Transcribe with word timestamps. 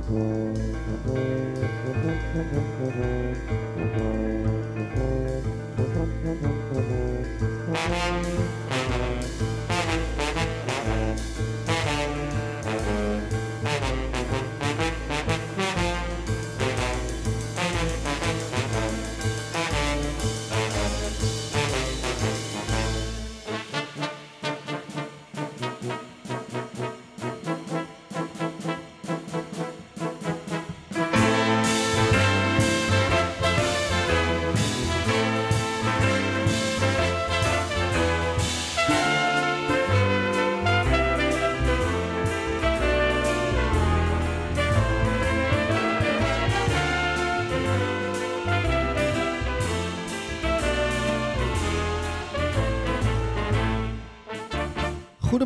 Thank 0.00 0.10
you. 8.38 8.47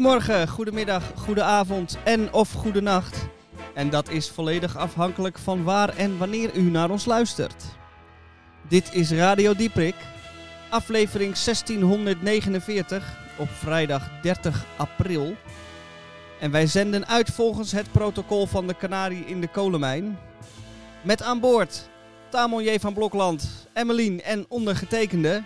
Goedemorgen, 0.02 0.48
goedemiddag, 0.48 1.12
goedenavond 1.16 1.98
en 2.05 2.33
of 2.33 2.52
goedenacht. 2.52 3.27
En 3.74 3.91
dat 3.91 4.09
is 4.09 4.30
volledig 4.30 4.77
afhankelijk 4.77 5.38
van 5.38 5.65
waar 5.65 5.97
en 5.97 6.19
wanneer 6.19 6.55
u 6.55 6.61
naar 6.61 6.91
ons 6.91 7.05
luistert. 7.05 7.65
Dit 8.69 8.94
is 8.94 9.11
Radio 9.11 9.55
Dieprik, 9.55 9.94
aflevering 10.70 11.34
1649 11.34 13.19
op 13.39 13.48
vrijdag 13.48 14.20
30 14.22 14.64
april. 14.77 15.36
En 16.41 16.50
wij 16.50 16.66
zenden 16.66 17.06
uit 17.06 17.31
volgens 17.31 17.72
het 17.72 17.92
protocol 17.92 18.47
van 18.47 18.66
de 18.66 18.77
Canarie 18.77 19.25
in 19.25 19.41
de 19.41 19.48
kolenmijn. 19.48 20.19
Met 21.03 21.22
aan 21.22 21.41
boord 21.41 21.89
Tamon 22.28 22.62
J. 22.62 22.78
van 22.78 22.94
Blokland, 22.94 23.69
Emmeline 23.72 24.22
en 24.22 24.44
ondergetekende. 24.48 25.42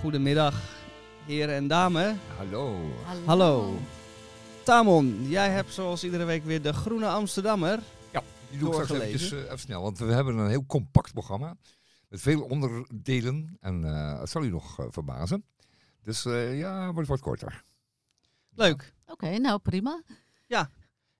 Goedemiddag, 0.00 0.77
heren 1.28 1.54
en 1.54 1.66
dames. 1.66 2.16
Hallo. 2.36 2.76
Hallo. 3.24 3.78
Tamon, 4.64 5.28
jij 5.28 5.50
hebt 5.50 5.72
zoals 5.72 6.04
iedere 6.04 6.24
week 6.24 6.44
weer 6.44 6.62
de 6.62 6.72
Groene 6.72 7.08
Amsterdammer. 7.08 7.78
Die 8.50 8.58
doe 8.58 8.68
ik 8.68 8.74
straks 8.74 9.02
eventjes, 9.02 9.32
eh, 9.32 9.38
even 9.38 9.58
snel, 9.58 9.82
want 9.82 9.98
we 9.98 10.12
hebben 10.12 10.36
een 10.36 10.48
heel 10.48 10.66
compact 10.66 11.12
programma. 11.12 11.56
Met 12.08 12.20
veel 12.20 12.42
onderdelen. 12.42 13.56
En 13.60 13.84
eh 13.84 14.20
het 14.20 14.30
zal 14.30 14.44
u 14.44 14.50
nog 14.50 14.78
eh, 14.78 14.86
verbazen. 14.90 15.44
Dus 16.02 16.24
eh, 16.24 16.58
ja, 16.58 16.92
wordt 16.92 17.08
wat 17.08 17.20
korter. 17.20 17.64
Leuk. 18.54 18.94
Oké, 19.06 19.38
nou 19.38 19.58
prima. 19.58 20.02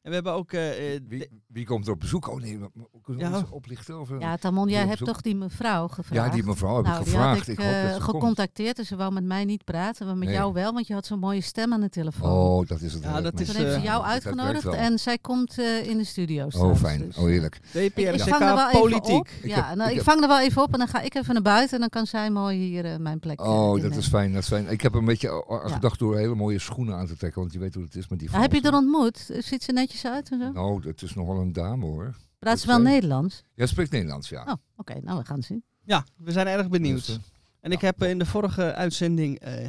En 0.09 0.15
we 0.15 0.21
hebben 0.21 0.33
ook... 0.41 0.53
eh, 0.53 0.95
eh, 0.95 1.01
Wie, 1.09 1.29
wie 1.47 1.67
komt 1.67 1.87
er 1.87 1.93
op 1.93 2.01
bezoek? 2.01 2.29
Oh 2.29 2.41
nee, 2.41 2.59
kunnen 3.03 3.31
we 3.33 3.37
Ja. 3.39 3.45
oplichten? 3.51 4.01
Of, 4.01 4.11
eh? 4.11 4.17
Ja, 4.21 4.37
Tamon, 4.37 4.69
jij 4.69 4.87
hebt 4.87 5.05
toch 5.05 5.21
die 5.21 5.37
mevrouw 5.37 5.89
gevraagd? 5.89 6.27
ja, 6.29 6.35
die 6.35 6.45
mevrouw 6.45 6.77
heb 6.77 6.85
nou, 6.85 6.99
ik 6.99 7.05
die 7.05 7.13
gevraagd. 7.13 7.39
had 7.39 7.49
ik, 7.49 7.59
ik 7.59 7.65
hoop 7.65 7.75
eh, 7.75 7.83
dat 7.83 7.93
ze 7.95 7.99
komt. 8.01 8.11
gecontacteerd 8.15 8.79
en 8.79 8.85
ze 8.85 8.97
wou 8.97 9.13
met 9.13 9.25
mij 9.25 9.45
niet 9.45 9.65
praten, 9.65 10.07
maar 10.07 10.17
met 10.17 10.29
Nee. 10.29 10.37
jou 10.37 10.53
wel, 10.53 10.73
want 10.73 10.87
je 10.87 10.95
had 10.95 11.07
zo'n 11.07 11.19
mooie 11.19 11.41
stem 11.41 11.73
aan 11.73 11.81
de 11.81 11.89
telefoon. 11.89 12.31
Oh, 12.31 12.67
dat 12.67 12.81
is 12.81 12.93
het. 12.93 13.03
Ja, 13.03 13.21
dat 13.21 13.33
maar- 13.33 13.43
is, 13.43 13.49
Toen 13.53 13.57
heeft 13.65 13.75
ze 13.75 13.81
jou 13.81 14.05
uitgenodigd 14.05 14.67
en 14.67 14.99
zij 14.99 15.19
komt 15.19 15.59
eh, 15.59 15.87
in 15.89 15.99
de 15.99 16.05
studio 16.05 16.47
Oh, 16.57 16.77
fijn. 16.77 17.01
dus, 17.01 17.17
Oh, 17.17 17.25
heerlijk. 17.25 17.59
DPRCK 17.71 18.21
vang 18.29 18.43
er 18.43 18.55
wel 18.55 18.69
even 18.69 18.81
Politiek. 18.81 19.31
Ja, 19.43 19.75
nou, 19.75 19.91
ik 19.93 20.03
vang 20.03 20.23
er 20.23 20.29
wel 20.29 20.41
even 20.41 20.63
op 20.63 20.73
en 20.73 20.79
dan 20.79 20.89
ga 20.89 21.01
ik 21.01 21.15
even 21.15 21.35
naar 21.35 21.43
buiten 21.43 21.75
en 21.75 21.81
dan 21.81 21.89
kan 21.89 22.07
zij 22.07 22.31
mooi 22.31 22.59
hier 22.59 22.85
eh, 22.85 22.97
mijn 22.97 23.19
plek 23.19 23.41
eh, 23.41 23.49
Oh, 23.49 23.83
dat 23.83 23.97
is 23.97 24.07
fijn. 24.07 24.33
Dat 24.33 24.43
is 24.43 24.49
fijn. 24.49 24.69
Ik 24.71 24.81
heb 24.81 24.95
een 24.95 25.05
beetje 25.05 25.45
gedacht 25.49 25.99
door 25.99 26.17
hele 26.17 26.35
mooie 26.35 26.59
schoenen 26.59 26.95
aan 26.97 27.07
te 27.07 27.17
trekken. 27.17 27.41
Want 27.41 27.53
je 27.53 27.59
weet 27.59 27.75
hoe 27.75 27.85
het 27.85 27.95
is 27.97 28.09
met 28.09 28.19
die 28.19 28.29
Ja, 28.33 28.41
heb 28.41 28.53
je 28.53 28.61
er 28.61 28.75
ontmoet? 28.75 29.31
Ziet 29.39 29.63
ze 29.63 29.73
netjes 29.73 29.98
uit 30.05 30.31
en 30.31 30.39
zo? 30.39 30.53
Nou, 30.53 30.87
het 30.89 31.03
is 31.03 31.15
nog 31.15 31.27
wel 31.27 31.41
een 31.41 31.53
dame 31.53 31.85
hoor. 31.85 32.17
Praat 32.39 32.59
ze 32.61 32.67
wel 32.67 32.81
Nederlands? 32.81 33.43
Ja, 33.55 33.67
spreekt 33.67 33.91
Nederlands, 33.91 34.29
ja. 34.29 34.45
Oh, 34.49 34.53
oké, 34.77 35.01
nou 35.03 35.19
we 35.19 35.25
gaan 35.25 35.43
zien. 35.43 35.65
Ja, 35.85 36.05
we 36.17 36.33
zijn 36.33 36.47
erg 36.47 36.69
benieuwd. 36.69 37.07
Dus, 37.07 37.17
eh, 37.17 37.23
en 37.61 37.73
ik 37.73 37.81
heb 37.81 38.03
eh, 38.03 38.11
in 38.11 38.19
de 38.19 38.27
vorige 38.27 38.75
uitzending 38.75 39.39
eh, 39.39 39.67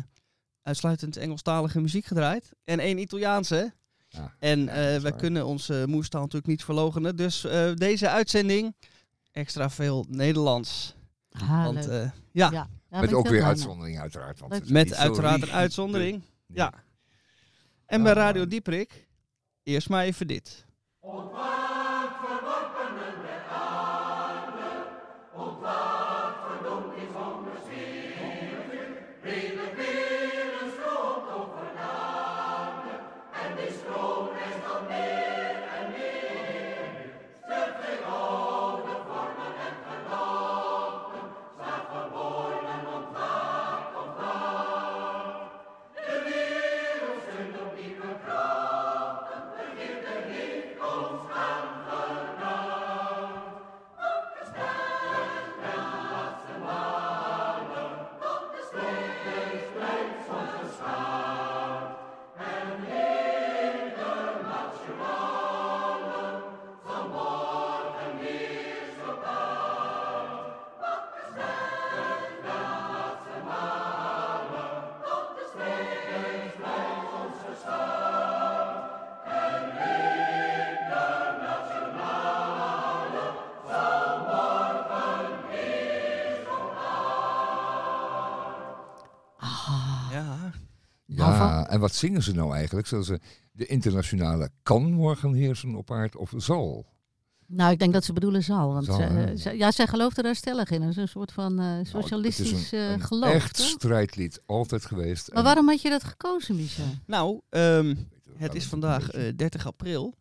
uitsluitend 0.62 1.18
Engelstalige 1.18 1.82
muziek 1.82 2.06
gedraaid. 2.06 2.52
En 2.64 2.80
één 2.80 2.98
Italiaanse. 3.00 3.74
ja. 4.08 4.36
En 4.40 4.60
Ja, 4.60 4.68
eh, 4.68 4.76
dat 4.76 4.96
is 4.96 5.02
wij 5.02 5.12
waar. 5.12 5.20
kunnen 5.20 5.46
onze 5.46 5.84
moerstaal 5.88 6.22
natuurlijk 6.22 6.48
niet 6.48 6.64
verlogenen. 6.64 7.16
Dus 7.16 7.44
eh, 7.46 7.74
deze 7.74 8.10
uitzending 8.10 8.76
extra 9.32 9.70
veel 9.70 10.06
Nederlands. 10.10 10.96
Ah, 11.32 11.64
Want 11.64 11.86
leuk. 11.86 12.04
eh, 12.04 12.12
ja, 12.32 12.68
Met 12.90 13.14
ook 13.14 13.28
weer 13.28 13.44
uitzondering 13.44 14.00
uiteraard. 14.00 14.40
Want 14.40 14.70
met 14.70 14.94
uiteraard 14.96 15.42
een 15.42 15.52
uitzondering. 15.52 16.22
Ja. 16.48 16.74
En 17.86 18.04
bij 18.04 18.14
Radio 18.14 18.48
Dieprik, 18.48 19.08
eerst 19.64 19.90
maar 19.90 20.04
even 20.04 20.28
dit. 20.28 20.66
En 91.70 91.80
wat 91.80 91.96
zingen 91.96 92.24
ze 92.24 92.34
nou 92.34 92.54
eigenlijk? 92.56 92.88
Zullen 92.88 93.06
ze 93.06 93.20
de 93.52 93.66
internationale 93.66 94.50
kan 94.64 94.92
morgen 94.92 95.34
heersen 95.34 95.76
op 95.76 95.92
aard 95.92 96.16
of 96.16 96.34
zal? 96.38 96.86
Nou, 97.48 97.72
ik 97.72 97.80
denk 97.80 97.94
dat 97.94 98.04
ze 98.04 98.14
bedoelen 98.14 98.44
zal. 98.44 98.74
Want 98.74 98.86
Zal, 98.86 98.98
ze- 99.36 99.58
ja, 99.58 99.72
zij 99.72 99.88
gelooft 99.88 100.18
er 100.18 100.24
daar 100.24 100.36
stellig 100.36 100.70
in. 100.70 100.82
Het 100.82 100.90
is 100.90 100.96
een 100.98 101.08
soort 101.08 101.32
van 101.32 101.52
eh, 101.52 101.66
Nou, 101.66 101.86
socialistisch 101.86 102.50
het 102.52 102.60
is 102.60 102.72
een, 102.72 102.80
eh, 102.80 102.92
een 102.92 103.02
geloof. 103.02 103.34
echt 103.34 103.58
toch? 103.58 103.66
strijdlied, 103.66 104.42
altijd 104.46 104.86
geweest. 104.86 105.34
Maar 105.34 105.44
waarom 105.44 105.68
had 105.68 105.82
je 105.82 105.90
dat 105.90 106.04
gekozen, 106.04 106.56
Michel? 106.56 106.86
nou, 107.06 107.40
ehm, 107.50 107.88
het 107.88 108.48
dat 108.48 108.56
is 108.56 108.66
vandaag 108.66 109.06
beetje- 109.06 109.28
eh, 109.28 109.36
30 109.36 109.66
april. 109.68 110.14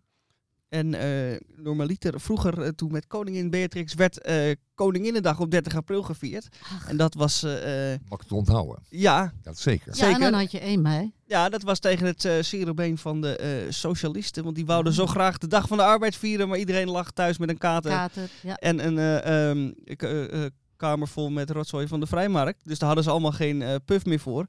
En 0.68 0.94
eh, 0.94 1.40
normaliter, 1.62 2.20
vroeger 2.20 2.62
eh, 2.62 2.68
toen 2.68 2.92
met 2.92 3.06
koningin 3.06 3.50
Beatrix 3.50 3.94
werd 3.94 4.20
eh, 4.20 4.54
Koninginnedag 4.74 5.40
op 5.40 5.50
30 5.50 5.76
april 5.76 6.02
gevierd. 6.02 6.48
Ach. 6.62 6.88
En 6.88 6.96
dat 6.96 7.14
was, 7.14 7.42
eh, 7.42 7.92
eh, 7.92 7.98
Makkelijk 8.00 8.28
te 8.28 8.34
onthouden, 8.34 8.82
ja, 8.88 9.32
dat 9.42 9.58
zeker. 9.58 9.86
Ja, 9.86 9.92
en 9.92 10.12
zeker. 10.12 10.30
dan 10.30 10.40
had 10.40 10.50
je 10.50 10.60
één 10.60 10.82
mei. 10.82 11.12
ja, 11.24 11.48
dat 11.48 11.62
was 11.62 11.78
tegen 11.78 12.06
het 12.06 12.24
eh 12.24 12.74
been 12.74 12.98
van 12.98 13.20
de 13.20 13.36
eh, 13.36 13.72
socialisten. 13.72 14.44
Want 14.44 14.56
die 14.56 14.66
wouden 14.66 14.92
zo 14.92 15.06
graag 15.06 15.38
de 15.38 15.46
dag 15.46 15.68
van 15.68 15.76
de 15.76 15.82
arbeid 15.82 16.16
vieren, 16.16 16.48
maar 16.48 16.58
iedereen 16.58 16.90
lag 16.90 17.10
thuis 17.10 17.38
met 17.38 17.48
een 17.48 17.58
kater. 17.58 17.90
Kater. 17.90 18.30
Ja. 18.42 18.56
En 18.56 18.86
een 18.86 18.98
eh, 18.98 19.50
ehm, 19.50 19.72
eh, 19.84 20.44
eh, 20.44 20.50
kamer 20.76 21.08
vol 21.08 21.30
met 21.30 21.50
rotzooi 21.50 21.88
van 21.88 22.00
de 22.00 22.06
vrijmarkt. 22.06 22.60
Dus 22.64 22.78
daar 22.78 22.86
hadden 22.86 23.04
ze 23.04 23.10
allemaal 23.10 23.32
geen 23.32 23.62
eh 23.62 23.74
puff 23.84 24.04
meer 24.04 24.18
voor. 24.18 24.46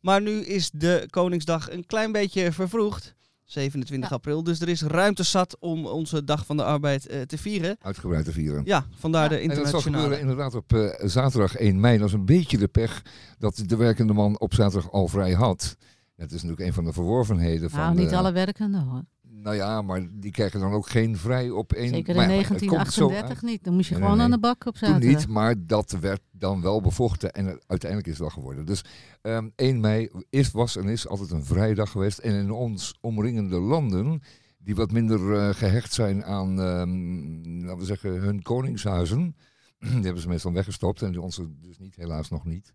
Maar 0.00 0.20
nu 0.22 0.40
is 0.40 0.70
de 0.70 1.06
Koningsdag 1.10 1.70
een 1.70 1.86
klein 1.86 2.12
beetje 2.12 2.52
vervroegd. 2.52 3.14
27 3.52 4.08
Ja. 4.08 4.14
april. 4.14 4.42
Dus 4.42 4.60
er 4.60 4.68
is 4.68 4.82
ruimte 4.82 5.22
zat 5.22 5.56
om 5.60 5.86
onze 5.86 6.24
Dag 6.24 6.46
van 6.46 6.56
de 6.56 6.64
Arbeid 6.64 7.06
eh, 7.06 7.20
te 7.20 7.38
vieren. 7.38 7.76
Uitgebreid 7.82 8.24
te 8.24 8.32
vieren. 8.32 8.62
Ja, 8.64 8.86
vandaar 8.98 9.22
Ja. 9.22 9.28
de 9.28 9.34
En 9.36 9.40
dat 9.48 9.56
zal 9.56 9.64
internationale. 9.64 10.02
gebeuren 10.02 10.28
inderdaad 10.28 10.54
op 10.54 10.72
eh, 10.72 11.08
zaterdag 11.08 11.56
1 11.56 11.80
mei. 11.80 11.98
Dat 11.98 12.06
is 12.08 12.12
een 12.14 12.24
beetje 12.24 12.58
de 12.58 12.68
pech 12.68 13.02
dat 13.38 13.62
de 13.66 13.76
werkende 13.76 14.12
man 14.12 14.38
op 14.40 14.54
zaterdag 14.54 14.92
al 14.92 15.08
vrij 15.08 15.32
had. 15.32 15.76
Dat 16.16 16.30
is 16.32 16.42
natuurlijk 16.42 16.60
een 16.68 16.72
van 16.74 16.84
de 16.84 16.92
verworvenheden 16.92 17.70
van... 17.70 17.78
Nou, 17.80 17.94
niet 17.96 18.10
de- 18.10 18.16
alle 18.16 18.32
werkenden 18.32 18.80
hoor. 18.82 19.02
Nou 19.42 19.56
ja, 19.56 19.82
maar 19.82 20.06
die 20.12 20.30
krijgen 20.30 20.60
dan 20.60 20.72
ook 20.72 20.88
geen 20.88 21.16
vrij 21.16 21.50
op 21.50 21.72
één... 21.72 21.88
Zeker 21.88 22.14
maar 22.14 22.24
in 22.24 22.30
ja, 22.30 22.36
het 22.36 22.48
komt 22.48 22.92
zo 22.92 23.08
1938 23.08 23.42
niet. 23.42 23.64
Dan 23.64 23.74
moest 23.74 23.88
je 23.88 23.94
Nee, 23.94 24.02
gewoon 24.02 24.16
nee, 24.16 24.26
aan 24.26 24.32
de 24.32 24.38
bak 24.38 24.66
op 24.66 24.74
Toen 24.76 24.88
zaterdag. 24.88 25.18
niet, 25.18 25.28
maar 25.28 25.66
dat 25.66 25.96
werd 26.00 26.20
dan 26.30 26.62
wel 26.62 26.80
bevochten 26.80 27.32
en 27.32 27.46
uiteindelijk 27.66 28.10
is 28.10 28.12
het 28.12 28.22
wel 28.22 28.30
geworden. 28.30 28.66
Dus 28.66 28.84
ehm 29.22 29.48
1 29.56 29.80
mei 29.80 30.10
is, 30.30 30.50
was 30.50 30.76
en 30.76 30.88
is 30.88 31.08
altijd 31.08 31.30
een 31.30 31.44
vrijdag 31.44 31.90
geweest. 31.90 32.18
En 32.18 32.34
in 32.34 32.50
ons 32.50 32.98
omringende 33.00 33.60
landen, 33.60 34.22
die 34.58 34.74
wat 34.74 34.92
minder 34.92 35.36
eh, 35.36 35.54
gehecht 35.54 35.92
zijn 35.92 36.24
aan, 36.24 36.60
ehm, 36.60 37.64
laten 37.64 37.78
we 37.78 37.84
zeggen, 37.84 38.10
hun 38.10 38.42
koningshuizen. 38.42 39.36
Die 39.80 40.02
hebben 40.02 40.22
ze 40.22 40.28
meestal 40.28 40.52
weggestopt 40.52 41.02
en 41.02 41.10
die 41.10 41.20
onze 41.20 41.46
dus 41.60 41.78
niet, 41.78 41.96
helaas 41.96 42.30
nog 42.30 42.44
niet. 42.44 42.72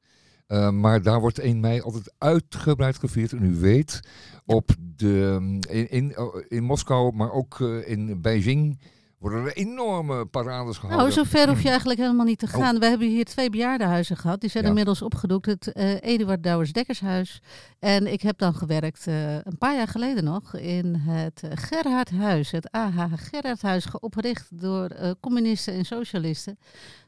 Eh, 0.47 0.69
maar 0.69 1.01
daar 1.01 1.19
wordt 1.19 1.39
1 1.39 1.59
mei 1.59 1.81
altijd 1.81 2.13
uitgebreid 2.17 2.97
gevierd. 2.97 3.31
En 3.31 3.43
u 3.43 3.55
weet, 3.59 3.99
op 4.45 4.69
de, 4.95 5.37
in, 5.69 5.89
in, 5.89 6.15
in 6.47 6.63
Moskou, 6.63 7.15
maar 7.15 7.31
ook 7.31 7.59
eh, 7.59 7.89
in 7.89 8.21
Beijing, 8.21 8.79
worden 9.19 9.45
er 9.45 9.53
enorme 9.55 10.25
parades 10.25 10.77
gehouden. 10.77 11.07
Nou, 11.07 11.25
zover 11.25 11.47
hoef 11.49 11.61
je 11.61 11.69
eigenlijk 11.69 11.99
helemaal 11.99 12.25
niet 12.25 12.39
te 12.39 12.45
Oh. 12.45 12.51
gaan. 12.53 12.79
We 12.79 12.85
hebben 12.85 13.07
hier 13.07 13.25
twee 13.25 13.49
bejaardenhuizen 13.49 14.17
gehad. 14.17 14.41
Die 14.41 14.49
zijn 14.49 14.63
Ja. 14.63 14.69
inmiddels 14.69 15.01
opgedoekt. 15.01 15.45
Het 15.45 15.71
eh, 15.71 16.01
Eduard 16.01 16.43
Douwers 16.43 16.71
Dekkershuis. 16.71 17.41
En 17.79 18.11
ik 18.11 18.21
heb 18.21 18.37
dan 18.37 18.55
gewerkt 18.55 19.05
een 19.05 19.57
paar 19.57 19.75
jaar 19.75 19.87
geleden 19.87 20.23
nog 20.23 20.55
in 20.55 20.95
het 20.95 21.41
Gerhardhuis. 21.49 22.51
Het 22.51 22.71
AH 22.71 23.11
Gerhardhuis, 23.15 23.85
geopgericht 23.85 24.59
door 24.61 25.15
communisten 25.19 25.73
en 25.73 25.85
socialisten. 25.85 26.57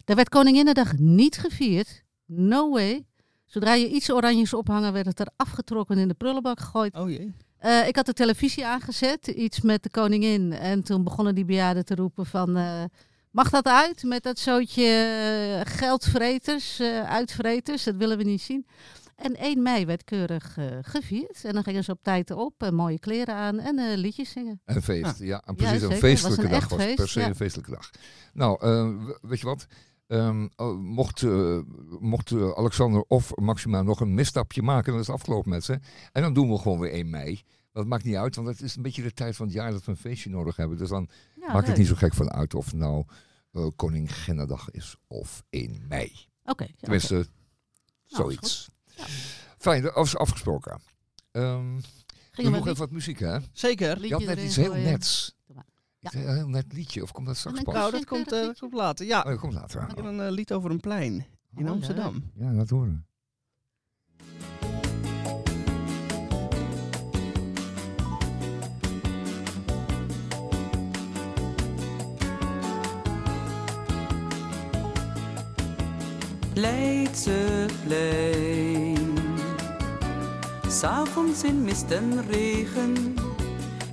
Daar 0.05 0.15
werd 0.15 0.29
Koninginnedag 0.29 0.97
niet 0.97 1.37
gevierd. 1.37 2.03
No 2.25 2.71
way. 2.71 3.05
Zodra 3.47 3.73
je 3.73 3.89
iets 3.89 4.11
oranjes 4.11 4.53
ophangen, 4.53 4.93
werd 4.93 5.05
het 5.05 5.19
er 5.19 5.29
afgetrokken 5.35 5.95
en 5.95 6.01
in 6.01 6.07
de 6.07 6.13
prullenbak 6.13 6.59
gegooid. 6.59 6.95
Oh 6.95 7.09
jee. 7.09 7.33
Eh, 7.57 7.87
ik 7.87 7.95
had 7.95 8.05
de 8.05 8.13
televisie 8.13 8.65
aangezet, 8.65 9.27
iets 9.27 9.61
met 9.61 9.83
de 9.83 9.89
koningin. 9.89 10.53
En 10.53 10.83
toen 10.83 11.03
begonnen 11.03 11.35
die 11.35 11.45
bejaarden 11.45 11.85
te 11.85 11.95
roepen 11.95 12.25
van... 12.25 12.57
eh, 12.57 12.83
mag 13.31 13.49
dat 13.49 13.65
uit 13.65 14.03
met 14.03 14.23
dat 14.23 14.39
zootje 14.39 14.83
eh, 14.85 15.73
geldvreters, 15.73 16.79
eh, 16.79 17.03
uitvreters? 17.03 17.83
Dat 17.83 17.95
willen 17.95 18.17
we 18.17 18.23
niet 18.23 18.41
zien. 18.41 18.65
En 19.15 19.35
1 19.35 19.61
mei 19.61 19.85
werd 19.85 20.03
keurig 20.03 20.57
eh, 20.57 20.65
gevierd. 20.81 21.43
En 21.43 21.53
dan 21.53 21.63
gingen 21.63 21.83
ze 21.83 21.91
op 21.91 21.99
tijd 22.03 22.31
op, 22.31 22.53
en 22.63 22.73
mooie 22.73 22.99
kleren 22.99 23.35
aan 23.35 23.59
en 23.59 23.79
eh, 23.79 23.97
liedjes 23.97 24.29
zingen. 24.29 24.61
Een 24.65 24.81
feest, 24.81 25.19
ja. 25.19 25.41
en 25.45 25.55
precies 25.55 25.81
een 25.81 25.89
was 25.89 25.97
feestelijke 25.97 26.43
een 26.43 26.49
dag 26.49 26.69
was 26.69 26.83
het, 26.83 26.95
per 26.95 27.07
se 27.07 27.19
ja. 27.19 27.27
een 27.27 27.35
feestelijke 27.35 27.71
dag. 27.71 27.89
Nou, 28.33 28.57
eh, 28.61 28.89
weet 29.21 29.39
je 29.39 29.45
wat? 29.45 29.67
Ehm, 30.07 30.47
oh, 30.55 30.79
mocht 30.79 31.23
eh, 31.23 31.59
mocht 31.99 32.31
eh, 32.31 32.51
Alexander 32.51 33.03
of 33.07 33.35
Maxima 33.35 33.81
nog 33.81 33.99
een 33.99 34.13
misstapje 34.13 34.61
maken, 34.61 34.91
dan 34.91 35.01
is 35.01 35.07
het 35.07 35.15
afgelopen 35.15 35.49
met 35.49 35.63
ze. 35.63 35.79
En 36.11 36.21
dan 36.21 36.33
doen 36.33 36.49
we 36.49 36.57
gewoon 36.57 36.79
weer 36.79 36.91
1 36.91 37.09
mei. 37.09 37.41
Dat 37.71 37.85
maakt 37.85 38.03
niet 38.03 38.15
uit, 38.15 38.35
want 38.35 38.47
het 38.47 38.61
is 38.61 38.75
een 38.75 38.81
beetje 38.81 39.01
de 39.01 39.13
tijd 39.13 39.35
van 39.35 39.45
het 39.45 39.55
jaar 39.55 39.71
dat 39.71 39.85
we 39.85 39.91
een 39.91 39.97
feestje 39.97 40.29
nodig 40.29 40.55
hebben. 40.55 40.77
Dus 40.77 40.89
dan 40.89 41.09
Ja, 41.41 41.53
maakt 41.53 41.67
het 41.67 41.77
niet 41.77 41.87
zo 41.87 41.95
gek 41.95 42.13
van 42.13 42.31
uit 42.31 42.53
of 42.53 42.65
het 42.65 42.75
nou 42.75 43.05
eh 43.51 43.67
Koninginnedag 43.75 44.71
is 44.71 44.95
of 45.07 45.43
1 45.49 45.85
mei. 45.87 46.11
Oké. 46.43 46.63
ja, 46.63 46.73
Tenminste. 46.79 47.13
Nou, 47.13 47.25
zoiets. 48.05 48.69
Ja. 48.95 49.03
Fijn, 49.57 49.81
dat 49.81 49.97
is 49.97 50.17
afgesproken. 50.17 50.81
Ehm 51.31 51.79
Gingen 52.31 52.51
we 52.51 52.57
nog 52.57 52.67
even 52.67 52.79
wat 52.79 52.91
muziek, 52.91 53.19
hè? 53.19 53.37
Zeker. 53.51 54.05
Je 54.05 54.13
had 54.13 54.23
net 54.23 54.39
iets 54.39 54.55
heel 54.55 54.73
nets. 54.73 55.35
Iets 56.13 56.23
heel 56.23 56.33
heel 56.33 56.47
net 56.47 56.73
liedje, 56.73 57.01
of 57.03 57.11
komt 57.11 57.27
dat 57.27 57.37
straks 57.37 57.61
pas? 57.61 57.73
Nou, 57.73 57.91
dat 57.91 58.05
komt, 58.05 58.29
dat 58.29 58.39
eh, 58.39 58.45
dat 58.45 58.59
komt 58.59 58.73
later. 58.73 59.05
Ja, 59.05 59.19
Oh, 59.19 59.25
dat 59.25 59.39
komt 59.39 59.53
later. 59.53 59.81
ik 59.89 59.95
heb 59.95 60.05
een 60.05 60.21
eh, 60.21 60.29
lied 60.31 60.53
over 60.53 60.71
een 60.71 60.79
plein 60.79 61.25
in 61.55 61.65
Oh, 61.65 61.71
Amsterdam. 61.71 62.31
Ja, 62.35 62.51
laat 62.51 62.69
horen. 62.69 63.05
Leidseplein. 77.77 79.15
S'avonds 80.67 81.43
in 81.43 81.61
mist 81.63 81.91
en 81.91 82.25
regen, 82.29 83.15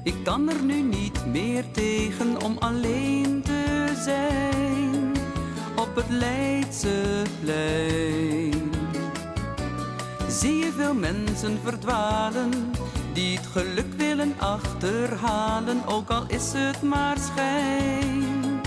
ik 0.04 0.24
kan 0.24 0.48
er 0.48 0.62
nu 0.62 0.80
niet 0.80 1.26
meer 1.26 1.64
tegen 1.70 2.42
om 2.42 2.56
alleen 2.58 3.42
te 3.42 3.92
zijn 4.04 5.12
op 5.76 5.96
het 5.96 6.08
Leidseplein. 6.08 8.72
Zie 10.28 10.56
je 10.56 10.72
veel 10.76 10.94
mensen 10.94 11.58
verdwalen, 11.62 12.50
die 13.12 13.36
het 13.36 13.46
geluk 13.46 13.92
willen 13.96 14.34
achterhalen, 14.38 15.86
ook 15.86 16.10
al 16.10 16.24
is 16.26 16.52
het 16.52 16.82
maar 16.82 17.16
schijn. 17.18 18.60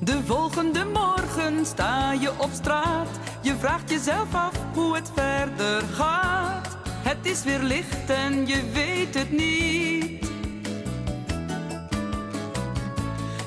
De 0.00 0.20
volgende 0.24 0.84
morgen 0.84 1.66
sta 1.66 2.12
je 2.12 2.30
op 2.38 2.50
straat. 2.52 3.08
Je 3.40 3.56
vraagt 3.56 3.90
jezelf 3.90 4.34
af 4.34 4.52
hoe 4.74 4.94
het 4.94 5.10
verder 5.14 5.82
gaat. 5.82 6.61
Het 7.12 7.26
is 7.26 7.44
weer 7.44 7.62
licht 7.62 8.10
en 8.10 8.46
je 8.46 8.70
weet 8.72 9.14
het 9.14 9.30
niet. 9.30 10.30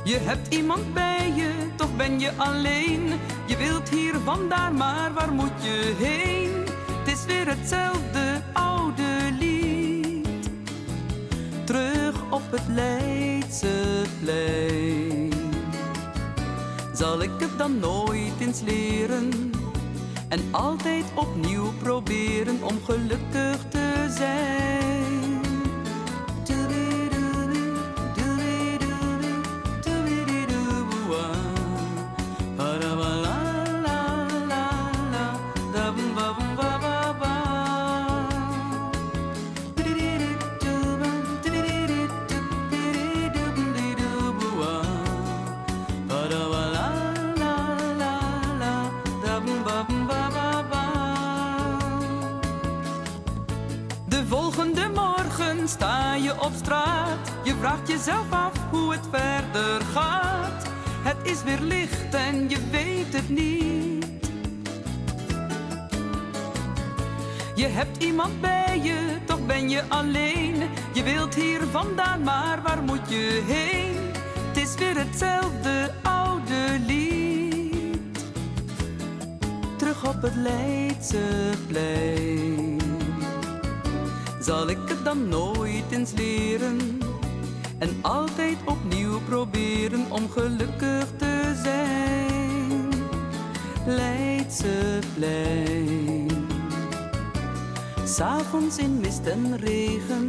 Je 0.04 0.18
hebt 0.18 0.54
iemand 0.54 0.94
bij 0.94 1.32
je, 1.36 1.52
toch 1.76 1.96
ben 1.96 2.20
je 2.20 2.32
alleen. 2.38 3.14
Je 3.46 3.58
wilt 3.58 3.90
hier 3.90 4.16
vandaan, 4.24 4.76
maar 4.76 5.14
waar 5.14 5.32
moet 5.32 5.64
je 5.64 5.96
heen? 5.98 6.66
Het 7.00 7.08
is 7.14 7.26
weer 7.26 7.48
hetzelfde 7.48 8.42
oude 8.54 9.32
lied. 9.40 10.28
Terug 11.64 12.16
op 12.30 12.52
het 12.52 12.68
Leidseplein. 12.68 15.34
Zal 16.94 17.22
ik 17.22 17.40
het 17.40 17.58
dan 17.58 17.80
nooit 17.80 18.40
eens 18.40 18.62
leren 18.62 19.55
en 20.30 20.40
altijd 20.52 21.06
opnieuw 21.14 21.74
proberen 21.82 22.64
om 22.64 22.84
gelukkig 22.84 23.68
te 23.70 24.14
zijn? 24.18 24.85
Je 56.14 56.42
op 56.42 56.52
straat. 56.56 57.32
Je 57.44 57.56
vraagt 57.60 57.88
jezelf 57.88 58.32
af 58.32 58.54
hoe 58.72 58.92
het 58.92 59.08
verder 59.12 59.82
gaat. 59.82 60.68
Het 61.04 61.18
is 61.24 61.44
weer 61.44 61.60
licht 61.60 62.14
en 62.14 62.50
je 62.50 62.58
weet 62.72 63.14
het 63.14 63.30
niet. 63.30 64.06
Je 67.56 67.68
hebt 67.68 68.04
iemand 68.04 68.42
bij 68.42 68.80
je, 68.84 69.18
toch 69.26 69.46
ben 69.46 69.70
je 69.70 69.84
alleen. 69.88 70.56
Je 70.94 71.04
wilt 71.04 71.36
hier 71.36 71.62
vandaan, 71.72 72.24
maar 72.24 72.62
waar 72.62 72.84
moet 72.84 73.10
je 73.10 73.44
heen? 73.48 73.96
Het 74.48 74.58
is 74.58 74.76
weer 74.76 74.98
hetzelfde 74.98 75.92
oude 76.04 76.80
lied. 76.86 78.26
Terug 79.78 80.08
op 80.08 80.22
het 80.22 80.36
Leidseplein. 80.36 82.75
Zal 84.46 84.70
ik 84.70 84.78
het 84.86 85.04
dan 85.04 85.30
nooit 85.30 85.92
eens 85.92 86.12
leren? 86.12 87.00
En 87.78 87.90
altijd 88.02 88.58
opnieuw 88.66 89.22
proberen 89.22 90.12
om 90.12 90.30
gelukkig 90.30 91.08
te 91.18 91.62
zijn. 91.64 92.90
Leidseplein. 93.86 96.48
S'avonds 98.04 98.78
in 98.78 99.00
mist 99.00 99.26
en 99.26 99.58
regen. 99.58 100.28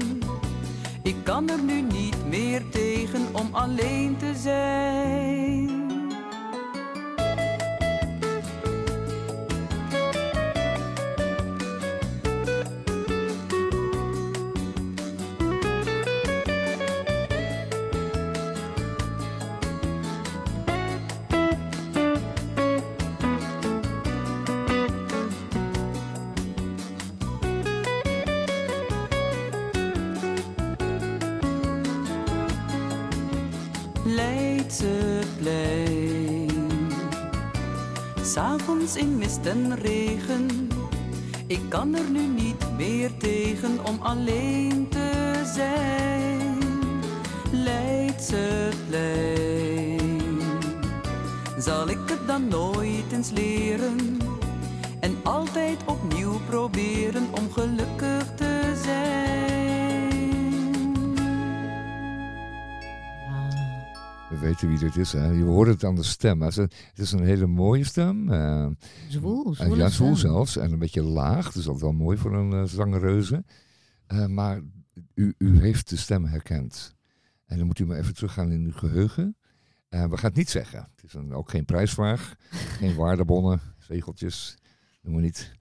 Ik 1.02 1.16
kan 1.24 1.48
er 1.48 1.62
nu 1.62 1.80
niet 1.80 2.26
meer 2.28 2.62
tegen 2.70 3.26
om 3.32 3.48
alleen 3.52 4.16
te 4.16 4.34
zijn. 4.34 5.75
En 39.46 39.74
regen, 39.74 40.68
ik 41.46 41.60
kan 41.68 41.94
er 41.94 42.10
nu 42.10 42.26
niet 42.26 42.76
meer 42.76 43.16
tegen 43.16 43.86
om 43.86 43.98
alleen 44.02 44.88
te 44.88 45.32
zijn. 45.54 46.58
Leidseplein. 47.52 50.20
Zal 51.58 51.88
ik 51.88 51.98
het 52.06 52.26
dan 52.26 52.48
nooit 52.48 53.12
eens 53.12 53.30
leren 53.30 54.18
en 55.00 55.16
altijd 55.22 55.76
opnieuw 55.84 56.40
proberen 56.48 57.26
om 57.38 57.52
gelukkig 57.52 57.75
We 64.40 64.42
weten 64.46 64.68
wie 64.68 64.78
dit 64.78 64.96
is. 64.96 65.12
Hè? 65.12 65.26
Je 65.30 65.42
hoort 65.44 65.68
het 65.68 65.84
aan 65.84 65.94
de 65.94 66.02
stem. 66.02 66.40
Het 66.42 66.50
is 66.50 66.56
een, 66.56 66.70
het 66.90 66.98
is 66.98 67.12
een 67.12 67.24
hele 67.24 67.46
mooie 67.46 67.84
stem. 67.84 68.32
eh, 68.32 68.66
Zwoel, 69.08 69.54
ja, 69.76 69.88
zwoel 69.88 70.16
stem. 70.16 70.30
zelfs. 70.30 70.56
En 70.56 70.72
een 70.72 70.78
beetje 70.78 71.02
laag. 71.02 71.52
Dus 71.52 71.64
dat 71.64 71.74
is 71.74 71.80
wel 71.80 71.92
mooi 71.92 72.16
voor 72.18 72.34
een 72.34 72.50
uh, 72.52 72.64
zangereuze. 72.64 73.44
Eh, 74.06 74.26
maar 74.26 74.62
u, 75.14 75.34
u 75.38 75.60
heeft 75.60 75.88
de 75.88 75.96
stem 75.96 76.24
herkend. 76.24 76.94
En 77.46 77.58
dan 77.58 77.66
moet 77.66 77.78
u 77.78 77.86
maar 77.86 77.98
even 77.98 78.14
teruggaan 78.14 78.52
in 78.52 78.64
uw 78.64 78.72
geheugen. 78.72 79.36
Eh, 79.88 80.04
we 80.08 80.16
gaan 80.16 80.28
het 80.28 80.38
niet 80.38 80.50
zeggen. 80.50 80.88
Het 80.94 81.04
is 81.04 81.14
een, 81.14 81.32
ook 81.32 81.50
geen 81.50 81.64
prijsvraag. 81.64 82.34
geen 82.78 82.94
waardebonnen, 82.94 83.60
zegeltjes. 83.78 84.56
Doen 85.02 85.14
we 85.14 85.20
niet. 85.20 85.52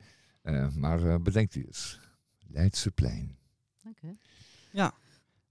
Eh, 0.42 0.76
maar 0.76 1.04
eh, 1.08 1.16
bedenkt 1.22 1.56
u 1.56 1.64
eens. 1.66 2.00
Leidseplein. 2.48 3.38
Oké. 3.90 4.16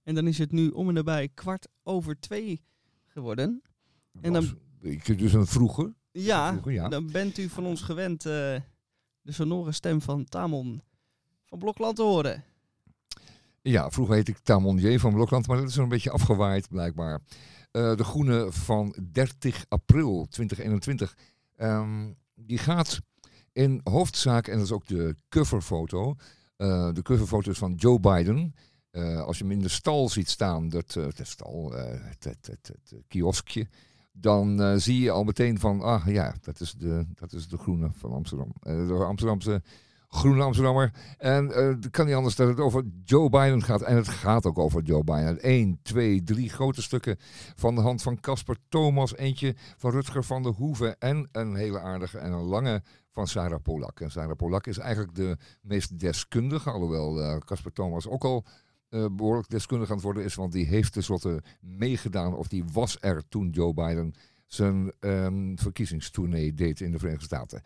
En 0.03 0.15
dan 0.15 0.27
is 0.27 0.39
het 0.39 0.53
nu 0.53 0.69
om 0.69 0.89
en 0.89 0.95
nabij 0.95 1.29
kwart 1.35 1.69
over 1.83 2.21
twee 2.21 2.63
geworden. 3.15 3.63
En 4.21 4.33
dan- 4.33 4.59
Was- 4.81 5.17
dus 5.17 5.33
een 5.33 5.47
vroeger. 5.47 5.95
Ja, 6.11 6.51
Vroeger, 6.51 6.73
ja. 6.73 6.89
dan 6.89 7.11
bent 7.11 7.39
u 7.39 7.49
van 7.49 7.67
ons 7.67 7.83
gewend 7.83 8.27
eh, 8.27 8.33
de 9.21 9.33
sonore 9.33 9.73
stem 9.73 10.01
van 10.03 10.25
Tamon 10.25 10.83
van 11.47 11.59
Blokland 11.59 11.97
te 11.97 12.03
horen. 12.03 12.45
Ja, 13.63 13.91
vroeger 13.91 14.15
heette 14.15 14.31
ik 14.31 14.39
Tamonier 14.39 15.01
van 15.01 15.13
Blokland, 15.13 15.47
maar 15.47 15.57
dat 15.57 15.69
is 15.69 15.77
een 15.77 15.89
beetje 15.89 16.11
afgewaaid 16.11 16.69
blijkbaar. 16.69 17.21
Eh, 17.71 17.97
de 17.97 18.05
groene 18.05 18.53
van 18.53 18.97
30 19.13 19.65
april 19.69 20.27
2021. 20.31 21.17
Ehm, 21.57 22.13
die 22.35 22.59
gaat 22.59 23.01
in 23.53 23.81
hoofdzaak, 23.85 24.47
en 24.47 24.57
dat 24.57 24.65
is 24.65 24.73
ook 24.73 24.87
de 24.87 25.15
coverfoto. 25.29 26.15
eh, 26.57 26.93
de 26.93 27.03
coverfoto 27.03 27.51
is 27.51 27.59
van 27.59 27.75
Joe 27.75 28.01
Biden. 28.01 28.55
Eh, 28.95 29.21
als 29.21 29.39
je 29.39 29.45
hem 29.45 29.53
in 29.53 29.61
de 29.61 29.69
stal 29.69 30.09
ziet 30.09 30.29
staan, 30.29 30.69
dat, 30.69 30.97
eh, 30.97 31.07
stal, 31.23 31.77
eh, 31.77 31.85
het, 31.91 32.25
het, 32.25 32.47
het, 32.47 32.73
het 32.89 33.03
kioskje, 33.09 33.69
dan 34.13 34.81
zie 34.81 35.01
je 35.01 35.11
al 35.11 35.25
meteen 35.25 35.59
van, 35.59 35.81
ah 35.81 36.07
ja, 36.07 36.35
dat 36.41 36.61
is 36.61 36.73
de, 36.73 37.07
dat 37.15 37.33
is 37.33 37.49
de 37.49 37.59
groene 37.59 37.91
van 37.93 38.13
Amsterdam. 38.13 38.55
De 38.63 39.05
Amsterdamse 39.07 39.63
groene 40.09 40.43
Amsterdammer. 40.43 40.93
En 41.19 41.47
het 41.47 41.91
kan 41.91 42.07
niet 42.07 42.15
anders 42.15 42.37
dat 42.37 42.49
het 42.49 42.61
over 42.61 42.85
Joe 43.05 43.31
Biden 43.31 43.63
gaat. 43.63 43.83
En 43.83 43.97
het 43.97 44.09
gaat 44.09 44.47
ook 44.47 44.59
over 44.59 44.83
Joe 44.83 45.05
Biden. 45.05 45.39
Eén, 45.41 45.79
twee, 45.83 46.23
drie 46.23 46.49
grote 46.49 46.83
stukken 46.83 47.17
van 47.55 47.75
de 47.75 47.81
hand 47.81 48.03
van 48.03 48.21
Casper 48.21 48.57
Thomas. 48.69 49.17
Eentje 49.17 49.55
van 49.77 49.91
Rutger 49.91 50.25
van 50.25 50.43
der 50.43 50.53
Hoeven. 50.53 50.99
En 50.99 51.29
een 51.33 51.55
hele 51.55 51.81
aardige 51.81 52.19
en 52.19 52.33
een 52.33 52.45
lange 52.45 52.83
van 53.13 53.27
Sarah 53.27 53.63
Polak. 53.63 54.01
En 54.01 54.11
Sarah 54.11 54.37
Polak 54.37 54.67
is 54.67 54.79
eigenlijk 54.79 55.15
de 55.15 55.37
meest 55.63 55.99
deskundige. 55.99 56.71
Alhoewel 56.71 57.39
Casper 57.39 57.73
Thomas 57.73 58.09
ook 58.09 58.25
al 58.25 58.45
eh, 58.95 59.07
behoorlijk 59.13 59.49
deskundig 59.49 59.89
aan 59.89 59.95
het 59.95 60.05
worden 60.05 60.25
is. 60.25 60.35
Want 60.35 60.53
die 60.53 60.67
heeft 60.67 60.93
tenslotte 60.93 61.43
meegedaan. 61.61 62.35
Of 62.35 62.49
die 62.49 62.65
was 62.73 62.97
er 63.01 63.23
toen 63.29 63.51
Joe 63.51 63.75
Biden 63.75 64.15
zijn 64.47 64.93
ehm, 65.01 65.57
verkiezingstournee 65.57 66.55
deed 66.55 66.81
in 66.81 66.93
de 66.93 66.99
Verenigde 66.99 67.25
Staten. 67.27 67.61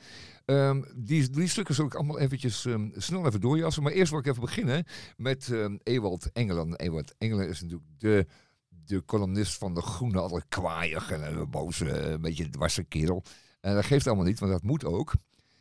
Ehm, 0.44 0.82
die 0.96 1.30
drie 1.30 1.48
stukken 1.48 1.74
zal 1.74 1.86
ik 1.86 1.94
allemaal 1.94 2.18
eventjes 2.18 2.64
ehm, 2.64 2.88
snel 2.96 3.26
even 3.26 3.40
doorjassen. 3.40 3.82
Maar 3.82 3.92
eerst 3.92 4.10
wil 4.10 4.20
ik 4.20 4.26
even 4.26 4.40
beginnen 4.40 4.84
met 5.16 5.52
Ewald 5.82 6.32
Engelen. 6.32 6.74
Ewald 6.76 7.14
Engelen 7.18 7.48
is 7.48 7.60
natuurlijk 7.60 7.90
de, 7.98 8.26
de 8.68 9.04
columnist 9.04 9.58
van 9.58 9.74
De 9.74 9.82
Groene. 9.82 10.18
Altijd 10.20 10.44
kwaaiig 10.48 11.10
en 11.10 11.38
een 11.38 11.50
boze, 11.50 11.90
eh, 11.90 12.10
een 12.10 12.20
beetje 12.20 12.50
dwarse 12.50 12.84
kerel. 12.84 13.22
En 13.60 13.74
dat 13.74 13.84
geeft 13.84 14.06
allemaal 14.06 14.24
niet, 14.24 14.38
want 14.38 14.52
dat 14.52 14.62
moet 14.62 14.84
ook. 14.84 15.12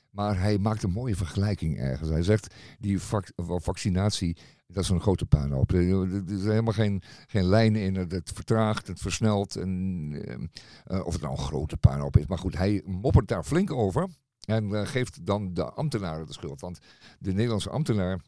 Maar 0.09 0.39
hij 0.39 0.57
maakt 0.57 0.83
een 0.83 0.91
mooie 0.91 1.15
vergelijking 1.15 1.77
ergens. 1.79 2.09
Hij 2.09 2.23
zegt, 2.23 2.55
die 2.79 2.99
vac- 2.99 3.31
vaccinatie, 3.35 4.37
dat 4.67 4.83
is 4.83 4.89
een 4.89 5.01
grote 5.01 5.25
puinhoop. 5.25 5.71
Er 5.71 6.31
is 6.31 6.43
helemaal 6.43 6.73
geen, 6.73 7.01
geen 7.27 7.45
lijn 7.45 7.75
in. 7.75 7.95
Het 7.95 8.31
vertraagt, 8.33 8.87
het 8.87 8.99
versnelt. 8.99 9.55
En, 9.55 10.11
ehm, 10.25 10.45
eh, 10.85 11.05
of 11.05 11.13
het 11.13 11.21
nou 11.21 11.33
een 11.33 11.43
grote 11.43 11.77
puinhoop 11.77 12.17
is. 12.17 12.25
Maar 12.25 12.37
goed, 12.37 12.57
hij 12.57 12.83
moppert 12.85 13.27
daar 13.27 13.43
flink 13.43 13.71
over. 13.71 14.07
En 14.45 14.73
eh, 14.73 14.87
geeft 14.87 15.25
dan 15.25 15.53
de 15.53 15.71
ambtenaren 15.71 16.25
de 16.27 16.33
schuld. 16.33 16.61
Want 16.61 16.79
de 17.19 17.33
Nederlandse 17.33 17.69
ambtenaar, 17.69 18.21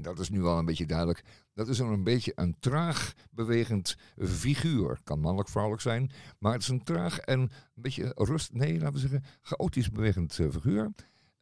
dat 0.00 0.18
is 0.18 0.28
nu 0.28 0.40
wel 0.40 0.58
een 0.58 0.64
beetje 0.64 0.86
duidelijk, 0.86 1.24
dat 1.54 1.68
is 1.68 1.78
een 1.78 2.04
beetje 2.04 2.32
een 2.34 2.56
traag 2.60 3.12
bewegend 3.30 3.96
figuur. 4.18 5.00
Kan 5.04 5.20
mannelijk, 5.20 5.48
vrouwelijk 5.48 5.82
zijn, 5.82 6.10
maar 6.38 6.52
het 6.52 6.62
is 6.62 6.68
een 6.68 6.84
traag 6.84 7.18
en 7.18 7.40
een 7.40 7.50
beetje 7.74 8.12
rust, 8.16 8.52
nee, 8.52 8.78
laten 8.78 8.92
we 8.92 8.98
zeggen, 8.98 9.24
chaotisch 9.40 9.90
bewegend 9.90 10.38
eh, 10.38 10.50
figuur. 10.50 10.90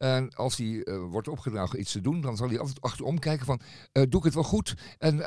En 0.01 0.33
als 0.35 0.57
hij 0.57 0.83
eh, 0.83 1.03
wordt 1.03 1.27
opgedragen 1.27 1.79
iets 1.79 1.91
te 1.91 2.01
doen, 2.01 2.21
dan 2.21 2.37
zal 2.37 2.47
hij 2.47 2.59
altijd 2.59 2.81
achterom 2.81 3.19
kijken 3.19 3.45
van, 3.45 3.61
eh, 3.91 4.03
doe 4.09 4.19
ik 4.19 4.25
het 4.25 4.33
wel 4.33 4.43
goed? 4.43 4.75
En 4.97 5.21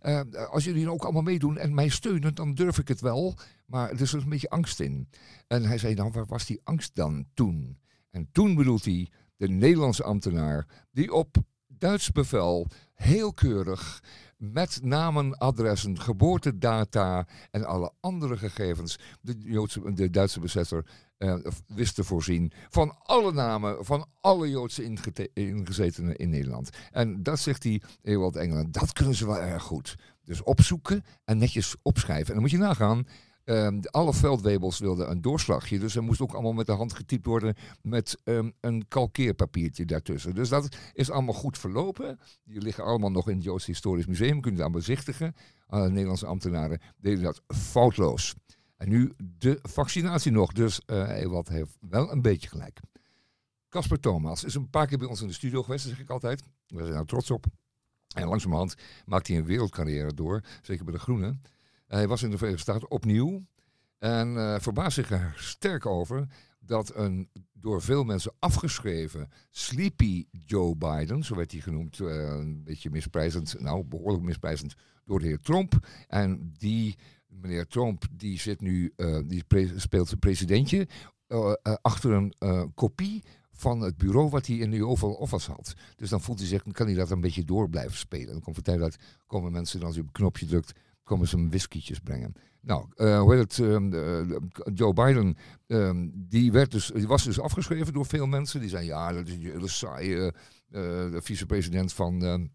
eh, 0.00 0.20
als 0.50 0.64
jullie 0.64 0.90
ook 0.90 1.02
allemaal 1.02 1.22
meedoen 1.22 1.58
en 1.58 1.74
mij 1.74 1.88
steunen, 1.88 2.34
dan 2.34 2.54
durf 2.54 2.78
ik 2.78 2.88
het 2.88 3.00
wel. 3.00 3.34
Maar 3.66 3.86
er 3.86 4.00
is 4.00 4.10
dus 4.10 4.22
een 4.22 4.28
beetje 4.28 4.50
angst 4.50 4.80
in. 4.80 5.08
En 5.46 5.64
hij 5.64 5.78
zei, 5.78 5.94
nou, 5.94 6.10
waar 6.10 6.26
was 6.26 6.46
die 6.46 6.60
angst 6.64 6.94
dan 6.94 7.26
toen? 7.34 7.78
En 8.10 8.28
toen 8.32 8.54
bedoelt 8.54 8.84
hij 8.84 9.10
de 9.36 9.48
Nederlandse 9.48 10.04
ambtenaar 10.04 10.66
die 10.90 11.12
op 11.12 11.36
Duits 11.66 12.12
bevel 12.12 12.66
heel 12.94 13.32
keurig 13.32 14.02
met 14.36 14.78
namen, 14.82 15.38
adressen, 15.38 16.00
geboortedata 16.00 17.26
en 17.50 17.64
alle 17.64 17.92
andere 18.00 18.36
gegevens 18.36 18.98
de, 19.20 19.34
Joodse, 19.38 19.92
de 19.92 20.10
Duitse 20.10 20.40
bezetter 20.40 20.86
eh, 21.22 21.52
wist 21.66 21.98
voorzien 22.02 22.52
van 22.70 22.96
alle 23.02 23.32
namen 23.32 23.84
van 23.84 24.06
alle 24.20 24.50
Joodse 24.50 24.84
ingezetenen 25.32 26.16
in 26.16 26.30
Nederland. 26.30 26.70
En 26.90 27.22
dat 27.22 27.38
zegt 27.38 27.62
hij, 27.62 27.82
Ewald 28.02 28.36
Engelen, 28.36 28.72
dat 28.72 28.92
kunnen 28.92 29.14
ze 29.14 29.26
wel 29.26 29.40
erg 29.40 29.62
goed. 29.62 29.94
Dus 30.24 30.42
opzoeken 30.42 31.04
en 31.24 31.38
netjes 31.38 31.74
opschrijven. 31.82 32.26
En 32.26 32.32
dan 32.32 32.42
moet 32.42 32.50
je 32.50 32.58
nagaan, 32.58 33.06
Ehm, 33.44 33.80
alle 33.90 34.14
veldwebels 34.14 34.78
wilden 34.78 35.10
een 35.10 35.20
doorslagje, 35.20 35.78
dus 35.78 35.96
er 35.96 36.02
moest 36.02 36.20
ook 36.20 36.32
allemaal 36.32 36.52
met 36.52 36.66
de 36.66 36.72
hand 36.72 36.92
getypt 36.92 37.26
worden 37.26 37.54
met 37.82 38.20
ehm, 38.24 38.50
een 38.60 38.88
kalkeerpapiertje 38.88 39.84
daartussen. 39.84 40.34
Dus 40.34 40.48
dat 40.48 40.76
is 40.92 41.10
allemaal 41.10 41.34
goed 41.34 41.58
verlopen. 41.58 42.18
Die 42.44 42.60
liggen 42.60 42.84
allemaal 42.84 43.10
nog 43.10 43.28
in 43.28 43.34
het 43.34 43.44
Joods 43.44 43.66
Historisch 43.66 44.06
Museum, 44.06 44.40
kun 44.40 44.50
je 44.50 44.56
het 44.56 44.66
aan 44.66 44.72
bezichtigen. 44.72 45.34
Nederlandse 45.68 46.26
ambtenaren 46.26 46.80
deden 46.96 47.22
dat 47.22 47.42
foutloos. 47.46 48.34
En 48.82 48.88
nu 48.88 49.12
de 49.38 49.58
vaccinatie 49.62 50.32
nog, 50.32 50.52
dus 50.52 50.80
eh 50.84 51.20
Ewald 51.20 51.48
heeft 51.48 51.76
wel 51.80 52.12
een 52.12 52.22
beetje 52.22 52.48
gelijk. 52.48 52.80
Casper 53.68 54.00
Thomas 54.00 54.44
is 54.44 54.54
een 54.54 54.70
paar 54.70 54.86
keer 54.86 54.98
bij 54.98 55.06
ons 55.06 55.20
in 55.20 55.26
de 55.26 55.32
studio 55.32 55.62
geweest, 55.62 55.86
zeg 55.86 56.00
ik 56.00 56.10
altijd. 56.10 56.42
We 56.66 56.84
zijn 56.84 56.98
er 56.98 57.06
trots 57.06 57.30
op. 57.30 57.44
En 58.14 58.28
langzamerhand 58.28 58.74
maakt 59.04 59.26
hij 59.26 59.36
een 59.36 59.44
wereldcarrière 59.44 60.14
door, 60.14 60.40
zeker 60.62 60.84
bij 60.84 60.94
de 60.94 61.00
Groenen. 61.00 61.42
Hij 61.86 62.08
was 62.08 62.22
in 62.22 62.30
de 62.30 62.36
Verenigde 62.36 62.70
Staten 62.70 62.90
opnieuw 62.90 63.46
en 63.98 64.36
eh 64.36 64.60
verbaast 64.60 64.94
zich 64.94 65.10
er 65.10 65.34
sterk 65.36 65.86
over 65.86 66.26
dat 66.58 66.94
een 66.94 67.30
door 67.52 67.82
veel 67.82 68.04
mensen 68.04 68.32
afgeschreven 68.38 69.28
Sleepy 69.50 70.26
Joe 70.30 70.76
Biden, 70.76 71.24
zo 71.24 71.34
werd 71.34 71.52
hij 71.52 71.60
genoemd, 71.60 72.00
eh, 72.00 72.06
een 72.06 72.64
beetje 72.64 72.90
misprijzend, 72.90 73.60
nou 73.60 73.84
behoorlijk 73.84 74.24
misprijzend 74.24 74.74
door 75.04 75.18
de 75.18 75.26
heer 75.26 75.40
Trump. 75.40 75.86
En 76.08 76.52
die 76.58 76.98
meneer 77.40 77.66
Trump 77.66 78.04
die 78.12 78.38
zit 78.38 78.60
nu, 78.60 78.92
eh, 78.96 79.18
die 79.26 79.44
speelt 79.76 80.08
zijn 80.08 80.20
presidentje 80.20 80.88
eh, 81.26 81.52
eh, 81.62 81.74
achter 81.82 82.12
een 82.12 82.34
kopie 82.74 83.22
van 83.52 83.80
het 83.80 83.96
bureau 83.96 84.28
wat 84.28 84.46
hij 84.46 84.56
in 84.56 84.70
de 84.70 84.86
Oval 84.86 85.12
Office 85.12 85.50
had. 85.50 85.74
Dus 85.96 86.10
dan 86.10 86.20
voelt 86.20 86.38
hij 86.38 86.48
zich, 86.48 86.62
dan 86.62 86.72
kan 86.72 86.86
hij 86.86 86.94
dat 86.94 87.10
een 87.10 87.20
beetje 87.20 87.44
door 87.44 87.68
blijven 87.68 87.96
spelen. 87.96 88.32
Dan 88.32 88.40
komt 88.40 88.56
de 88.56 88.62
tijd 88.62 88.80
uit, 88.80 88.96
komen 89.26 89.52
mensen, 89.52 89.80
en 89.80 89.86
als 89.86 89.94
hij 89.94 90.02
op 90.02 90.08
een 90.08 90.20
knopje 90.20 90.46
drukt, 90.46 90.72
komen 91.02 91.28
ze 91.28 91.36
hem 91.36 91.48
whiskietjes 91.48 91.98
brengen. 91.98 92.34
Nou, 92.60 92.86
eh, 92.96 93.20
hoe 93.20 93.34
heet 93.34 93.56
het? 93.56 93.68
ehm, 93.68 93.92
eh, 93.92 94.36
Joe 94.74 94.92
Biden, 94.92 95.36
ehm, 95.66 96.08
die, 96.12 96.52
werd 96.52 96.70
dus, 96.70 96.90
die 96.94 97.06
was 97.06 97.24
dus 97.24 97.40
afgeschreven 97.40 97.92
door 97.92 98.06
veel 98.06 98.26
mensen. 98.26 98.60
Die 98.60 98.68
zeiden, 98.68 98.90
ja, 98.90 99.12
dat 99.12 99.26
is 99.26 99.34
een 99.34 99.40
hele 99.40 99.68
saaie 99.68 100.32
de 100.68 101.20
vicepresident 101.22 101.92
van, 101.92 102.24
ehm, 102.24 102.46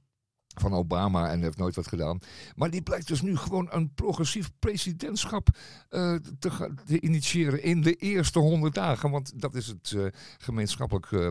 van 0.61 0.73
Obama 0.73 1.29
en 1.29 1.41
heeft 1.41 1.57
nooit 1.57 1.75
wat 1.75 1.87
gedaan. 1.87 2.19
Maar 2.55 2.69
die 2.69 2.81
blijkt 2.81 3.07
dus 3.07 3.21
nu 3.21 3.37
gewoon 3.37 3.67
een 3.71 3.93
progressief 3.93 4.51
presidentschap 4.59 5.47
eh, 5.89 6.15
te, 6.39 6.73
te 6.85 7.01
initiëren 7.01 7.63
in 7.63 7.81
de 7.81 7.93
eerste 7.93 8.39
honderd 8.39 8.73
dagen. 8.73 9.11
Want 9.11 9.41
dat 9.41 9.55
is 9.55 9.67
het 9.67 9.93
eh, 9.95 10.05
gemeenschappelijk 10.37 11.11
eh, 11.11 11.27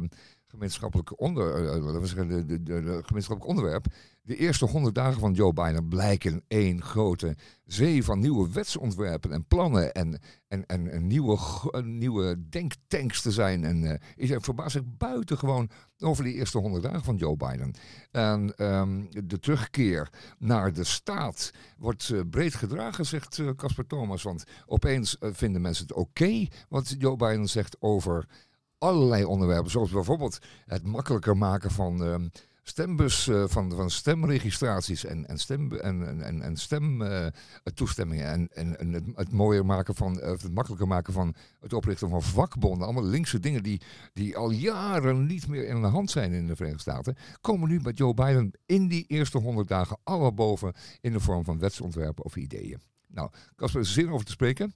gemeenschappelijk, 0.46 1.20
onder, 1.20 1.66
eh, 1.66 2.02
zeggen, 2.02 2.28
de, 2.28 2.44
de, 2.46 2.62
de, 2.62 3.02
gemeenschappelijk 3.04 3.46
onderwerp. 3.46 3.86
De 4.22 4.36
eerste 4.36 4.66
100 4.66 4.94
dagen 4.94 5.20
van 5.20 5.32
Joe 5.32 5.52
Biden 5.52 5.88
blijken 5.88 6.44
één 6.48 6.82
grote 6.82 7.36
zee 7.64 8.04
van 8.04 8.18
nieuwe 8.18 8.52
wetsontwerpen 8.52 9.32
en 9.32 9.46
plannen 9.46 9.92
en, 9.92 10.20
en, 10.48 10.66
en, 10.66 11.06
nieuwe, 11.06 11.38
eh, 11.70 11.82
nieuwe 11.82 12.48
denktanks 12.48 13.22
te 13.22 13.30
zijn. 13.30 13.64
En 13.64 13.84
eh, 13.84 14.28
ik 14.30 14.44
verbaas 14.44 14.72
zich 14.72 14.82
buitengewoon 14.84 15.70
over 15.98 16.24
die 16.24 16.34
eerste 16.34 16.58
100 16.58 16.82
dagen 16.82 17.04
van 17.04 17.16
Joe 17.16 17.36
Biden. 17.36 17.74
En 18.10 18.54
ehm, 18.56 19.02
de 19.26 19.38
terugkeer 19.38 20.10
naar 20.38 20.72
de 20.72 20.84
staat 20.84 21.52
wordt 21.78 22.10
eh, 22.10 22.20
breed 22.30 22.54
gedragen, 22.54 23.06
zegt 23.06 23.38
eh, 23.38 23.50
Casper 23.56 23.86
Thomas. 23.86 24.22
Want 24.22 24.44
opeens 24.66 25.18
eh, 25.18 25.28
vinden 25.32 25.60
mensen 25.60 25.86
het 25.86 25.96
oké 25.96 26.46
wat 26.68 26.94
Joe 26.98 27.16
Biden 27.16 27.48
zegt 27.48 27.76
over 27.80 28.28
allerlei 28.78 29.24
onderwerpen. 29.24 29.70
Zoals 29.70 29.90
bijvoorbeeld 29.90 30.38
het 30.66 30.86
makkelijker 30.86 31.36
maken 31.36 31.70
van 31.70 32.04
ehm, 32.04 32.28
stembus, 32.62 33.28
eh, 33.28 33.44
van, 33.46 33.70
van 33.70 33.90
stemregistraties 33.90 35.04
en, 35.04 35.26
en, 35.26 35.38
stem, 35.38 35.72
en, 35.72 36.06
en- 36.06 36.22
en, 36.22 36.42
en 36.42 36.56
stemtoestemmingen. 36.56 38.26
en, 38.26 38.48
en, 38.52 38.78
en 38.78 38.92
het, 38.92 39.04
het 39.14 39.32
mooier 39.32 39.66
maken 39.66 39.94
van, 39.94 40.20
eh, 40.20 40.30
het 40.30 40.52
makkelijker 40.54 40.88
maken 40.88 41.12
van 41.12 41.34
het 41.60 41.72
oprichten 41.72 42.08
van 42.08 42.22
vakbonden. 42.22 42.84
Allemaal 42.84 43.04
linkse 43.04 43.40
dingen 43.40 43.62
die, 43.62 43.80
die 44.12 44.36
al 44.36 44.50
jaren 44.50 45.26
niet 45.26 45.48
meer 45.48 45.68
in 45.68 45.80
de 45.80 45.86
hand 45.88 46.10
zijn 46.10 46.32
in 46.32 46.46
de 46.46 46.56
Verenigde 46.56 46.82
Staten. 46.82 47.16
Komen 47.40 47.68
nu 47.68 47.80
bij 47.80 47.92
Joe 47.92 48.14
Biden 48.14 48.50
in 48.66 48.88
die 48.88 49.04
eerste 49.06 49.38
honderd 49.38 49.68
dagen 49.68 49.98
allemaal 50.04 50.34
boven 50.34 50.72
in 51.00 51.12
de 51.12 51.20
vorm 51.20 51.44
van 51.44 51.58
wetsontwerpen 51.58 52.24
of 52.24 52.36
ideeën. 52.36 52.80
Nou, 53.06 53.30
Casper, 53.56 53.80
er 53.80 53.86
zin 53.86 54.10
over 54.10 54.26
te 54.26 54.32
spreken. 54.32 54.74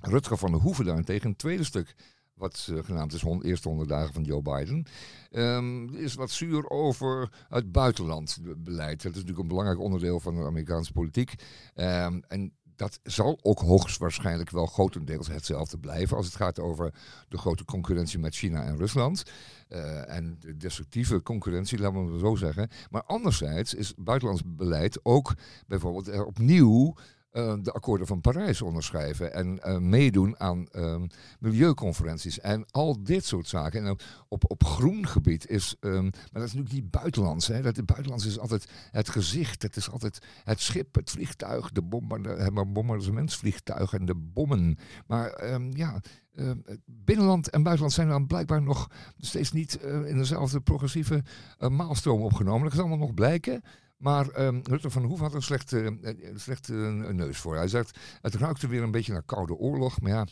Rutger 0.00 0.36
van 0.38 0.50
der 0.50 0.60
Hoeven 0.60 0.84
daarentegen, 0.84 1.36
tweede 1.36 1.64
stuk 1.64 1.94
wat 2.40 2.68
eh, 2.70 2.84
genaamd 2.84 3.12
is 3.12 3.22
hon- 3.22 3.42
eerste 3.42 3.68
100 3.68 3.88
dagen 3.88 4.12
van 4.12 4.22
Joe 4.22 4.42
Biden. 4.42 4.86
Er 5.30 5.98
is 6.00 6.14
wat 6.14 6.30
zuur 6.30 6.70
over 6.70 7.32
het 7.48 7.72
buitenlandbeleid. 7.72 9.02
Dat 9.02 9.12
is 9.12 9.18
natuurlijk 9.18 9.38
een 9.38 9.48
belangrijk 9.48 9.80
onderdeel 9.80 10.20
van 10.20 10.34
de 10.34 10.44
Amerikaanse 10.44 10.92
politiek. 10.92 11.34
Ehm, 11.74 12.20
en 12.28 12.52
dat 12.80 13.00
zal 13.02 13.38
ook 13.42 13.60
hoogstwaarschijnlijk 13.60 14.50
wel 14.50 14.66
grotendeels 14.66 15.28
hetzelfde 15.28 15.78
blijven 15.78 16.16
als 16.16 16.26
het 16.26 16.34
gaat 16.34 16.58
over 16.58 16.94
de 17.28 17.38
grote 17.38 17.64
concurrentie 17.64 18.18
met 18.18 18.34
China 18.34 18.64
en 18.64 18.76
Rusland. 18.76 19.22
Eh, 19.68 20.16
en 20.16 20.36
de 20.40 20.56
destructieve 20.56 21.22
concurrentie, 21.22 21.78
laten 21.78 22.06
we 22.06 22.12
het 22.12 22.20
zo 22.20 22.34
zeggen. 22.34 22.68
Maar 22.90 23.02
anderzijds 23.02 23.74
is 23.74 23.94
buitenlands 23.96 24.42
beleid 24.46 25.00
ook 25.02 25.34
bijvoorbeeld 25.66 26.24
opnieuw 26.24 26.94
eh, 27.30 27.54
de 27.62 27.72
akkoorden 27.72 28.06
van 28.06 28.20
Parijs 28.20 28.62
onderschrijven 28.62 29.34
en 29.34 29.62
eh, 29.62 29.78
meedoen 29.78 30.40
aan 30.40 30.68
ehm, 30.68 31.06
milieuconferenties 31.38 32.40
en 32.40 32.66
al 32.70 33.02
dit 33.02 33.24
soort 33.24 33.48
zaken. 33.48 33.84
En 33.84 33.98
op, 34.28 34.50
op 34.50 34.64
groen 34.64 35.06
gebied 35.06 35.48
is, 35.48 35.76
ehm, 35.80 36.02
maar 36.02 36.12
dat 36.32 36.42
is 36.42 36.52
natuurlijk 36.52 36.72
niet 36.72 36.90
buitenlands. 36.90 37.46
Hè. 37.46 37.62
Dat, 37.62 37.76
het 37.76 37.86
buitenlands 37.86 38.26
is 38.26 38.38
altijd 38.38 38.68
het 38.90 39.08
gezicht, 39.08 39.62
het 39.62 39.76
is 39.76 39.90
altijd 39.90 40.18
het 40.44 40.60
schip, 40.60 40.94
het 40.94 41.10
vliegtuig, 41.10 41.72
de 41.72 41.82
bombardementsvliegtuig 41.82 43.92
en 43.92 44.04
de 44.04 44.14
bommen. 44.14 44.78
Maar 45.06 45.30
ehm, 45.30 45.76
ja, 45.76 46.00
ehm, 46.34 46.58
binnenland 46.84 47.50
en 47.50 47.62
buitenland 47.62 47.94
zijn 47.94 48.08
dan 48.08 48.26
blijkbaar 48.26 48.62
nog 48.62 48.90
steeds 49.18 49.52
niet 49.52 49.78
eh, 49.78 50.06
in 50.06 50.16
dezelfde 50.16 50.60
progressieve 50.60 51.22
eh, 51.58 51.68
maalstroom 51.68 52.20
opgenomen. 52.20 52.62
Dat 52.62 52.70
kan 52.70 52.80
allemaal 52.80 53.06
nog 53.06 53.14
blijken. 53.14 53.62
Maar 54.00 54.28
ehm 54.28 54.60
Rutte 54.62 54.90
van 54.90 55.04
Hoef 55.04 55.20
had 55.20 55.34
een 55.34 55.42
slechte, 55.42 55.98
eh, 56.02 56.30
een 56.30 56.40
slechte 56.40 56.72
eh, 56.72 57.14
neus 57.14 57.38
voor. 57.38 57.56
Hij 57.56 57.68
zegt, 57.68 57.98
het 58.20 58.34
ruikte 58.34 58.68
weer 58.68 58.82
een 58.82 58.90
beetje 58.90 59.12
naar 59.12 59.22
Koude 59.22 59.54
Oorlog. 59.54 60.00
Maar 60.00 60.10
ja, 60.10 60.26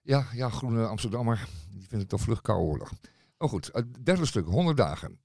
ja, 0.00 0.26
ja 0.32 0.48
groene 0.48 0.86
Amsterdammer, 0.86 1.48
die 1.70 1.88
vindt 1.88 1.96
het 1.98 2.08
toch 2.08 2.20
vlug 2.20 2.40
Koude 2.40 2.64
Oorlog. 2.64 2.92
Oh 3.38 3.48
goed, 3.48 3.70
het 3.72 4.04
derde 4.04 4.26
stuk, 4.26 4.46
100 4.46 4.76
dagen. 4.76 5.18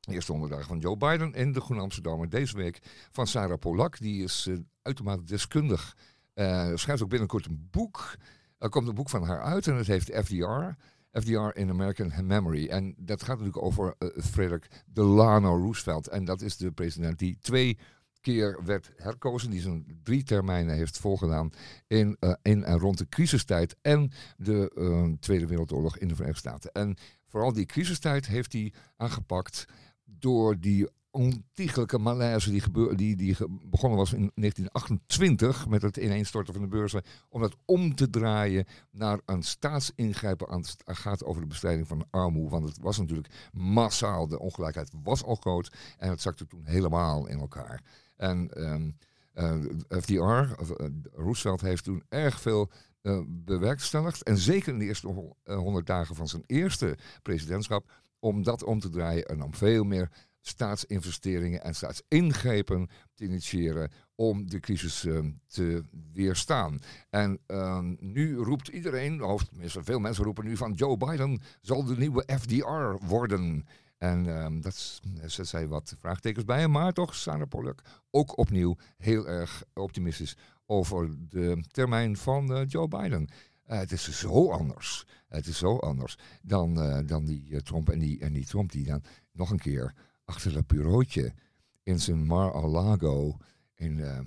Eerste 0.00 0.32
100 0.32 0.52
dagen 0.52 0.68
van 0.68 0.78
Joe 0.78 0.96
Biden 0.96 1.34
en 1.34 1.52
de 1.52 1.60
Groene 1.60 1.82
Amsterdammer. 1.82 2.28
Deze 2.28 2.56
week 2.56 2.78
van 3.10 3.26
Sarah 3.26 3.58
Polak, 3.58 3.98
die 3.98 4.22
is 4.22 4.46
eh, 4.46 4.56
uitermate 4.82 5.24
deskundig. 5.24 5.96
Eh 6.34 6.70
schrijft 6.74 7.02
ook 7.02 7.08
binnenkort 7.08 7.46
een 7.46 7.68
boek. 7.70 8.16
Er 8.58 8.68
komt 8.68 8.88
een 8.88 8.94
boek 8.94 9.08
van 9.08 9.24
haar 9.24 9.42
uit 9.42 9.66
en 9.66 9.76
het 9.76 9.86
heeft 9.86 10.10
FDR. 10.14 10.76
FDR 11.12 11.58
in 11.58 11.70
American 11.70 12.26
Memory. 12.26 12.68
En 12.68 12.94
dat 12.98 13.22
gaat 13.22 13.38
natuurlijk 13.38 13.64
over 13.64 13.94
eh, 13.98 14.08
Frederick 14.22 14.68
Delano 14.86 15.56
Roosevelt. 15.56 16.08
En 16.08 16.24
dat 16.24 16.40
is 16.40 16.56
de 16.56 16.72
president 16.72 17.18
die 17.18 17.38
twee 17.40 17.78
keer 18.20 18.58
werd 18.64 18.92
herkozen. 18.96 19.50
Die 19.50 19.60
zijn 19.60 20.00
drie 20.02 20.22
termijnen 20.22 20.74
heeft 20.74 20.98
volgedaan 20.98 21.50
in, 21.86 22.16
eh, 22.20 22.34
in 22.42 22.64
en 22.64 22.78
rond 22.78 22.98
de 22.98 23.08
crisistijd 23.08 23.76
en 23.82 24.12
de 24.36 24.70
eh, 24.74 25.18
Tweede 25.20 25.46
Wereldoorlog 25.46 25.98
in 25.98 26.08
de 26.08 26.14
Verenigde 26.14 26.48
Staten. 26.48 26.72
En 26.72 26.96
vooral 27.26 27.52
die 27.52 27.66
crisistijd 27.66 28.26
heeft 28.26 28.52
hij 28.52 28.72
aangepakt 28.96 29.64
door 30.04 30.60
die 30.60 30.88
ontiegelijke 31.12 31.98
malaise 31.98 32.50
die, 32.50 32.60
gebeur, 32.60 32.96
die, 32.96 33.16
die 33.16 33.36
begonnen 33.64 33.98
was 33.98 34.12
in 34.12 34.30
1928 34.34 35.68
met 35.68 35.82
het 35.82 35.96
ineenstorten 35.96 36.52
van 36.54 36.62
de 36.62 36.68
beurzen, 36.68 37.02
om 37.28 37.40
dat 37.40 37.56
om 37.64 37.94
te 37.94 38.10
draaien 38.10 38.66
naar 38.90 39.20
een 39.26 39.42
staatsingrijpen 39.42 40.48
aan 40.48 40.60
het 40.60 40.76
gaat 40.84 41.24
over 41.24 41.40
de 41.42 41.48
bestrijding 41.48 41.88
van 41.88 42.06
armoede. 42.10 42.50
Want 42.50 42.68
het 42.68 42.78
was 42.80 42.98
natuurlijk 42.98 43.50
massaal, 43.52 44.28
de 44.28 44.38
ongelijkheid 44.38 44.92
was 45.02 45.24
al 45.24 45.34
groot 45.34 45.72
en 45.98 46.10
het 46.10 46.20
zakte 46.20 46.46
toen 46.46 46.64
helemaal 46.64 47.26
in 47.26 47.38
elkaar. 47.38 47.82
En 48.16 48.50
ehm, 48.50 48.90
eh, 49.32 50.00
FDR, 50.00 50.60
of, 50.60 50.70
eh, 50.70 50.86
Roosevelt, 51.12 51.60
heeft 51.60 51.84
toen 51.84 52.02
erg 52.08 52.40
veel 52.40 52.70
eh, 53.02 53.20
bewerkstelligd. 53.26 54.22
En 54.22 54.38
zeker 54.38 54.72
in 54.72 54.78
de 54.78 54.84
eerste 54.84 55.08
ho- 55.08 55.36
100 55.44 55.86
dagen 55.86 56.14
van 56.14 56.28
zijn 56.28 56.42
eerste 56.46 56.96
presidentschap, 57.22 57.90
om 58.18 58.42
dat 58.42 58.64
om 58.64 58.80
te 58.80 58.88
draaien 58.88 59.24
en 59.24 59.42
om 59.42 59.54
veel 59.54 59.84
meer 59.84 60.10
staatsinvesteringen 60.42 61.62
en 61.62 61.74
staatsingrepen 61.74 62.88
te 63.14 63.24
initiëren 63.24 63.90
om 64.14 64.50
de 64.50 64.60
crisis 64.60 65.04
eh, 65.04 65.18
te 65.46 65.84
weerstaan. 66.12 66.80
En 67.10 67.38
ehm, 67.46 67.94
nu 67.98 68.36
roept 68.36 68.68
iedereen, 68.68 69.22
of 69.22 69.44
tenminste 69.44 69.84
veel 69.84 69.98
mensen 69.98 70.24
roepen 70.24 70.44
nu 70.44 70.56
van 70.56 70.72
Joe 70.72 70.96
Biden 70.96 71.40
zal 71.60 71.84
de 71.84 71.96
nieuwe 71.96 72.24
FDR 72.40 73.06
worden. 73.06 73.66
En 73.98 74.26
ehm, 74.26 74.60
dat 74.60 75.00
er 75.20 75.30
zet 75.30 75.48
zij 75.48 75.68
wat 75.68 75.94
vraagtekens 75.98 76.44
bij, 76.44 76.68
maar 76.68 76.92
toch 76.92 77.14
Sarah 77.14 77.74
ook 78.10 78.38
opnieuw 78.38 78.76
heel 78.96 79.28
erg 79.28 79.64
optimistisch 79.74 80.36
over 80.66 81.28
de 81.28 81.64
termijn 81.70 82.16
van 82.16 82.54
eh, 82.54 82.62
Joe 82.66 82.88
Biden. 82.88 83.28
Eh, 83.72 83.78
het 83.78 83.92
is 83.92 84.18
zo 84.18 84.50
anders. 84.50 85.06
Het 85.28 85.46
is 85.46 85.58
zo 85.58 85.76
anders 85.76 86.18
dan, 86.42 86.80
eh, 86.80 86.98
dan 87.06 87.24
die 87.24 87.54
eh, 87.54 87.60
Trump 87.60 87.90
en 87.90 87.98
die, 87.98 88.20
en 88.20 88.32
die 88.32 88.46
Trump 88.46 88.72
die 88.72 88.86
dan 88.86 89.02
nog 89.32 89.50
een 89.50 89.58
keer 89.58 89.94
achter 90.24 90.52
dat 90.52 90.66
bureautje 90.66 91.34
in 91.82 92.00
zijn 92.00 92.26
Mar-a-Lago 92.26 93.36
in, 93.74 94.00
eh, 94.00 94.18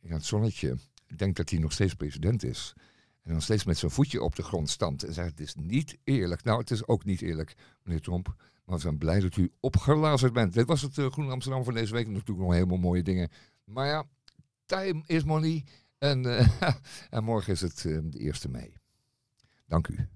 in 0.00 0.12
het 0.12 0.24
zonnetje 0.24 0.76
denkt 1.16 1.36
dat 1.36 1.50
hij 1.50 1.58
nog 1.58 1.72
steeds 1.72 1.94
president 1.94 2.42
is. 2.42 2.74
En 3.22 3.32
dan 3.32 3.42
steeds 3.42 3.64
met 3.64 3.78
zijn 3.78 3.90
voetje 3.90 4.22
op 4.22 4.36
de 4.36 4.42
grond 4.42 4.70
stampt 4.70 5.02
en 5.02 5.12
zegt 5.12 5.30
het 5.30 5.40
is 5.40 5.54
niet 5.54 5.98
eerlijk. 6.04 6.44
Nou, 6.44 6.58
het 6.58 6.70
is 6.70 6.86
ook 6.86 7.04
niet 7.04 7.22
eerlijk, 7.22 7.54
meneer 7.82 8.00
Trump. 8.00 8.34
Maar 8.64 8.76
we 8.76 8.82
zijn 8.82 8.98
blij 8.98 9.20
dat 9.20 9.36
u 9.36 9.52
opgelazerd 9.60 10.32
bent. 10.32 10.52
Dit 10.54 10.66
was 10.66 10.82
het 10.82 10.96
uh, 10.96 11.10
Groene 11.10 11.32
Amsterdam 11.32 11.64
van 11.64 11.74
deze 11.74 11.92
week. 11.92 12.06
Natuurlijk 12.06 12.38
nog 12.38 12.52
helemaal 12.52 12.78
mooie 12.78 13.02
dingen. 13.02 13.28
Maar 13.64 13.86
ja, 13.86 14.04
time 14.66 15.02
is 15.06 15.24
money. 15.24 15.64
En, 15.98 16.38
eh, 16.38 16.48
en 17.10 17.24
morgen 17.24 17.52
is 17.52 17.60
het 17.60 17.80
de 17.82 18.32
1 18.42 18.50
mei. 18.50 18.72
Dank 19.66 19.88
u. 19.88 20.08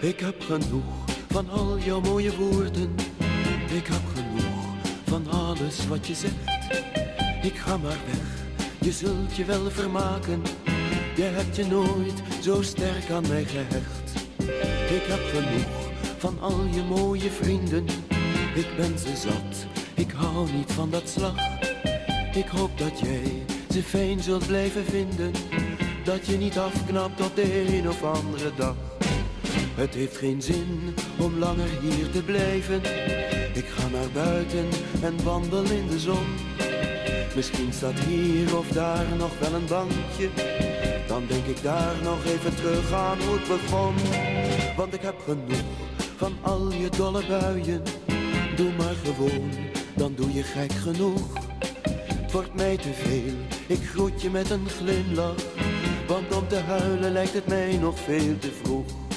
Ik 0.00 0.20
heb 0.20 0.42
genoeg 0.42 1.04
van 1.30 1.50
al 1.50 1.78
jouw 1.78 2.00
mooie 2.00 2.36
woorden. 2.36 2.94
Ik 3.74 3.86
heb 3.86 4.02
genoeg 4.14 4.64
van 5.06 5.30
alles 5.30 5.86
wat 5.86 6.06
je 6.06 6.14
zegt. 6.14 6.74
Ik 7.42 7.54
ga 7.54 7.76
maar 7.76 7.98
weg, 8.06 8.44
je 8.80 8.92
zult 8.92 9.36
je 9.36 9.44
wel 9.44 9.70
vermaken. 9.70 10.42
Je 11.16 11.22
hebt 11.22 11.56
je 11.56 11.66
nooit 11.66 12.22
zo 12.42 12.62
sterk 12.62 13.10
aan 13.10 13.28
mij 13.28 13.44
gehecht. 13.44 14.12
Ik 14.90 15.02
heb 15.06 15.20
genoeg 15.32 15.90
van 16.18 16.40
al 16.40 16.64
je 16.64 16.82
mooie 16.82 17.30
vrienden. 17.30 17.84
Ik 18.54 18.66
ben 18.76 18.98
ze 18.98 19.16
zat, 19.16 19.66
ik 19.94 20.10
hou 20.10 20.52
niet 20.52 20.72
van 20.72 20.90
dat 20.90 21.08
slag. 21.08 21.36
Ik 22.34 22.46
hoop 22.46 22.78
dat 22.78 23.00
jij 23.00 23.44
ze 23.70 23.82
fijn 23.82 24.22
zult 24.22 24.46
blijven 24.46 24.84
vinden. 24.84 25.32
Dat 26.04 26.26
je 26.26 26.36
niet 26.36 26.58
afknapt 26.58 27.20
op 27.20 27.36
de 27.36 27.76
een 27.76 27.88
of 27.88 28.02
andere 28.02 28.50
dag. 28.56 28.89
Het 29.80 29.94
heeft 29.94 30.16
geen 30.16 30.42
zin 30.42 30.94
om 31.18 31.38
langer 31.38 31.68
hier 31.80 32.10
te 32.10 32.22
blijven. 32.22 32.82
Ik 33.54 33.66
ga 33.66 33.88
naar 33.88 34.10
buiten 34.12 34.68
en 35.02 35.24
wandel 35.24 35.62
in 35.62 35.86
de 35.86 35.98
zon. 35.98 36.26
Misschien 37.34 37.72
staat 37.72 37.98
hier 37.98 38.58
of 38.58 38.68
daar 38.68 39.06
nog 39.18 39.38
wel 39.38 39.52
een 39.52 39.66
bankje. 39.66 40.28
Dan 41.06 41.22
denk 41.26 41.44
ik 41.44 41.62
daar 41.62 41.94
nog 42.02 42.24
even 42.24 42.54
terug 42.54 42.92
aan 42.92 43.18
hoe 43.20 43.38
het 43.38 43.48
begon. 43.48 43.94
Want 44.76 44.94
ik 44.94 45.00
heb 45.00 45.18
genoeg 45.24 45.64
van 46.16 46.32
al 46.40 46.72
je 46.72 46.88
dolle 46.88 47.26
buien. 47.26 47.82
Doe 48.56 48.72
maar 48.72 48.96
gewoon, 49.04 49.50
dan 49.94 50.14
doe 50.14 50.32
je 50.32 50.42
gek 50.42 50.72
genoeg. 50.72 51.28
Het 52.14 52.32
wordt 52.32 52.54
mij 52.54 52.76
te 52.76 52.92
veel, 52.92 53.34
Ik 53.66 53.88
groet 53.88 54.22
je 54.22 54.30
met 54.30 54.50
een 54.50 54.68
glimlach, 54.68 55.44
want 56.06 56.34
om 56.36 56.48
te 56.48 56.58
huilen 56.58 57.12
lijkt 57.12 57.34
het 57.34 57.46
mij 57.46 57.76
nog 57.76 57.98
veel 57.98 58.38
te 58.38 58.50
vroeg. 58.62 59.09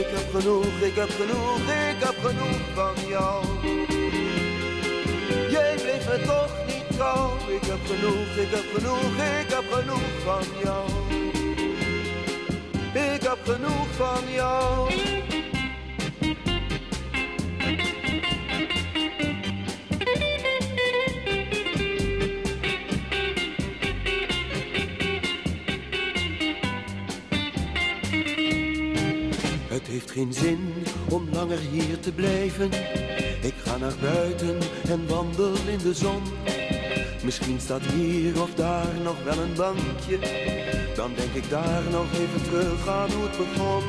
Ik 0.00 0.06
heb 0.14 0.40
genoeg, 0.40 0.80
ik 0.80 0.94
heb 0.94 1.10
genoeg, 1.10 1.58
ik 1.90 1.98
heb 2.04 2.16
genoeg 2.22 2.60
van 2.74 3.08
jou. 3.08 3.44
Jij 5.50 5.74
bleef 5.82 6.08
me 6.08 6.22
toch 6.26 6.52
niet 6.66 6.96
trouw. 6.96 7.30
Ik 7.48 7.64
heb 7.64 7.82
genoeg, 7.86 8.36
ik 8.44 8.50
heb 8.50 8.66
genoeg, 8.74 9.16
ik 9.40 9.50
heb 9.50 9.64
genoeg 9.70 10.12
van 10.24 10.44
jou. 10.62 10.88
Ik 13.14 13.22
heb 13.22 13.38
genoeg 13.44 13.86
van 13.96 14.32
jou. 14.34 14.90
Geen 30.12 30.32
zin 30.32 30.72
om 31.10 31.28
langer 31.32 31.58
hier 31.58 32.00
te 32.00 32.12
blijven. 32.12 32.70
Ik 33.42 33.54
ga 33.64 33.76
naar 33.76 33.94
buiten 34.00 34.58
en 34.88 35.08
wandel 35.08 35.52
in 35.66 35.78
de 35.78 35.94
zon. 35.94 36.22
Misschien 37.24 37.60
staat 37.60 37.82
hier 37.82 38.42
of 38.42 38.54
daar 38.54 38.86
nog 39.02 39.22
wel 39.24 39.38
een 39.38 39.54
bankje. 39.54 40.18
Dan 40.94 41.10
denk 41.16 41.32
ik 41.32 41.50
daar 41.50 41.82
nog 41.90 42.12
even 42.12 42.42
terug 42.42 42.88
aan 42.88 43.10
hoe 43.10 43.22
het 43.22 43.36
begon. 43.38 43.82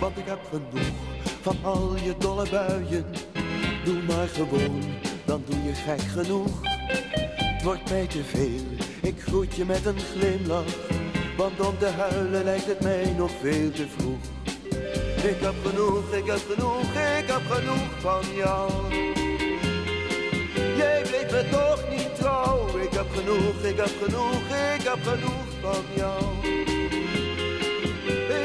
Want 0.00 0.18
ik 0.18 0.26
heb 0.26 0.40
genoeg 0.50 0.92
van 1.40 1.56
al 1.62 1.96
je 2.04 2.14
dolle 2.18 2.50
buien. 2.50 3.04
Doe 3.84 4.02
maar 4.02 4.28
gewoon, 4.28 4.82
dan 5.24 5.42
doe 5.46 5.62
je 5.62 5.74
gek 5.74 6.00
genoeg. 6.00 6.60
Het 7.36 7.62
wordt 7.62 7.90
mij 7.90 8.06
te 8.06 8.24
veel, 8.24 8.64
ik 9.02 9.20
groet 9.20 9.54
je 9.54 9.64
met 9.64 9.86
een 9.86 9.98
glimlach. 9.98 10.76
Want 11.36 11.60
om 11.60 11.78
te 11.78 11.86
huilen 11.86 12.44
lijkt 12.44 12.66
het 12.66 12.80
mij 12.80 13.14
nog 13.16 13.30
veel 13.40 13.70
te 13.70 13.86
vroeg. 13.96 14.37
Ik 15.28 15.40
heb 15.40 15.54
genoeg, 15.64 16.12
ik 16.12 16.26
heb 16.26 16.40
genoeg, 16.50 16.92
ik 16.92 17.26
heb 17.26 17.42
genoeg 17.50 18.00
van 18.00 18.34
jou. 18.34 18.70
Jij 20.76 21.02
bleef 21.02 21.30
me 21.30 21.48
toch 21.50 21.88
niet 21.90 22.14
trouw. 22.14 22.78
Ik 22.78 22.92
heb 22.92 23.06
genoeg, 23.14 23.62
ik 23.62 23.76
heb 23.76 23.90
genoeg, 24.02 24.42
ik 24.76 24.82
heb 24.82 24.98
genoeg 25.02 25.46
van 25.60 25.84
jou. 25.94 26.22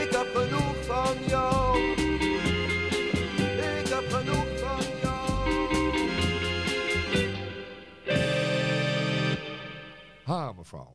Ik 0.01 0.11
heb 0.11 0.27
genoeg 0.35 0.75
van 0.85 1.17
jou. 1.27 1.79
Ik 3.79 3.87
heb 3.87 4.11
genoeg 4.11 4.47
van 4.59 4.85
jou. 5.01 5.39
Ha, 10.23 10.51
mevrouw. 10.57 10.92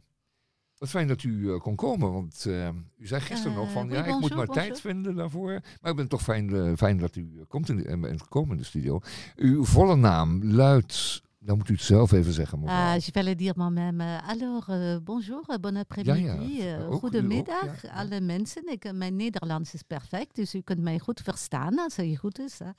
Wat 0.78 0.88
fijn 0.88 1.08
dat 1.08 1.22
u 1.22 1.52
eh, 1.52 1.60
kon 1.60 1.76
komen, 1.76 2.12
want 2.12 2.44
eh, 2.46 2.68
u 2.98 3.06
zei 3.06 3.20
gisteren 3.20 3.52
Eh, 3.52 3.58
nog 3.58 3.70
van, 3.70 3.86
oui, 3.88 3.94
ja, 3.94 4.04
ik 4.04 4.10
moet 4.20 4.20
maar 4.20 4.46
bonjour. 4.46 4.54
tijd 4.54 4.80
vinden 4.80 5.14
daarvoor. 5.14 5.60
Maar 5.80 5.90
ik 5.90 5.96
ben 5.96 6.08
toch 6.08 6.22
fijn, 6.22 6.54
eh, 6.54 6.72
fijn 6.76 6.98
dat 6.98 7.16
u 7.16 7.32
eh, 7.38 7.42
komt 7.48 7.68
in 7.68 7.76
de, 7.76 7.84
en 7.84 8.00
bent 8.00 8.22
gekomen 8.22 8.50
in 8.50 8.56
de 8.56 8.64
studio. 8.64 9.00
Uw 9.36 9.64
volle 9.64 9.96
naam 9.96 10.44
luidt, 10.44 11.22
dan 11.38 11.56
moet 11.56 11.68
u 11.68 11.72
het 11.72 11.82
zelf 11.82 12.12
even 12.12 12.32
zeggen, 12.32 12.60
mevrouw. 12.60 12.94
Ah, 12.94 13.00
je 13.00 13.12
vais 13.12 13.24
le 13.26 13.34
dire 13.34 13.52
moi-même. 13.56 14.00
Alors, 14.26 14.68
bonjour, 15.02 15.58
bon 15.60 15.76
après-midi, 15.76 16.22
ja. 16.24 16.78
Ook, 16.78 16.90
u 16.90 16.92
ook, 16.92 16.98
goedemiddag, 17.00 17.82
ja, 17.82 17.90
alle 17.90 18.20
mensen. 18.20 18.72
Ik, 18.72 18.92
mijn 18.92 19.16
Nederlands 19.16 19.74
is 19.74 19.82
perfect, 19.82 20.34
dus 20.36 20.54
u 20.54 20.60
kunt 20.60 20.80
mij 20.80 20.98
goed 20.98 21.20
verstaan 21.20 21.78
als 21.78 21.96
het 21.96 22.18
goed 22.18 22.38
is. 22.38 22.58
Hè. 22.58 22.70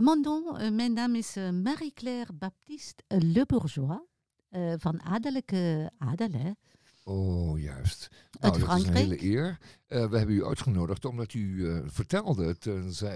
Mon 0.00 0.20
nom, 0.20 0.56
euh, 0.56 0.70
mijn 0.70 0.92
naam 0.92 1.14
is 1.14 1.36
Marie-Claire 1.62 2.32
Baptiste 2.32 3.02
Le 3.08 3.44
Bourgeois, 3.46 4.00
euh, 4.48 4.72
van 4.76 5.02
adellijke 5.02 5.90
adel. 5.98 6.30
Hè. 6.30 6.50
Oh, 7.04 7.60
juist. 7.60 8.08
Uit 8.40 8.58
Nou, 8.58 8.68
dat 8.68 8.78
is 8.78 8.84
een 8.84 8.94
hele 8.94 9.06
Frankrijk. 9.06 9.22
eer. 9.22 9.58
Eh, 9.86 10.06
we 10.10 10.18
hebben 10.18 10.36
u 10.36 10.44
uitgenodigd 10.44 11.04
omdat 11.04 11.32
u 11.34 11.68
eh, 11.68 11.78
vertelde 11.86 12.58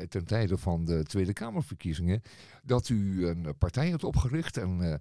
ten, 0.09 0.25
tijde 0.25 0.59
van 0.59 0.85
de 0.85 1.05
Tweede 1.05 1.33
Kamerverkiezingen 1.33 2.23
dat 2.63 2.89
u 2.89 3.27
een 3.27 3.55
partij 3.59 3.91
had 3.91 4.05
opgericht. 4.05 4.57
En 4.57 5.01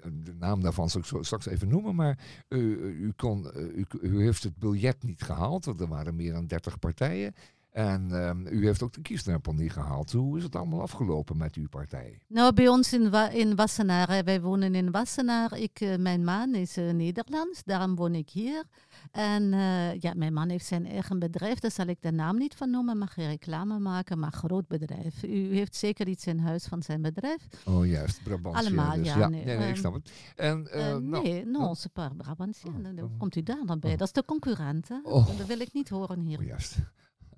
de 0.00 0.34
naam 0.38 0.60
daarvan 0.60 0.90
zal 0.90 1.00
ik 1.00 1.06
zo 1.06 1.22
straks 1.22 1.46
even 1.46 1.68
noemen. 1.68 1.94
Maar 1.94 2.18
u, 2.48 3.12
kon, 3.16 3.50
u, 3.54 3.86
u 4.00 4.22
heeft 4.22 4.42
het 4.42 4.56
biljet 4.56 5.02
niet 5.02 5.22
gehaald, 5.22 5.64
want 5.64 5.80
er 5.80 5.88
waren 5.88 6.16
meer 6.16 6.32
dan 6.32 6.46
30 6.46 6.78
partijen. 6.78 7.34
En 7.74 8.10
ehm, 8.10 8.46
u 8.46 8.66
heeft 8.66 8.82
ook 8.82 8.92
de 8.92 9.00
kiesdrempel 9.00 9.52
niet 9.52 9.72
gehaald. 9.72 10.12
Hoe 10.12 10.36
is 10.36 10.42
het 10.42 10.56
allemaal 10.56 10.80
afgelopen 10.80 11.36
met 11.36 11.54
uw 11.54 11.68
partij? 11.68 12.18
Nou, 12.28 12.52
bij 12.54 12.68
ons 12.68 12.92
in, 12.92 13.10
Wa 13.10 13.28
in 13.28 13.56
Wassenaar, 13.56 14.08
hè, 14.08 14.22
wij 14.22 14.40
wonen 14.40 14.74
in 14.74 14.90
Wassenaar. 14.90 15.58
Ik, 15.58 15.80
eh, 15.80 15.96
mijn 15.96 16.24
man 16.24 16.54
is 16.54 16.76
eh, 16.76 16.90
Nederlands, 16.90 17.62
daarom 17.64 17.94
woon 17.94 18.14
ik 18.14 18.30
hier. 18.30 18.64
En 19.10 19.52
eh, 19.52 20.00
ja, 20.00 20.12
mijn 20.16 20.32
man 20.32 20.48
heeft 20.48 20.66
zijn 20.66 20.86
eigen 20.86 21.18
bedrijf, 21.18 21.58
daar 21.58 21.70
zal 21.70 21.86
ik 21.86 22.02
de 22.02 22.12
naam 22.12 22.38
niet 22.38 22.54
van 22.54 22.70
noemen, 22.70 22.98
mag 22.98 23.12
geen 23.12 23.28
reclame 23.28 23.78
maken, 23.78 24.18
maar 24.18 24.32
groot 24.32 24.68
bedrijf. 24.68 25.22
U 25.22 25.54
heeft 25.54 25.76
zeker 25.76 26.08
iets 26.08 26.26
in 26.26 26.38
huis 26.38 26.64
van 26.64 26.82
zijn 26.82 27.02
bedrijf. 27.02 27.46
Oh, 27.64 27.86
juist, 27.86 28.22
Brabantse. 28.22 28.66
Allemaal, 28.66 28.96
dus. 28.96 29.06
ja, 29.06 29.28
nee, 29.28 29.44
nee, 29.44 29.56
nee, 29.56 29.68
ik 29.68 29.76
snap 29.76 29.94
het. 29.94 30.10
En, 30.36 30.72
eh, 30.72 30.84
Eh, 30.94 30.96
nou, 30.96 31.22
nee, 31.22 31.44
non, 31.46 31.62
oh. 31.62 31.74
c'est 31.74 31.92
pas 31.92 32.10
Brabantien. 32.16 32.74
Oh, 32.76 32.84
Dan 32.84 33.04
oh. 33.04 33.18
komt 33.18 33.36
u 33.36 33.42
daar 33.42 33.62
dan 33.66 33.78
bij. 33.78 33.92
Oh. 33.92 33.98
Dat 33.98 34.06
is 34.06 34.12
de 34.12 34.24
concurrent, 34.24 34.88
hè? 34.88 34.98
Oh. 35.02 35.38
Dat 35.38 35.46
wil 35.46 35.60
ik 35.60 35.72
niet 35.72 35.88
horen 35.88 36.20
hier. 36.20 36.38
Oh, 36.38 36.44
juist. 36.44 36.76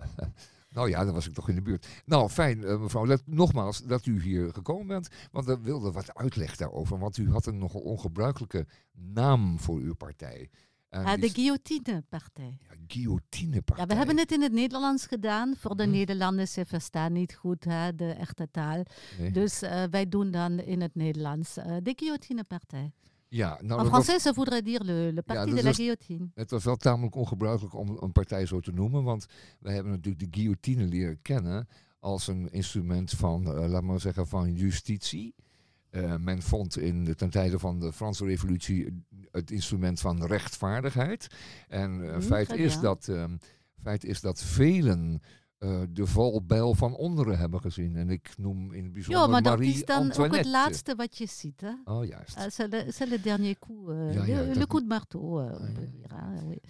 nou 0.74 0.88
ja, 0.88 1.04
dan 1.04 1.14
was 1.14 1.26
ik 1.26 1.34
toch 1.34 1.48
in 1.48 1.54
de 1.54 1.62
buurt. 1.62 1.86
Nou, 2.04 2.28
fijn, 2.28 2.64
eh, 2.64 2.80
mevrouw. 2.80 3.16
Nogmaals 3.24 3.82
dat 3.84 4.06
u 4.06 4.22
hier 4.22 4.52
gekomen 4.52 4.86
bent. 4.86 5.08
Want 5.30 5.46
we 5.46 5.60
wilden 5.60 5.92
wat 5.92 6.14
uitleg 6.14 6.56
daarover. 6.56 6.98
Want 6.98 7.16
u 7.16 7.30
had 7.30 7.46
een 7.46 7.58
nogal 7.58 7.80
ongebruikelijke 7.80 8.66
naam 8.92 9.58
voor 9.58 9.78
uw 9.78 9.94
partij. 9.94 10.50
Ah, 10.90 11.20
de 11.20 11.28
guillotinepartij. 11.28 12.58
ja, 12.68 12.74
guillotinepartij. 12.86 13.84
Ja, 13.84 13.90
we 13.90 13.94
hebben 13.98 14.18
het 14.18 14.32
in 14.32 14.42
het 14.42 14.52
Nederlands 14.52 15.06
gedaan. 15.06 15.54
Voor 15.56 15.76
de 15.76 15.82
Hm. 15.82 15.90
Nederlanders, 15.90 16.52
ze 16.52 16.64
verstaan 16.64 17.12
niet 17.12 17.34
goed 17.34 17.64
hè, 17.64 17.94
de 17.94 18.10
echte 18.10 18.48
taal. 18.50 18.82
Nee. 19.18 19.30
Dus 19.30 19.62
eh, 19.62 19.82
wij 19.90 20.08
doen 20.08 20.30
dan 20.30 20.58
in 20.58 20.80
het 20.80 20.94
Nederlands 20.94 21.56
eh, 21.56 21.76
de 21.82 21.92
guillotinepartij. 21.96 22.92
Ja, 23.28 23.58
nou, 23.62 23.80
en 23.80 23.90
was, 23.90 24.04
français, 24.04 24.20
ça 24.28 24.32
voudrait 24.34 24.62
dire 24.64 24.84
le, 24.84 25.10
le 25.12 25.22
parti 25.22 25.50
de 25.50 25.56
la 25.56 25.62
was- 25.62 25.76
guillotine. 25.76 26.30
het 26.34 26.50
was 26.50 26.64
wel 26.64 26.76
tamelijk 26.76 27.14
ongebruikelijk 27.14 27.74
om 27.74 27.96
een 28.00 28.12
partij 28.12 28.46
zo 28.46 28.60
te 28.60 28.72
noemen. 28.72 29.02
Want 29.04 29.26
wij 29.58 29.74
hebben 29.74 29.92
natuurlijk 29.92 30.24
de 30.32 30.38
guillotine 30.38 30.84
leren 30.84 31.22
kennen 31.22 31.68
als 31.98 32.26
een 32.28 32.50
instrument 32.52 33.10
van, 33.10 33.54
eh, 33.56 33.68
laat 33.68 33.82
maar 33.82 34.00
zeggen, 34.00 34.26
van 34.26 34.54
justitie. 34.54 35.34
Eh, 35.90 36.16
men 36.16 36.42
vond 36.42 36.78
in 36.78 37.04
de, 37.04 37.14
ten 37.14 37.30
tijde 37.30 37.58
van 37.58 37.80
de 37.80 37.92
Franse 37.92 38.24
revolutie 38.24 39.04
het 39.30 39.50
instrument 39.50 40.00
van 40.00 40.24
rechtvaardigheid. 40.26 41.26
En 41.68 42.02
eh, 42.08 42.10
Mhm, 42.16 42.20
feit, 42.20 42.52
is 42.52 42.80
dat, 42.80 43.10
feit 43.82 44.04
is 44.04 44.20
dat 44.20 44.42
velen 44.42 45.20
eh, 45.66 45.80
de 45.90 46.06
valbijl 46.06 46.74
van 46.74 46.94
onderen 46.94 47.38
hebben 47.38 47.60
gezien. 47.60 47.96
En 47.96 48.10
ik 48.10 48.34
noem 48.36 48.72
in 48.72 48.84
het 48.84 48.92
bijzonder 48.92 49.22
Ja, 49.22 49.26
maar 49.28 49.42
dat 49.42 49.56
Marie 49.58 49.74
is 49.74 49.84
dan 49.84 50.16
ook 50.16 50.36
het 50.36 50.46
laatste 50.46 50.94
wat 50.94 51.18
je 51.18 51.26
ziet. 51.26 51.60
Hè? 51.60 51.72
Oh, 51.84 52.04
juist. 52.04 52.36
Ah, 52.36 52.50
c'est 52.50 52.72
le, 52.72 52.84
c'est 52.92 53.08
le 53.10 53.20
dernier 53.20 53.56
coup, 53.58 53.88
euh, 53.88 54.14
Ja, 54.14 54.24
ja, 54.24 54.42
le, 54.54 54.66
coup 54.66 54.80
de 54.80 54.88
marteau, 54.88 55.40
euh, 55.40 55.52
Ah, 56.08 56.18
ja. 56.34 56.42
oui. 56.46 56.60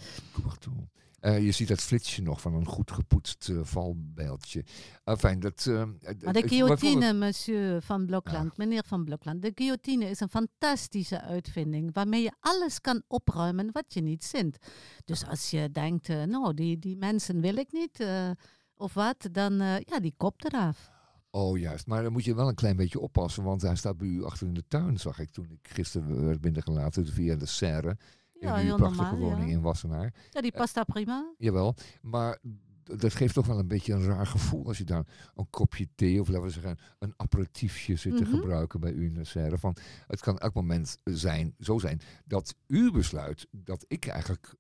Toe. 0.59 0.73
Eh, 1.21 1.45
je 1.45 1.53
ziet 1.53 1.69
dat 1.69 1.81
flitsje 1.81 2.23
nog 2.23 2.41
van 2.41 2.55
een 2.55 2.67
goed 2.67 2.91
gepoetst 2.91 3.49
eh, 3.49 3.59
valbijltje. 3.63 4.65
Enfin, 5.05 5.41
dat, 5.41 5.67
eh, 5.69 5.85
Maar 6.25 6.33
de 6.33 6.49
guillotine, 6.49 7.13
monsieur 7.13 7.83
Van 7.83 8.07
Blokland, 8.07 8.57
meneer 8.57 8.83
Van 8.87 9.05
Blokland, 9.05 9.43
de 9.43 9.53
guillotine 9.55 10.05
is 10.11 10.21
een 10.21 10.29
fantastische 10.29 11.21
uitvinding 11.21 11.91
waarmee 11.93 12.23
je 12.23 12.33
alles 12.41 12.81
kan 12.81 13.03
opruimen 13.07 13.73
wat 13.73 13.85
je 13.95 14.01
niet 14.01 14.25
zint. 14.25 14.57
Dus 15.05 15.27
als 15.27 15.51
je 15.51 15.71
denkt, 15.71 16.09
eh, 16.09 16.23
nou, 16.23 16.55
die, 16.55 16.79
die 16.79 16.97
mensen 16.97 17.41
wil 17.41 17.57
ik 17.57 17.73
niet, 17.73 18.01
eh, 18.01 18.31
of 18.77 18.95
wat, 18.95 19.29
dan 19.33 19.61
eh, 19.61 19.79
ja, 19.81 20.01
die 20.01 20.15
kop 20.17 20.45
eraf. 20.45 20.91
Oh, 21.31 21.59
juist. 21.59 21.87
Maar 21.87 22.03
dan 22.03 22.13
moet 22.13 22.25
je 22.25 22.35
wel 22.35 22.49
een 22.49 22.55
klein 22.55 22.77
beetje 22.77 23.01
oppassen, 23.01 23.43
want 23.43 23.63
hij 23.63 23.77
staat 23.77 23.97
bij 23.97 24.07
u 24.09 24.25
achter 24.25 24.47
in 24.47 24.55
de 24.55 24.65
tuin, 24.69 24.99
zag 24.99 25.19
ik 25.19 25.31
toen 25.31 25.51
ik 25.51 25.69
gisteren 25.73 26.25
werd 26.27 26.41
binnengelaten 26.41 27.07
via 27.07 27.35
de 27.37 27.47
serre. 27.47 27.97
Ja, 28.41 28.55
in 28.57 28.61
uw 28.61 28.65
heel 28.67 28.77
prachtige 28.77 29.03
normaal. 29.11 29.29
woning 29.31 29.49
Ja. 29.51 29.57
in 29.57 29.63
Wassenaar. 29.63 30.15
ja, 30.31 30.41
die 30.41 30.53
past 30.53 30.75
daar 30.75 30.85
prima. 30.85 31.33
Jawel, 31.39 31.75
maar 32.03 32.39
dat 32.83 33.15
geeft 33.15 33.35
toch 33.35 33.47
wel 33.47 33.59
een 33.59 33.69
beetje 33.69 33.93
een 33.93 34.05
raar 34.05 34.27
gevoel 34.27 34.67
als 34.67 34.79
je 34.79 34.85
daar 34.85 35.07
een 35.35 35.51
kopje 35.51 35.89
thee 35.95 36.21
of 36.21 36.29
laten 36.29 36.43
we 36.45 36.51
zeggen 36.51 36.79
een 36.99 37.15
aperitiefje 37.17 37.97
zit 37.97 38.17
te 38.17 38.23
Mhm. 38.23 38.31
gebruiken 38.37 38.81
bij 38.81 38.93
u 38.93 39.05
in 39.05 39.15
de 39.15 39.25
serre. 39.25 39.59
Van, 39.59 39.77
het 40.07 40.21
kan 40.21 40.39
elk 40.39 40.55
moment 40.55 40.99
zijn, 41.05 41.55
zo 41.59 41.79
zijn 41.79 42.01
dat 42.25 42.55
u 42.67 42.91
besluit 42.93 43.47
dat 43.51 43.85
ik 43.89 44.07
eigenlijk, 44.07 44.55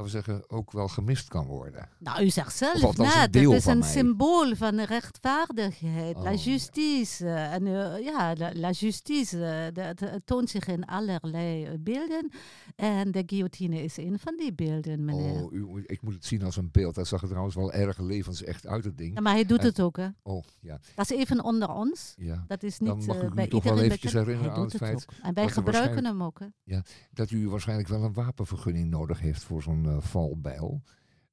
laten 0.00 0.22
we 0.22 0.32
zeggen, 0.32 0.50
ook 0.50 0.72
wel 0.72 0.88
gemist 0.88 1.28
kan 1.28 1.46
worden. 1.46 1.88
Nou, 1.98 2.22
u 2.24 2.28
zegt 2.30 2.56
zelf 2.56 2.96
net, 2.96 3.32
deel 3.32 3.50
het 3.50 3.60
is 3.60 3.66
een 3.66 3.78
mij. 3.78 3.88
symbool 3.88 4.56
van 4.56 4.80
rechtvaardigheid, 4.80 6.16
Oh, 6.16 6.22
la 6.22 6.30
ja. 6.30 6.36
justice. 6.36 7.28
En 7.28 7.66
eh, 7.66 8.04
ja, 8.04 8.34
la, 8.36 8.50
la 8.54 8.70
justice, 8.70 9.44
eh, 9.44 9.74
dat 9.74 10.00
eh, 10.08 10.14
toont 10.24 10.50
zich 10.50 10.66
in 10.68 10.84
allerlei 10.84 11.64
eh, 11.64 11.72
beelden. 11.80 12.30
En 12.76 13.10
de 13.10 13.22
guillotine 13.26 13.82
is 13.82 13.96
een 13.96 14.18
van 14.18 14.36
die 14.36 14.52
beelden, 14.52 15.04
meneer. 15.04 15.44
Oh, 15.44 15.52
u, 15.52 15.82
ik 15.86 16.02
moet 16.02 16.14
het 16.14 16.24
zien 16.24 16.42
als 16.42 16.56
een 16.56 16.68
beeld. 16.72 16.94
Dat 16.94 17.06
zag 17.06 17.22
er 17.22 17.28
trouwens 17.28 17.54
wel 17.56 17.72
erg 17.72 17.98
levensecht 17.98 18.66
uit, 18.66 18.84
het 18.84 18.98
ding. 18.98 19.14
Ja, 19.14 19.20
maar 19.20 19.32
hij 19.32 19.44
doet 19.44 19.58
En- 19.60 19.66
het 19.66 19.80
ook, 19.80 19.96
hè. 19.96 20.08
Oh, 20.22 20.44
ja. 20.60 20.80
Dat 20.94 21.10
is 21.10 21.16
even 21.16 21.44
onder 21.44 21.68
ons. 21.70 22.14
ja. 22.16 22.44
Dat 22.46 22.62
is 22.62 22.78
Dan 22.78 22.96
niet 22.98 23.06
mag 23.06 23.16
eh, 23.16 23.22
ik 23.22 23.30
u 23.30 23.34
bij 23.34 23.46
toch 23.46 23.62
wel 23.62 23.72
iedereen 23.72 23.90
eventjes 23.90 24.12
herinneren 24.12 24.52
aan 24.52 24.62
het 24.62 24.72
het 24.72 24.82
feit 24.82 24.94
ook. 25.10 25.24
En 25.24 25.34
wij 25.34 25.48
gebruiken 25.48 26.04
hem 26.04 26.22
ook, 26.22 26.38
hè. 26.64 26.78
Dat 27.12 27.30
u 27.30 27.48
waarschijnlijk 27.48 27.88
wel 27.88 28.02
een 28.04 28.12
wapenvergunning 28.12 28.90
nodig 28.90 29.20
heeft 29.20 29.42
voor 29.42 29.62
zo'n 29.62 29.86
eh, 29.90 30.00
valbijl. 30.00 30.82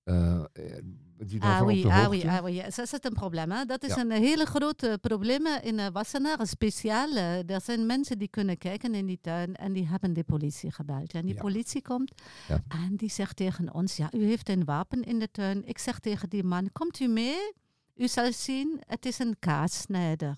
Eh, 0.04 0.43
eh, 0.54 0.84
die 1.17 1.41
Ah 1.41 1.48
daarvan 1.48 1.67
op 1.67 1.74
oui, 1.74 1.86
ah 1.86 2.10
oui, 2.10 2.24
ah 2.28 2.43
oui. 2.43 2.62
Dat 2.62 2.78
is 2.80 2.91
een 2.91 3.13
probleem. 3.13 3.52
Hè? 3.52 3.65
Dat 3.65 3.84
is 3.84 3.96
Ja. 3.96 4.02
een 4.02 4.12
hele 4.12 4.46
grote 4.46 4.98
probleem 5.02 5.46
in 5.62 5.91
Wassenaar. 5.91 6.48
Speciaal. 6.48 7.10
eh, 7.15 7.50
er 7.50 7.62
zijn 7.62 7.86
mensen 7.86 8.17
die 8.17 8.28
kunnen 8.28 8.58
kijken 8.58 8.96
in 8.96 9.06
die 9.06 9.20
tuin 9.22 9.56
en 9.56 9.74
die 9.74 9.88
hebben 9.88 10.13
de 10.13 10.24
politie 10.24 10.72
gebeld. 10.72 11.13
En 11.13 11.26
die 11.26 11.34
Ja. 11.36 11.41
politie 11.41 11.82
komt 11.82 12.12
Ja. 12.48 12.63
en 12.67 12.96
die 12.96 13.10
zegt 13.10 13.36
tegen 13.36 13.74
ons, 13.74 13.98
ja, 13.98 14.10
u 14.13 14.24
heeft 14.24 14.50
een 14.50 14.65
wapen 14.65 15.04
in 15.04 15.20
de 15.20 15.32
tuin. 15.32 15.65
Ik 15.67 15.78
zeg 15.78 16.00
tegen 16.00 16.30
die 16.30 16.43
man, 16.43 16.70
komt 16.72 17.00
u 17.00 17.08
mee? 17.08 17.54
U 17.96 18.08
zal 18.08 18.34
zien, 18.34 18.82
het 18.88 19.06
is 19.06 19.20
een 19.20 19.36
kaassnijder. 19.39 20.38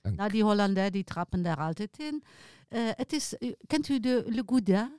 Een 0.00 0.14
Nou, 0.14 0.30
die 0.30 0.42
Hollanders 0.42 0.90
die 0.90 1.04
trappen 1.04 1.42
daar 1.42 1.56
altijd 1.56 1.98
in. 1.98 2.22
Eh, 2.68 2.80
het 2.84 3.12
is, 3.12 3.36
kent 3.66 3.88
u 3.88 4.00
de 4.00 4.24
Le 4.26 4.42
Gouda? 4.46 4.98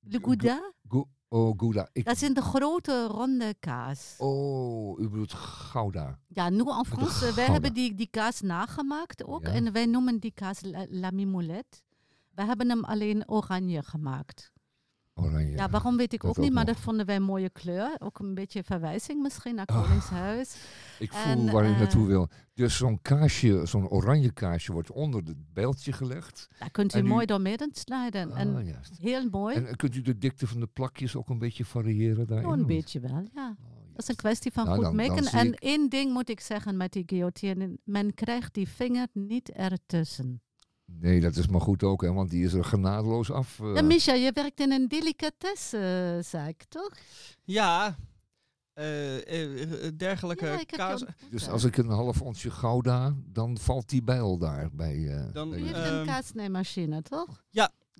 Le 0.00 0.18
Go- 0.18 0.24
Gouda? 0.24 0.72
Go- 0.88 1.08
oh, 1.28 1.54
Gouda. 1.56 1.88
Ik, 1.92 2.04
Dat 2.04 2.14
is 2.14 2.22
een 2.22 2.34
ronde 2.42 3.06
ronde 3.06 3.54
kaas. 3.60 4.14
Oh, 4.18 5.00
u 5.00 5.08
bedoelt 5.08 5.32
Gouda. 5.32 6.18
Ja, 6.28 6.48
nu 6.50 6.62
in 6.64 6.84
Frans. 6.84 7.22
eh, 7.22 7.30
Wij 7.30 7.46
hebben 7.46 7.74
die, 7.74 7.94
die 7.94 8.08
kaas 8.10 8.40
nagemaakt 8.40 9.24
ook. 9.24 9.46
Ja. 9.46 9.52
En 9.52 9.72
wij 9.72 9.86
noemen 9.86 10.18
die 10.18 10.32
kaas 10.34 10.60
la, 10.62 10.86
la 10.88 11.10
mimoulette. 11.10 11.78
We 12.34 12.44
hebben 12.44 12.68
hem 12.68 12.84
alleen 12.84 13.28
oranje 13.28 13.82
gemaakt. 13.82 14.52
Oranje. 15.16 15.56
Ja, 15.56 15.70
waarom 15.70 15.96
weet 15.96 16.12
ik 16.12 16.20
dat 16.20 16.30
ook 16.30 16.36
niet, 16.36 16.46
ook 16.48 16.54
maar 16.54 16.64
nog. 16.64 16.74
dat 16.74 16.82
vonden 16.82 17.06
wij 17.06 17.16
een 17.16 17.22
mooie 17.22 17.50
kleur. 17.50 17.96
Ook 17.98 18.18
een 18.18 18.34
beetje 18.34 18.62
verwijzing 18.64 19.22
misschien 19.22 19.54
naar 19.54 19.66
Ah. 19.66 19.82
Koningshuis. 19.82 20.56
Ik 20.98 21.12
voel 21.12 21.50
waar 21.50 21.64
eh, 21.64 21.78
naartoe 21.78 22.06
wil. 22.06 22.28
Dus 22.54 22.76
zo'n 22.76 22.98
kaasje, 23.02 23.60
zo'n 23.66 23.88
oranje 23.88 24.32
kaasje 24.32 24.72
wordt 24.72 24.90
onder 24.90 25.22
het 25.24 25.52
bijltje 25.52 25.92
gelegd. 25.92 26.48
Daar 26.58 26.70
kunt 26.70 26.94
u 26.94 26.98
En 26.98 27.04
u- 27.04 27.08
mooi 27.08 27.26
doormidden 27.26 27.68
snijden. 27.72 28.32
en 28.32 28.56
Ah, 28.56 28.66
juist. 28.66 28.98
heel 28.98 29.28
mooi. 29.30 29.54
En 29.56 29.66
eh, 29.66 29.72
kunt 29.72 29.94
u 29.94 30.00
de 30.02 30.18
dikte 30.18 30.46
van 30.46 30.60
de 30.60 30.66
plakjes 30.66 31.16
ook 31.16 31.28
een 31.28 31.38
beetje 31.38 31.64
variëren 31.64 32.26
daarin? 32.26 32.46
Oh, 32.46 32.52
een 32.56 32.66
beetje 32.66 33.00
wel, 33.00 33.28
ja. 33.34 33.56
Oh, 33.60 33.72
Dat 33.92 34.02
is 34.02 34.08
een 34.08 34.16
kwestie 34.16 34.52
van 34.52 34.64
Nou, 34.64 34.76
goed 34.76 34.84
dan- 34.84 34.94
maken. 34.96 35.26
En 35.26 35.46
ik- 35.52 35.60
één 35.60 35.88
ding 35.88 36.12
moet 36.12 36.28
ik 36.28 36.40
zeggen 36.40 36.76
met 36.76 36.92
die 36.92 37.02
guillotine. 37.06 37.78
Men 37.84 38.14
krijgt 38.14 38.54
die 38.54 38.68
vinger 38.68 39.06
niet 39.12 39.50
ertussen. 39.50 40.42
Nee, 40.84 41.20
dat 41.20 41.36
is 41.36 41.46
maar 41.48 41.60
goed 41.60 41.82
ook, 41.82 42.02
hè, 42.02 42.12
want 42.12 42.30
die 42.30 42.44
is 42.44 42.52
er 42.52 42.64
genadeloos 42.64 43.30
af. 43.30 43.60
eh. 43.60 43.74
Ja, 43.74 43.82
Misha, 43.82 44.12
je 44.12 44.32
werkt 44.32 44.60
in 44.60 44.72
een 44.72 44.88
delicatessenzaak, 44.88 46.64
toch? 46.68 46.90
Ja, 47.44 47.96
eh, 48.72 48.84
dergelijke 49.96 50.46
Ja, 50.46 50.58
je 50.58 51.06
dus 51.30 51.48
als 51.48 51.64
ik 51.64 51.76
een 51.76 51.88
half 51.88 52.20
onsje 52.22 52.50
Gouda, 52.50 53.14
dan 53.26 53.58
valt 53.58 53.88
die 53.88 54.02
bijl 54.02 54.38
daar 54.38 54.68
bij. 54.72 55.08
eh, 55.08 55.32
Dan, 55.32 55.50
bij 55.50 55.58
heeft 55.60 55.74
Ehm, 55.74 55.94
een 55.98 56.06
kaassnijmachine, 56.06 57.02
toch? 57.02 57.42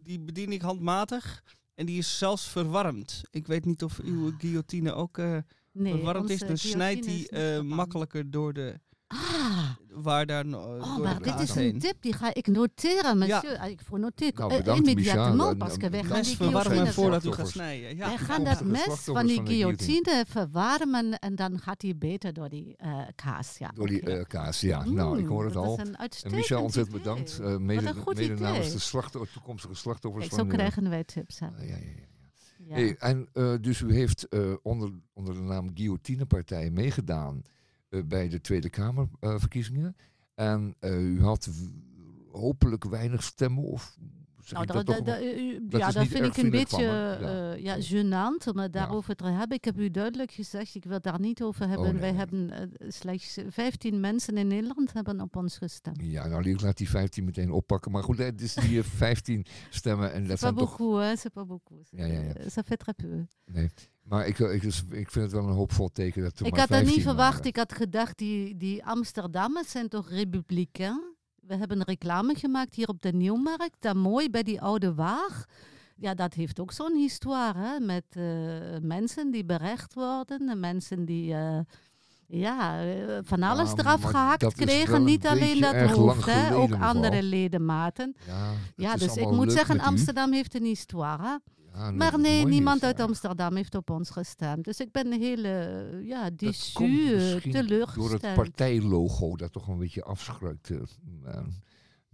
Die 0.03 0.21
bedien 0.21 0.53
ik 0.53 0.63
handmatig. 0.63 1.43
En 1.75 1.87
die 1.87 1.99
is 1.99 2.19
zelfs 2.19 2.49
verwarmd. 2.49 3.23
Ik 3.31 3.47
weet 3.47 3.65
niet 3.65 3.83
of 3.83 3.99
uw 3.99 4.33
guillotine 4.39 4.93
ook 4.93 5.19
eh, 5.19 5.37
Nee, 5.73 5.93
verwarmd 5.93 6.31
is. 6.31 6.39
Dan 6.39 6.59
snijdt 6.59 7.05
die 7.05 7.29
eh, 7.29 7.61
makkelijker 7.61 8.31
door 8.31 8.53
de, 8.53 8.81
Ah, 9.07 9.71
waar 9.93 10.27
daar 10.27 10.47
no- 10.47 10.77
oh, 10.79 10.97
maar 10.99 11.23
dit 11.23 11.41
is 11.41 11.55
heen. 11.55 11.75
een 11.75 11.81
tip, 11.81 11.95
die 12.01 12.13
ga 12.13 12.35
ik 12.35 12.47
noteren, 12.47 13.19
monsieur. 13.19 13.57
Ah, 13.59 13.71
Ik 13.71 13.81
voor 13.85 13.99
noteer 13.99 14.33
Nou, 14.35 14.51
eh, 14.51 14.57
bedankt, 14.57 14.89
immédiatement, 14.89 15.59
parce 15.59 15.77
que 15.79 15.91
wij 15.91 16.03
gaan 16.05 16.17
Mes 16.17 16.27
die 16.27 16.37
verwarmen 16.37 16.93
voordat 16.93 17.25
u 17.25 17.33
gaat 17.33 17.49
snijden. 17.49 17.97
Ja, 17.97 18.05
Wij 18.05 18.11
ja. 18.13 18.17
gaan 18.19 18.43
ja, 18.43 18.51
dat 18.55 18.65
mes 18.65 18.83
van 19.05 19.27
die 19.27 19.41
guillotine. 19.47 20.25
verwarmen 20.29 21.19
en 21.19 21.35
dan 21.35 21.59
gaat 21.59 21.83
hij 21.83 21.97
beter 21.97 22.33
door 22.33 22.49
die 22.49 22.75
eh, 22.77 22.99
kaas. 23.15 23.59
Ja, 23.59 23.71
Door 23.75 23.87
die 23.87 24.01
eh, 24.01 24.25
kaas, 24.25 24.61
ja. 24.61 24.85
nou, 24.85 25.19
ik 25.19 25.25
Mm, 25.25 25.31
hoor 25.31 25.45
het 25.45 25.53
dat 25.55 25.65
al. 25.65 25.73
is 25.81 25.89
een 25.89 25.97
En 26.31 26.37
Michel, 26.37 26.63
ontzettend 26.63 26.97
idee. 26.97 27.13
bedankt. 27.13 27.39
eh, 27.41 27.57
mede 27.57 27.87
een 27.89 27.95
goed 27.95 28.17
mede 28.17 28.35
namens 28.35 28.73
de 28.73 28.79
slachtoffer, 28.79 29.33
toekomstige 29.33 29.75
slachtoffers 29.75 30.29
Kijk, 30.29 30.41
zo 30.41 30.47
van... 30.47 30.57
krijgen 30.57 30.89
wij 30.91 31.05
tips. 31.05 31.39
Hè. 31.41 31.47
ah, 31.47 31.53
ja, 31.59 31.65
ja, 31.67 31.75
ja. 31.77 32.03
Ja. 32.67 32.75
Hey, 32.75 32.97
en 32.99 33.29
eh, 33.33 33.55
dus 33.61 33.81
u 33.81 33.95
heeft 33.95 34.29
eh, 34.29 34.41
onder, 34.63 34.91
onder 35.13 35.35
de 35.35 35.41
naam 35.41 35.71
Guillotinepartij 35.75 36.71
meegedaan 36.71 37.43
bij 38.05 38.29
de 38.29 38.41
Tweede 38.41 38.71
Kamerverkiezingen. 38.71 39.97
en 40.35 40.75
eh, 40.81 41.01
u 41.01 41.23
had 41.23 41.49
hopelijk 42.31 42.85
weinig 42.85 43.23
stemmen, 43.23 43.65
of 43.65 43.97
Nou, 44.51 44.67
dat, 44.67 44.87
dat 44.87 45.07
ja, 45.69 45.89
is 45.89 45.95
dat 45.95 46.07
vind 46.07 46.25
ik 46.25 46.37
een 46.37 46.51
beetje 46.51 46.87
me, 46.87 47.57
ja. 47.59 47.77
eh, 47.77 47.83
gênant 47.83 48.49
om 48.53 48.59
het 48.59 48.73
daarover 48.73 49.17
te 49.17 49.25
hebben. 49.25 49.57
Ik 49.57 49.65
heb 49.65 49.79
u 49.79 49.91
duidelijk 49.91 50.31
gezegd, 50.31 50.75
ik 50.75 50.85
wil 50.85 51.01
daar 51.01 51.21
niet 51.21 51.43
over 51.43 51.69
hebben. 51.69 51.87
Oh, 51.87 51.93
nee, 51.93 52.01
Wij 52.01 52.11
nee. 52.11 52.19
hebben 52.19 52.51
eh, 52.51 52.91
slechts 52.91 53.39
15 53.49 54.01
mensen 54.01 54.37
in 54.37 54.47
Nederland 54.47 54.93
hebben 54.93 55.21
op 55.21 55.37
ons 55.37 55.59
gestemd. 55.59 56.03
Ja, 56.03 56.27
nou, 56.27 56.51
ik 56.51 56.61
laat 56.61 56.77
die 56.77 56.89
15 56.89 57.25
meteen 57.25 57.51
oppakken. 57.51 57.91
Maar 57.91 58.03
goed, 58.03 58.19
het 58.19 58.41
is 58.41 58.55
die 58.55 58.79
eh, 58.79 58.85
15 58.85 59.47
stemmen 59.71 60.13
en 60.13 60.27
dat 60.27 60.39
zijn 60.39 60.55
toch... 60.55 60.77
beaucoup, 60.77 61.03
hè? 61.03 61.17
C'est 61.17 61.33
pas 61.33 61.47
beaucoup. 61.47 61.87
Ja, 61.91 62.05
ja, 62.07 62.21
ja. 62.21 62.33
Ça 62.33 62.63
fait 62.63 62.77
très 62.77 62.95
peu. 62.95 63.25
Nee. 63.45 63.71
Maar 64.05 64.27
ik, 64.27 64.39
eh, 64.41 64.55
ik, 64.55 64.63
dus- 64.63 64.85
ik 64.91 65.11
vind 65.11 65.25
het 65.25 65.33
wel 65.33 65.49
een 65.49 65.55
hoopvol 65.55 65.89
teken 65.89 66.23
dat 66.23 66.33
Ik 66.41 66.47
had 66.47 66.57
dat 66.57 66.67
15 66.69 66.95
niet 66.95 67.03
verwacht. 67.03 67.29
waren. 67.33 67.45
Ik 67.47 67.57
had 67.57 67.73
gedacht, 67.73 68.19
die, 68.19 68.57
die 68.57 68.85
Amsterdammers 68.85 69.71
zijn 69.71 69.89
toch 69.89 70.09
republikein? 70.11 71.13
We 71.41 71.57
hebben 71.57 71.79
een 71.79 71.85
reclame 71.87 72.35
gemaakt 72.35 72.75
hier 72.75 72.89
op 72.89 73.03
de 73.03 73.13
Nieuwmarkt. 73.13 73.77
Daar 73.81 73.97
mooi 73.97 74.31
bij 74.31 74.43
die 74.43 74.61
oude 74.61 74.95
waag. 74.95 75.45
Ja, 75.97 76.15
dat 76.15 76.35
heeft 76.35 76.61
ook 76.61 76.73
zo'n 76.73 76.97
histoire, 76.97 77.59
hè? 77.59 77.81
Met 77.81 78.05
eh, 78.11 78.25
mensen 78.83 79.31
die 79.31 79.45
berecht 79.45 79.95
worden. 79.95 80.49
en 80.49 80.61
Mensen 80.61 81.05
die... 81.05 81.35
eh, 81.35 81.59
ja, 82.27 82.85
eh, 82.85 83.19
van 83.23 83.43
alles 83.43 83.71
Ja, 83.71 83.77
eraf 83.77 84.03
gehakt 84.03 84.55
kregen. 84.55 85.05
Niet 85.05 85.27
alleen 85.27 85.61
dat 85.61 85.91
hoofd, 85.91 86.27
hè? 86.27 86.55
ook 86.55 86.73
andere 86.75 87.23
ledematen. 87.23 88.17
Ja, 88.77 88.97
dus 88.97 89.17
ik 89.17 89.31
moet 89.31 89.53
zeggen. 89.53 89.81
Amsterdam 89.81 90.33
heeft 90.33 90.55
een 90.55 90.65
histoire. 90.65 91.41
Nee, 91.75 91.93
Maar 91.93 92.21
nee, 92.21 92.45
niemand 92.45 92.83
uit. 92.83 93.01
Amsterdam 93.01 93.57
heeft 93.57 93.75
op 93.75 93.91
ons 93.91 94.11
gestemd. 94.11 94.65
Dus 94.65 94.81
ik 94.81 94.93
ben 94.93 95.13
heel 95.13 95.45
uh, 95.45 96.07
ja, 96.07 96.31
déçu, 96.31 96.47
misschien 96.47 97.09
door 97.09 97.31
het 97.31 97.51
teleurgesteld. 97.51 98.35
partijlogo 98.35 99.37
dat 99.37 99.53
toch 99.53 99.69
een 99.69 99.79
beetje 99.79 100.03
afschrukt. 100.03 100.71
eh, 100.71 100.79
eh, 101.25 101.45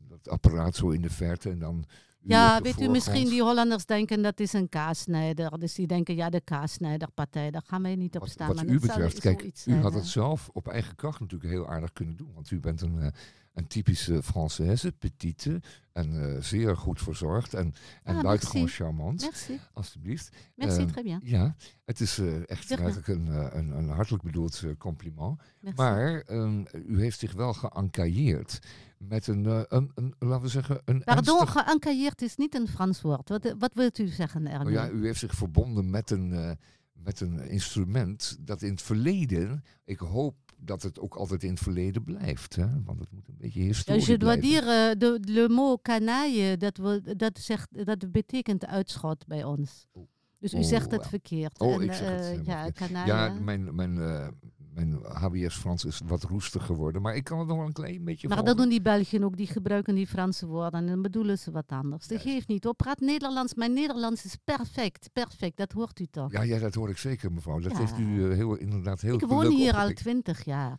dat 0.08 0.28
apparaat 0.28 0.74
zo 0.74 0.90
in 0.90 1.02
de 1.02 1.10
verte 1.10 1.50
en 1.50 1.58
dan... 1.58 1.84
Ja, 2.22 2.60
weet 2.60 2.80
u, 2.80 2.88
misschien 2.88 3.28
die 3.28 3.42
Hollanders 3.42 3.86
denken 3.86 4.22
dat 4.22 4.40
is 4.40 4.52
een 4.52 4.68
kaassnijder. 4.68 5.58
Dus 5.58 5.74
die 5.74 5.86
denken, 5.86 6.16
ja, 6.16 6.30
de 6.30 6.40
kaassnijderpartij, 6.40 7.50
daar 7.50 7.62
gaan 7.66 7.82
wij 7.82 7.96
niet 7.96 8.16
op 8.16 8.28
staan. 8.28 8.54
wat 8.54 8.64
u 8.64 8.80
betreft, 8.80 9.20
kijk, 9.20 9.52
u 9.66 9.74
had 9.74 9.94
het 9.94 10.06
zelf 10.06 10.48
op 10.52 10.68
eigen 10.68 10.94
kracht 10.94 11.20
natuurlijk 11.20 11.50
heel 11.50 11.68
aardig 11.68 11.92
kunnen 11.92 12.16
doen. 12.16 12.30
Want 12.34 12.50
u 12.50 12.60
bent 12.60 12.80
een, 12.80 13.00
eh, 13.00 13.08
een 13.52 13.66
typische 13.66 14.22
Française, 14.22 14.98
petite 14.98 15.60
en 15.92 16.34
eh, 16.36 16.42
zeer 16.42 16.76
goed 16.76 17.00
verzorgd 17.02 17.54
en, 17.54 17.74
en 18.02 18.16
Ah, 18.16 18.22
buitengewoon 18.22 18.68
charmant, 18.68 19.20
Merci, 19.20 19.58
alstublieft. 19.72 20.36
merci, 20.54 20.80
Eh, 20.80 20.86
très 20.86 21.02
bien. 21.04 21.20
Ja, 21.24 21.56
het 21.84 22.00
is 22.00 22.18
eh, 22.18 22.48
echt 22.50 22.68
werkelijk 22.68 23.08
een, 23.08 23.28
eh, 23.28 23.46
een, 23.50 23.70
een 23.70 23.88
hartelijk 23.88 24.22
bedoeld 24.22 24.62
compliment. 24.78 25.40
Merci. 25.60 25.82
Maar 25.82 26.20
ehm, 26.20 26.64
u 26.86 27.00
heeft 27.00 27.18
zich 27.18 27.32
wel 27.32 27.52
geëncailleerd 27.52 28.58
met 28.98 29.26
een, 29.26 29.44
een, 29.74 29.90
een, 29.94 30.14
laten 30.18 30.42
we 30.42 30.48
zeggen, 30.48 30.80
een 30.84 31.02
Pardon, 31.04 31.40
ernstig... 31.40 31.62
geëncailleerd 31.64 32.22
is 32.22 32.36
niet 32.36 32.54
een 32.54 32.68
Frans 32.68 33.00
woord. 33.00 33.28
Wat, 33.28 33.54
wat 33.58 33.74
wilt 33.74 33.98
u 33.98 34.06
zeggen 34.06 34.42
Nou 34.42 34.56
ermee? 34.56 34.72
ja, 34.72 34.90
u 34.90 35.04
heeft 35.06 35.18
zich 35.18 35.34
verbonden 35.34 35.90
met 35.90 36.10
een, 36.10 36.56
met 36.92 37.20
een 37.20 37.48
instrument 37.48 38.36
dat 38.40 38.62
in 38.62 38.70
het 38.70 38.82
verleden, 38.82 39.64
ik 39.84 39.98
hoop 39.98 40.36
dat 40.60 40.82
het 40.82 41.00
ook 41.00 41.14
altijd 41.14 41.42
in 41.42 41.50
het 41.50 41.58
verleden 41.58 42.04
blijft, 42.04 42.56
hè? 42.56 42.66
want 42.84 43.00
het 43.00 43.10
moet 43.12 43.28
een 43.28 43.36
beetje 43.38 43.60
historisch 43.60 44.06
je 44.06 44.18
dois 44.18 44.38
blijven. 44.38 44.62
dire, 44.64 44.96
de, 45.20 45.32
le 45.32 45.48
mot 45.48 45.82
canaille, 45.82 46.56
dat, 46.56 46.76
wil- 46.76 47.00
dat, 47.16 47.38
zegt, 47.38 47.86
dat 47.86 48.12
betekent 48.12 48.66
uitschot 48.66 49.26
bij 49.26 49.44
ons. 49.44 49.86
Oh. 49.92 50.08
Dus 50.38 50.54
u 50.54 50.56
Oh, 50.56 50.64
zegt 50.64 50.90
het 50.90 51.02
ja. 51.02 51.08
verkeerd. 51.08 51.58
Oh, 51.60 51.72
En, 51.74 51.80
ik 51.80 51.92
zeg 51.92 52.08
het 52.08 52.38
eh, 52.38 52.44
ja, 52.44 52.70
canaille. 52.72 53.12
Ja, 53.12 53.28
mijn, 53.40 53.74
mijn, 53.74 53.98
eh, 53.98 54.28
mijn 54.74 54.98
HBS 55.02 55.56
Frans 55.56 55.84
is 55.84 56.00
wat 56.06 56.22
roestig 56.22 56.66
geworden, 56.66 57.02
maar 57.02 57.16
ik 57.16 57.24
kan 57.24 57.38
het 57.38 57.48
nog 57.48 57.56
wel 57.56 57.66
een 57.66 57.72
klein 57.72 58.04
beetje 58.04 58.28
Maar 58.28 58.44
dat 58.44 58.56
doen 58.56 58.68
die 58.68 58.80
Belgen 58.82 59.24
ook, 59.24 59.36
die 59.36 59.46
gebruiken 59.46 59.94
die 59.94 60.06
Franse 60.06 60.46
woorden 60.46 60.80
en 60.80 60.86
dan 60.86 61.02
bedoelen 61.02 61.38
ze 61.38 61.50
wat 61.50 61.68
anders. 61.68 62.06
Dat 62.06 62.20
geeft 62.20 62.48
niet 62.48 62.66
op. 62.66 62.76
Praat 62.76 63.00
Nederlands. 63.00 63.54
Mijn 63.54 63.72
Nederlands 63.72 64.24
is 64.24 64.36
perfect, 64.44 65.10
perfect. 65.12 65.56
Dat 65.56 65.72
hoort 65.72 66.00
u 66.00 66.06
toch? 66.06 66.32
Ja, 66.32 66.42
ja, 66.42 66.58
dat 66.58 66.74
hoor 66.74 66.88
ik 66.88 66.98
zeker, 66.98 67.32
mevrouw. 67.32 67.58
Dat 67.60 67.72
Ja. 67.72 67.78
heeft 67.78 67.98
u 67.98 68.30
eh, 68.30 68.36
heel, 68.36 68.56
inderdaad 68.56 69.00
heel 69.00 69.14
ik 69.14 69.24
woon 69.26 69.46
hier 69.46 69.74
al 69.74 69.92
twintig 69.92 70.44
jaar. 70.44 70.78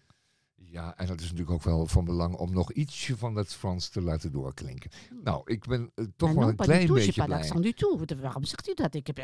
Ja, 0.71 0.97
en 0.97 1.07
dat 1.07 1.19
is 1.19 1.23
natuurlijk 1.23 1.51
ook 1.51 1.63
wel 1.63 1.85
van 1.87 2.05
belang 2.05 2.35
om 2.35 2.53
nog 2.53 2.71
ietsje 2.71 3.17
van 3.17 3.33
dat 3.33 3.53
Frans 3.53 3.89
te 3.89 4.01
laten 4.01 4.31
doorklinken. 4.31 4.91
Nou, 5.23 5.41
ik 5.45 5.65
ben 5.67 5.91
eh, 5.95 6.05
toch 6.15 6.27
Maar 6.27 6.29
wel 6.29 6.39
non, 6.39 6.49
een 6.49 6.55
pas 6.55 6.65
klein 6.65 6.85
tout, 6.85 6.95
beetje 6.95 7.13
pas 7.13 7.25
blij. 7.25 7.37
d'accent 7.37 7.63
du 7.63 7.73
tout. 7.73 8.19
Waarom 8.21 8.43
zegt 8.43 8.69
u 8.69 8.73
dat? 8.73 8.93
Ik 8.95 9.07
heb, 9.07 9.17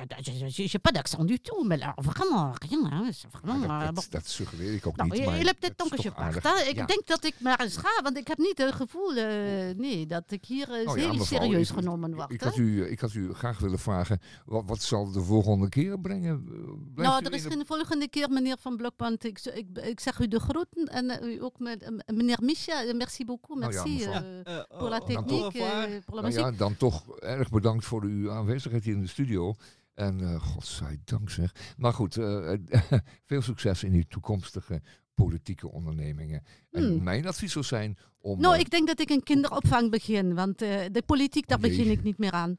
j'ai 0.47 0.79
pas 0.79 0.91
d'accent 0.93 1.27
du 1.27 1.39
tout. 1.39 1.65
Là, 1.79 1.93
vraiment, 1.95 2.63
rien. 2.63 2.86
Hein. 2.91 3.13
C'est 3.13 3.31
vraiment, 3.31 3.63
Ja, 3.65 3.79
dat, 3.79 3.86
bon. 3.86 3.93
dat, 3.93 4.07
dat 4.12 4.27
suggereer 4.27 4.73
ik 4.73 4.88
ook 4.88 4.95
Nou, 4.95 5.10
niet. 5.10 5.19
je, 5.19 5.25
maar 5.25 5.38
je 5.38 5.43
hebt 5.45 5.63
het 5.65 5.77
dan 5.77 5.88
is 5.88 5.93
que 5.95 6.01
je 6.01 6.10
toch 6.10 6.17
aardig. 6.17 6.41
part. 6.41 6.63
hè. 6.63 6.69
Ik 6.69 6.75
Ja. 6.75 6.86
denk 6.86 7.07
dat 7.07 7.23
ik 7.23 7.36
maar 7.39 7.60
eens 7.62 7.77
ga, 7.77 8.01
want 8.03 8.17
ik 8.17 8.27
heb 8.27 8.38
niet 8.38 8.57
het 8.57 8.73
gevoel 8.73 9.15
eh, 9.15 9.75
nee, 9.75 10.05
dat 10.05 10.31
ik 10.31 10.45
hier 10.45 10.71
eh, 10.71 10.86
Nou 10.86 10.97
ja, 10.99 11.03
zeer 11.03 11.17
mevrouw, 11.17 11.39
serieus 11.41 11.69
ik- 11.69 11.75
genomen 11.75 12.15
word. 12.15 12.31
Ik 12.31 12.41
had, 12.41 12.57
u, 12.57 12.86
ik 12.86 12.99
had 12.99 13.13
u 13.13 13.33
graag 13.33 13.60
willen 13.60 13.79
vragen, 13.79 14.19
wat, 14.45 14.63
wat 14.65 14.81
zal 14.81 15.12
de 15.12 15.21
volgende 15.21 15.69
keer 15.69 15.99
brengen? 15.99 16.45
Eh, 16.47 16.53
blijft 16.93 17.12
Nou, 17.12 17.25
er 17.25 17.33
is 17.33 17.43
de- 17.43 17.49
geen 17.49 17.65
volgende 17.65 18.10
keer, 18.10 18.29
meneer 18.29 18.57
Van 18.60 18.77
Blokpand. 18.77 19.23
Ik, 19.23 19.39
ik, 19.53 19.67
ik 19.77 19.99
zeg 19.99 20.19
u 20.19 20.27
de 20.27 20.39
groeten 20.39 20.86
en 20.86 21.10
eh, 21.10 21.37
u 21.38 21.43
ook 21.43 21.60
met 21.60 21.82
eh, 21.84 22.15
meneer 22.15 22.38
Misha. 22.41 22.84
eh, 22.86 22.93
merci 22.93 23.26
beaucoup, 23.26 23.60
Nou 23.60 23.73
ja, 23.73 23.84
merci 23.84 24.06
mevrouw. 24.06 24.41
eh, 24.43 24.78
pour 24.78 24.89
la 24.89 24.97
oh, 24.97 25.06
technique, 25.06 25.43
au 25.43 25.50
revoir. 25.50 25.84
eh, 25.84 26.02
pour 26.06 26.15
la 26.15 26.21
Nou 26.21 26.34
muziek. 26.34 26.39
ja, 26.43 26.52
dan 26.52 26.78
toch 26.78 27.17
erg 27.19 27.50
bedankt 27.50 27.86
voor 27.86 28.04
uw 28.04 28.32
aanwezigheid 28.32 28.84
hier 28.84 28.93
in 28.93 29.02
de 29.02 29.08
studio. 29.08 29.56
En 29.93 30.19
uh, 30.21 30.41
godzijdank 30.41 31.30
zeg. 31.30 31.73
Maar 31.78 31.93
goed, 31.93 32.15
uh, 32.17 32.54
veel 33.26 33.41
succes 33.41 33.84
in 33.84 33.93
uw 33.93 34.04
toekomstige 34.08 34.82
politieke 35.13 35.71
ondernemingen. 35.71 36.43
En 36.71 36.84
Hmm. 36.84 37.04
mijn 37.04 37.28
advies 37.28 37.52
zou 37.52 37.65
zijn 37.65 37.97
om... 38.19 38.39
Nou, 38.41 38.54
uh, 38.56 38.60
ik 38.60 38.69
denk 38.69 38.88
dat 38.88 39.00
ik 39.00 39.10
een 39.10 39.23
kinderopvang 39.23 39.91
begin, 39.91 40.36
want 40.36 40.62
uh, 40.62 40.69
de 40.91 41.04
politiek, 41.06 41.47
daar 41.47 41.58
Oh, 41.58 41.63
begin 41.63 41.89
ik 41.91 42.04
niet 42.04 42.17
meer 42.17 42.32
aan. 42.32 42.58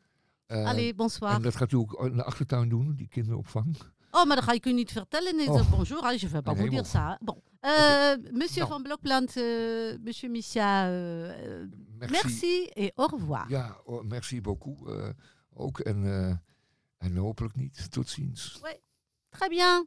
uh, 0.48 0.66
Allee, 0.66 0.94
bonsoir. 0.94 1.32
En 1.34 1.42
dat 1.42 1.56
gaat 1.56 1.72
u 1.72 1.76
ook 1.76 2.04
in 2.04 2.16
de 2.16 2.24
achtertuin 2.24 2.68
doen, 2.68 2.94
die 2.96 3.08
kinderopvang? 3.08 3.76
Oh, 4.10 4.24
maar 4.24 4.36
dat 4.36 4.44
ga 4.44 4.52
ik 4.52 4.66
u 4.66 4.72
niet 4.72 4.92
vertellen. 4.92 5.36
Nee, 5.36 5.48
Oh. 5.50 5.70
Bonjour, 5.70 6.02
hein, 6.04 6.18
je 6.18 6.28
vais 6.28 6.42
pas 6.42 6.56
vous 6.56 6.68
dire 6.70 6.84
ça. 6.86 7.18
Bon. 7.20 7.42
Euh. 7.64 8.16
Monsieur. 8.32 8.66
Van 8.68 8.82
Blokplant, 8.82 9.36
euh, 9.36 9.98
Monsieur 10.04 10.30
Misha, 10.30 10.86
euh, 10.88 11.66
Merci. 11.98 12.12
merci. 12.12 12.70
et 12.74 12.92
au 12.96 13.06
revoir. 13.06 13.46
Ja, 13.48 13.76
oh, 13.84 14.02
merci 14.04 14.40
beaucoup. 14.40 14.88
ook 15.54 15.80
en, 15.80 16.04
en 16.98 17.16
hopelijk 17.18 17.56
niet. 17.56 17.90
Tot 17.90 18.08
ziens. 18.08 18.60
Très 19.30 19.48
bien. 19.48 19.86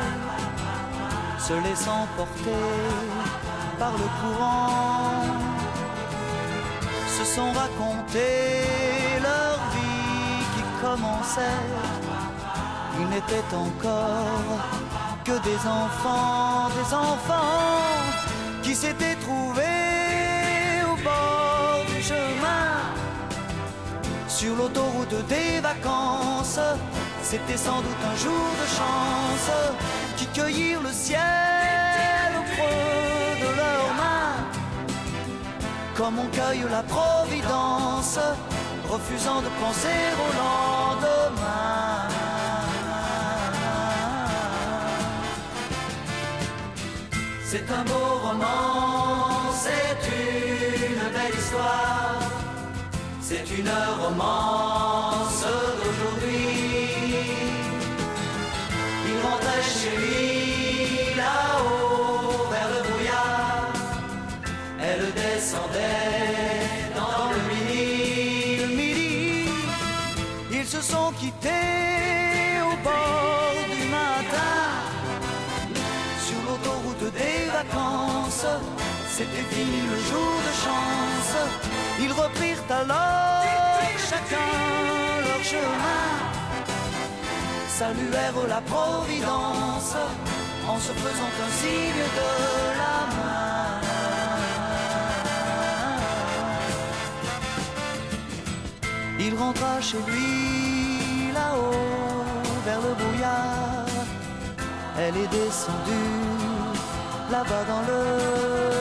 se 1.47 1.53
laissant 1.53 2.07
porter 2.15 2.67
par 3.79 3.93
le 3.93 4.07
courant, 4.19 5.23
se 7.17 7.25
sont 7.35 7.51
racontés 7.51 9.19
leur 9.27 9.57
vie 9.73 10.43
qui 10.53 10.63
commençait. 10.83 11.63
Ils 12.99 13.09
n'étaient 13.09 13.55
encore 13.55 14.59
que 15.25 15.35
des 15.49 15.61
enfants, 15.67 16.69
des 16.79 16.93
enfants 16.93 17.97
qui 18.61 18.75
s'étaient 18.75 19.15
trouvés 19.15 20.83
au 20.91 20.95
bord 21.03 21.83
du 21.87 22.03
chemin, 22.03 22.67
sur 24.27 24.55
l'autoroute 24.55 25.25
des 25.27 25.59
vacances. 25.59 26.59
C'était 27.31 27.55
sans 27.55 27.77
doute 27.77 28.03
un 28.11 28.15
jour 28.17 28.45
de 28.61 28.67
chance 28.67 29.51
qui 30.17 30.25
cueillirent 30.37 30.81
le 30.81 30.91
ciel 30.91 31.21
au 32.37 32.43
creux 32.51 33.39
de 33.39 33.55
leurs 33.55 33.93
mains, 34.01 34.35
comme 35.95 36.19
on 36.19 36.27
cueille 36.27 36.65
la 36.69 36.83
providence, 36.83 38.19
refusant 38.89 39.41
de 39.43 39.47
penser 39.63 40.01
au 40.23 40.29
lendemain. 40.43 42.09
C'est 47.45 47.71
un 47.71 47.83
beau 47.85 48.27
roman, 48.27 49.53
c'est 49.53 50.05
une 50.17 51.13
belle 51.13 51.39
histoire, 51.39 52.19
c'est 53.21 53.49
une 53.57 53.71
romance 54.03 55.45
Chez 59.61 61.15
là-haut 61.15 62.49
vers 62.51 62.69
le 62.75 62.81
brouillard. 62.87 63.73
Elle 64.79 65.13
descendait 65.13 66.59
dans 66.95 67.29
le 67.31 67.39
midi. 67.49 68.57
Le 68.61 68.67
midi, 68.67 69.49
ils 70.51 70.65
se 70.65 70.81
sont 70.81 71.11
quittés 71.13 72.59
au 72.69 72.75
bord 72.83 73.55
du 73.71 73.83
matin. 73.87 74.57
Sur 76.25 76.39
l'autoroute 76.47 77.13
des 77.13 77.45
vacances, 77.51 78.45
c'était 79.09 79.47
fini 79.55 79.81
le 79.91 79.97
jour 80.09 80.33
de 80.47 80.53
chance. 80.65 81.33
Ils 81.99 82.11
reprirent 82.11 82.65
alors 82.69 83.41
chacun 84.09 84.51
leur 85.25 85.43
chemin 85.43 86.20
saluèrent 87.81 88.47
la 88.55 88.61
Providence 88.73 89.95
en 90.71 90.77
se 90.85 90.93
faisant 91.03 91.33
un 91.45 91.51
signe 91.61 92.05
de 92.19 92.31
la 92.81 92.97
main. 93.15 93.71
Il 99.25 99.33
rentra 99.43 99.73
chez 99.89 100.01
lui 100.09 101.33
là-haut 101.37 102.23
vers 102.67 102.81
le 102.87 102.93
brouillard. 103.01 103.95
Elle 104.99 105.17
est 105.23 105.31
descendue 105.39 106.19
là-bas 107.31 107.63
dans 107.71 107.83
le 107.91 108.80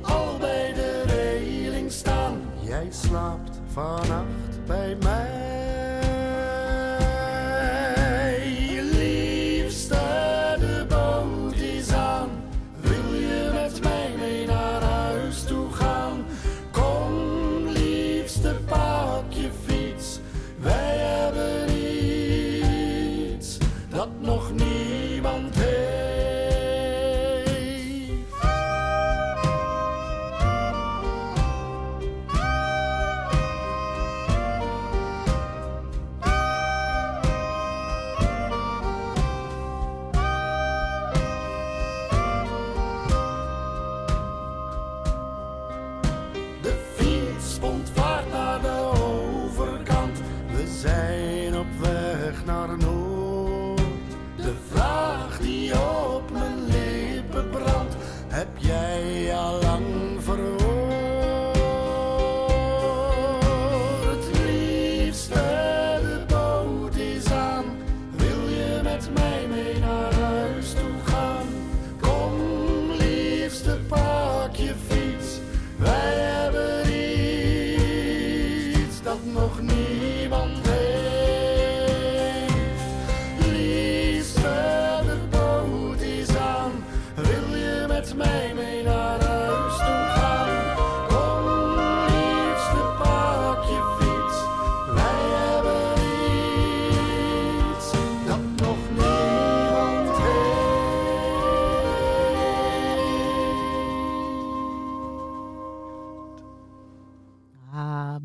al 0.00 0.38
bij 0.38 0.72
de 0.72 1.02
reling 1.06 1.92
staan. 1.92 2.40
Jij 2.60 2.86
slaapt 2.90 3.60
vannacht 3.72 4.66
bij 4.66 4.96
mij. 5.02 5.31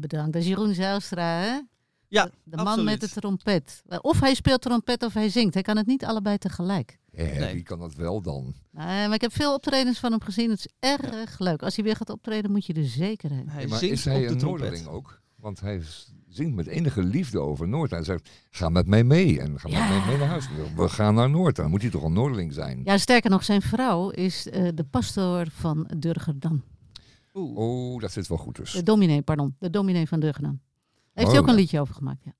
Bedankt. 0.07 0.33
Dat 0.33 0.41
is 0.41 0.47
Jeroen 0.47 0.73
Zijlstra, 0.73 1.39
hè? 1.39 1.59
Ja, 2.09 2.25
De, 2.25 2.31
de 2.43 2.55
man 2.57 2.65
absoluut. 2.67 2.85
met 2.89 2.99
de 3.13 3.19
trompet. 3.19 3.83
Of 4.01 4.19
hij 4.19 4.33
speelt 4.33 4.61
trompet 4.61 5.03
of 5.03 5.13
hij 5.13 5.29
zingt. 5.29 5.53
Hij 5.53 5.63
kan 5.63 5.77
het 5.77 5.85
niet 5.87 6.05
allebei 6.05 6.37
tegelijk. 6.37 6.99
Eh, 7.11 7.37
Nee. 7.39 7.53
Wie 7.53 7.63
kan 7.63 7.79
dat 7.79 7.93
wel 7.95 8.21
dan? 8.21 8.53
Nee, 8.71 8.85
maar 9.07 9.13
ik 9.13 9.21
heb 9.21 9.33
veel 9.33 9.53
optredens 9.53 9.99
van 9.99 10.11
hem 10.11 10.21
gezien. 10.21 10.49
Het 10.49 10.59
is 10.59 10.89
erg 10.89 11.39
leuk. 11.39 11.61
Als 11.61 11.75
hij 11.75 11.85
weer 11.85 11.95
gaat 11.95 12.09
optreden, 12.09 12.51
moet 12.51 12.65
je 12.65 12.73
er 12.73 12.85
zeker 12.87 13.29
heen. 13.29 13.49
Hij 13.49 13.61
Ja, 13.63 13.67
maar 13.67 13.79
zingt 13.79 13.95
is 13.97 14.05
hij 14.05 14.15
op 14.15 14.21
de 14.27 14.27
een 14.31 14.37
trompet. 14.37 14.61
Noorderling 14.61 14.89
ook? 14.95 15.21
Want 15.35 15.59
hij 15.59 15.81
zingt 16.27 16.55
met 16.55 16.67
enige 16.67 17.03
liefde 17.03 17.39
over 17.39 17.67
Noord. 17.67 17.91
Hij 17.91 18.03
zegt, 18.03 18.29
ga 18.49 18.69
met 18.69 18.87
mij 18.87 19.03
mee 19.03 19.39
en 19.41 19.59
ga 19.59 19.69
Ja. 19.69 19.79
met 19.79 19.97
mij 19.97 20.07
mee 20.07 20.17
naar 20.17 20.27
huis. 20.27 20.47
We- 20.75 20.89
gaan 20.89 21.13
naar 21.15 21.29
Noord. 21.29 21.55
Dan 21.55 21.69
moet 21.69 21.81
hij 21.81 21.91
toch 21.91 22.03
een 22.03 22.13
Noorderling 22.13 22.53
zijn? 22.53 22.81
Ja, 22.83 22.97
sterker 22.97 23.29
nog, 23.29 23.43
zijn 23.43 23.61
vrouw 23.61 24.09
is 24.09 24.49
eh, 24.49 24.67
de 24.73 24.83
pastoor 24.83 25.45
van 25.51 25.89
Durgerdam. 25.97 26.63
Oeh. 27.37 27.57
Oh, 27.57 28.01
dat 28.01 28.11
zit 28.11 28.27
wel 28.27 28.37
goed 28.37 28.55
dus. 28.55 28.71
De 28.71 28.83
dominee, 28.83 29.21
pardon. 29.21 29.55
De 29.59 29.69
dominee 29.69 30.07
van 30.07 30.19
Durgerdam. 30.19 30.61
Heeft 31.13 31.27
Oh, 31.27 31.33
hij 31.33 31.41
ook 31.41 31.47
een 31.49 31.55
liedje 31.55 31.79
over 31.79 31.95
gemaakt, 31.95 32.23
ja. 32.23 32.33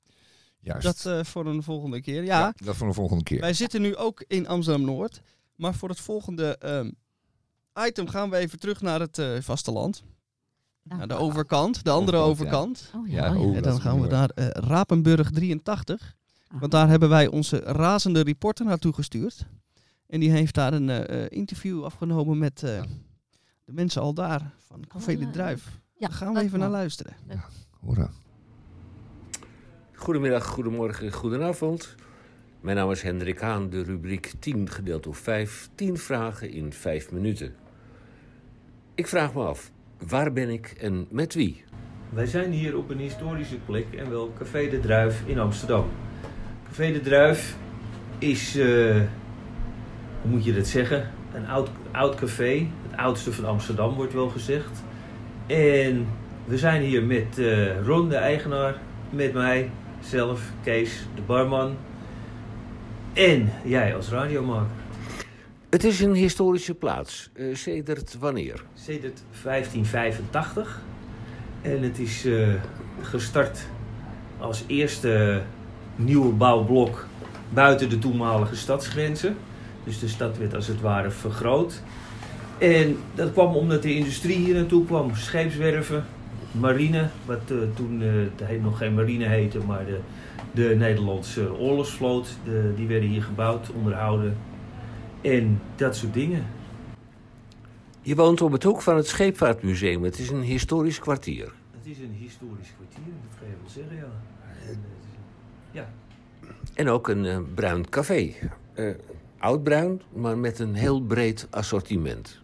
Juist. 0.60 0.84
Dat 0.84 1.06
eh, 1.06 1.24
voor 1.24 1.46
een 1.46 1.64
volgende 1.64 2.02
keer. 2.02 2.24
Ja, 2.24 2.54
dat 2.56 2.76
voor 2.76 2.88
de 2.88 2.94
volgende 2.94 3.24
keer. 3.24 3.40
wij 3.40 3.54
zitten 3.54 3.82
nu 3.82 3.96
ook 3.96 4.24
in 4.28 4.48
Amsterdam-Noord. 4.48 5.22
Maar 5.56 5.74
voor 5.74 5.90
het 5.90 6.00
volgende 6.00 6.58
ehm, 6.58 6.92
item 7.88 8.08
gaan 8.08 8.30
we 8.30 8.38
even 8.38 8.60
terug 8.60 8.82
naar 8.82 9.00
het 9.00 9.18
eh, 9.18 9.40
vasteland. 9.40 10.04
Nou, 10.84 11.00
Naar 11.00 11.08
de 11.08 11.14
overkant, 11.14 11.84
de 11.84 11.90
andere 11.90 12.18
Overkant, 12.18 12.80
ja. 12.92 12.98
overkant. 13.00 13.06
Oh 13.06 13.14
Ja, 13.14 13.26
ja, 13.26 13.40
oh, 13.40 13.50
oh, 13.50 13.56
En 13.56 13.62
dan 13.64 13.82
gaan 13.82 14.02
we 14.02 14.08
naar 14.08 14.30
eh, 14.30 14.48
Rapenburg 14.48 15.32
83. 15.32 16.16
Ah. 16.48 16.60
Want 16.60 16.72
daar 16.72 16.90
hebben 16.90 17.10
wij 17.10 17.28
onze 17.28 17.58
razende 17.58 18.22
reporter 18.22 18.66
naartoe 18.66 18.94
gestuurd. 18.94 19.48
En 20.08 20.20
die 20.20 20.32
heeft 20.32 20.54
daar 20.54 20.74
een 20.74 20.90
eh, 20.90 21.24
eh, 21.24 21.28
interview 21.30 21.84
afgenomen 21.84 22.38
met 22.38 22.64
eh, 22.64 22.84
de 23.68 23.74
mensen 23.74 24.02
al 24.02 24.14
daar. 24.14 24.54
Van 24.58 24.84
Café 24.88 25.12
Oh, 25.12 25.20
de 25.20 25.26
ja. 25.26 25.32
Druif. 25.32 25.80
Ja, 25.94 26.08
Daar 26.08 26.18
gaan 26.18 26.34
we 26.34 26.40
even 26.42 26.60
naar 26.60 26.70
luisteren. 26.70 27.16
Hoera. 27.80 28.10
Goedemiddag, 29.94 30.46
goedemorgen, 30.46 31.12
goedenavond. 31.12 31.96
Mijn 32.62 32.78
naam 32.78 32.92
is 32.92 33.02
Hendrik 33.02 33.40
Haan, 33.40 33.70
de 33.70 33.84
rubriek 33.84 34.34
10 34.40 34.70
gedeeld 34.70 35.04
door 35.04 35.16
5. 35.16 35.70
10 35.76 35.98
vragen 35.98 36.50
in 36.52 36.74
5 36.74 37.12
minuten. 37.12 37.56
Ik 38.96 39.08
vraag 39.08 39.34
me 39.34 39.44
af, 39.44 39.72
waar 40.08 40.34
ben 40.34 40.50
ik 40.50 40.68
en 40.68 41.08
met 41.12 41.34
wie? 41.34 41.64
Wij 42.10 42.26
zijn 42.26 42.52
hier 42.52 42.78
op 42.78 42.90
een 42.90 43.00
historische 43.00 43.58
plek 43.66 43.94
en 43.94 44.10
wel 44.10 44.34
Café 44.38 44.70
de 44.70 44.80
Druif 44.80 45.24
in 45.26 45.40
Amsterdam. 45.40 45.86
Café 46.68 46.92
de 46.92 47.02
Druif 47.02 47.58
is, 48.18 48.56
eh, 48.56 48.66
hoe 50.22 50.32
moet 50.32 50.44
je 50.46 50.54
dat 50.54 50.68
zeggen, 50.68 51.12
een 51.34 51.48
oud, 51.48 51.70
oud 51.92 52.16
café. 52.16 52.68
Het 52.98 53.06
oudste 53.06 53.34
van 53.34 53.46
Amsterdam 53.46 53.94
wordt 53.94 54.14
wel 54.14 54.30
gezegd. 54.30 54.84
En 55.48 56.08
we 56.46 56.58
zijn 56.58 56.82
hier 56.82 57.04
met 57.04 57.38
eh, 57.38 57.86
Ron, 57.86 58.10
de 58.10 58.16
eigenaar, 58.16 58.76
met 59.10 59.34
mij, 59.34 59.70
zelf, 60.00 60.42
Kees, 60.64 61.06
de 61.16 61.22
barman. 61.22 61.76
En 63.14 63.52
jij 63.64 63.96
als 63.96 64.10
radiomaker. 64.10 64.76
Het 65.70 65.84
is 65.84 66.00
een 66.02 66.14
historische 66.14 66.74
plaats. 66.74 67.30
Eh 67.34 67.56
sedert 67.56 68.18
wanneer? 68.20 68.64
Sedert 68.74 69.24
1585. 69.44 70.82
En 71.62 71.84
het 71.84 72.00
is 72.00 72.26
eh, 72.26 72.48
gestart 73.02 73.68
als 74.40 74.64
eerste 74.68 75.42
nieuwe 75.96 76.34
bouwblok 76.34 77.06
buiten 77.50 77.90
de 77.90 78.00
toenmalige 78.00 78.56
stadsgrenzen. 78.56 79.38
Dus 79.84 80.00
de 80.00 80.08
stad 80.08 80.38
werd 80.38 80.56
als 80.56 80.68
het 80.68 80.82
ware 80.82 81.12
vergroot. 81.12 81.82
En 82.60 82.98
dat 83.16 83.32
kwam 83.32 83.56
omdat 83.56 83.82
de 83.82 83.96
industrie 83.96 84.38
hier 84.38 84.56
naartoe 84.56 84.86
kwam. 84.86 85.16
Scheepswerven, 85.16 86.06
marine, 86.52 87.10
wat 87.26 87.52
eh, 87.52 87.58
toen 87.76 88.02
eh, 88.02 88.14
het 88.14 88.48
heet 88.48 88.62
nog 88.62 88.78
geen 88.78 88.94
marine 88.94 89.26
heette, 89.26 89.60
maar 89.60 89.86
de, 89.86 90.00
de 90.52 90.76
Nederlandse 90.76 91.58
oorlogsvloot. 91.58 92.38
De, 92.44 92.74
die 92.76 92.88
werden 92.88 93.10
hier 93.10 93.24
gebouwd, 93.24 93.72
onderhouden. 93.72 94.38
En 95.22 95.62
dat 95.76 95.96
soort 95.96 96.14
dingen. 96.14 96.46
Je 98.02 98.16
woont 98.16 98.42
op 98.42 98.52
het 98.52 98.64
hoek 98.64 98.82
van 98.82 98.96
het 98.96 99.08
Scheepvaartmuseum. 99.08 100.04
Het 100.04 100.20
is 100.20 100.30
een 100.30 100.42
historisch 100.42 101.00
kwartier. 101.00 101.54
Het 101.78 101.86
is 101.86 102.00
een 102.00 102.16
historisch 102.20 102.74
kwartier, 102.76 103.14
dat 103.30 103.40
kan 103.40 103.48
je 103.48 103.54
wel 103.62 103.70
zeggen, 103.70 103.96
ja. 103.96 104.12
En, 104.70 104.80
ja, 105.72 105.90
En 106.74 106.90
ook 106.90 107.08
een 107.08 107.26
eh, 107.26 107.38
bruin 107.56 107.90
café. 107.90 108.34
Eh 108.74 108.90
oudbruin, 109.38 110.02
maar 110.14 110.38
met 110.38 110.60
een 110.60 110.74
heel 110.74 111.02
breed 111.02 111.48
assortiment. 111.50 112.42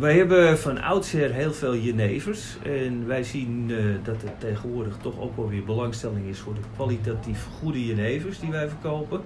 Wij 0.00 0.16
hebben 0.16 0.58
van 0.58 0.82
oudsher 0.82 1.32
heel 1.32 1.52
veel 1.52 1.76
jenevers. 1.76 2.56
En 2.62 3.06
wij 3.06 3.22
zien 3.22 3.70
eh, 3.70 3.84
dat 4.04 4.22
er 4.22 4.38
tegenwoordig 4.38 4.96
toch 5.02 5.20
ook 5.20 5.36
wel 5.36 5.48
weer 5.48 5.64
belangstelling 5.64 6.26
is 6.28 6.38
voor 6.38 6.54
de 6.54 6.60
kwalitatief 6.74 7.46
goede 7.60 7.86
jenevers 7.86 8.40
die 8.40 8.50
wij 8.50 8.68
verkopen. 8.68 9.20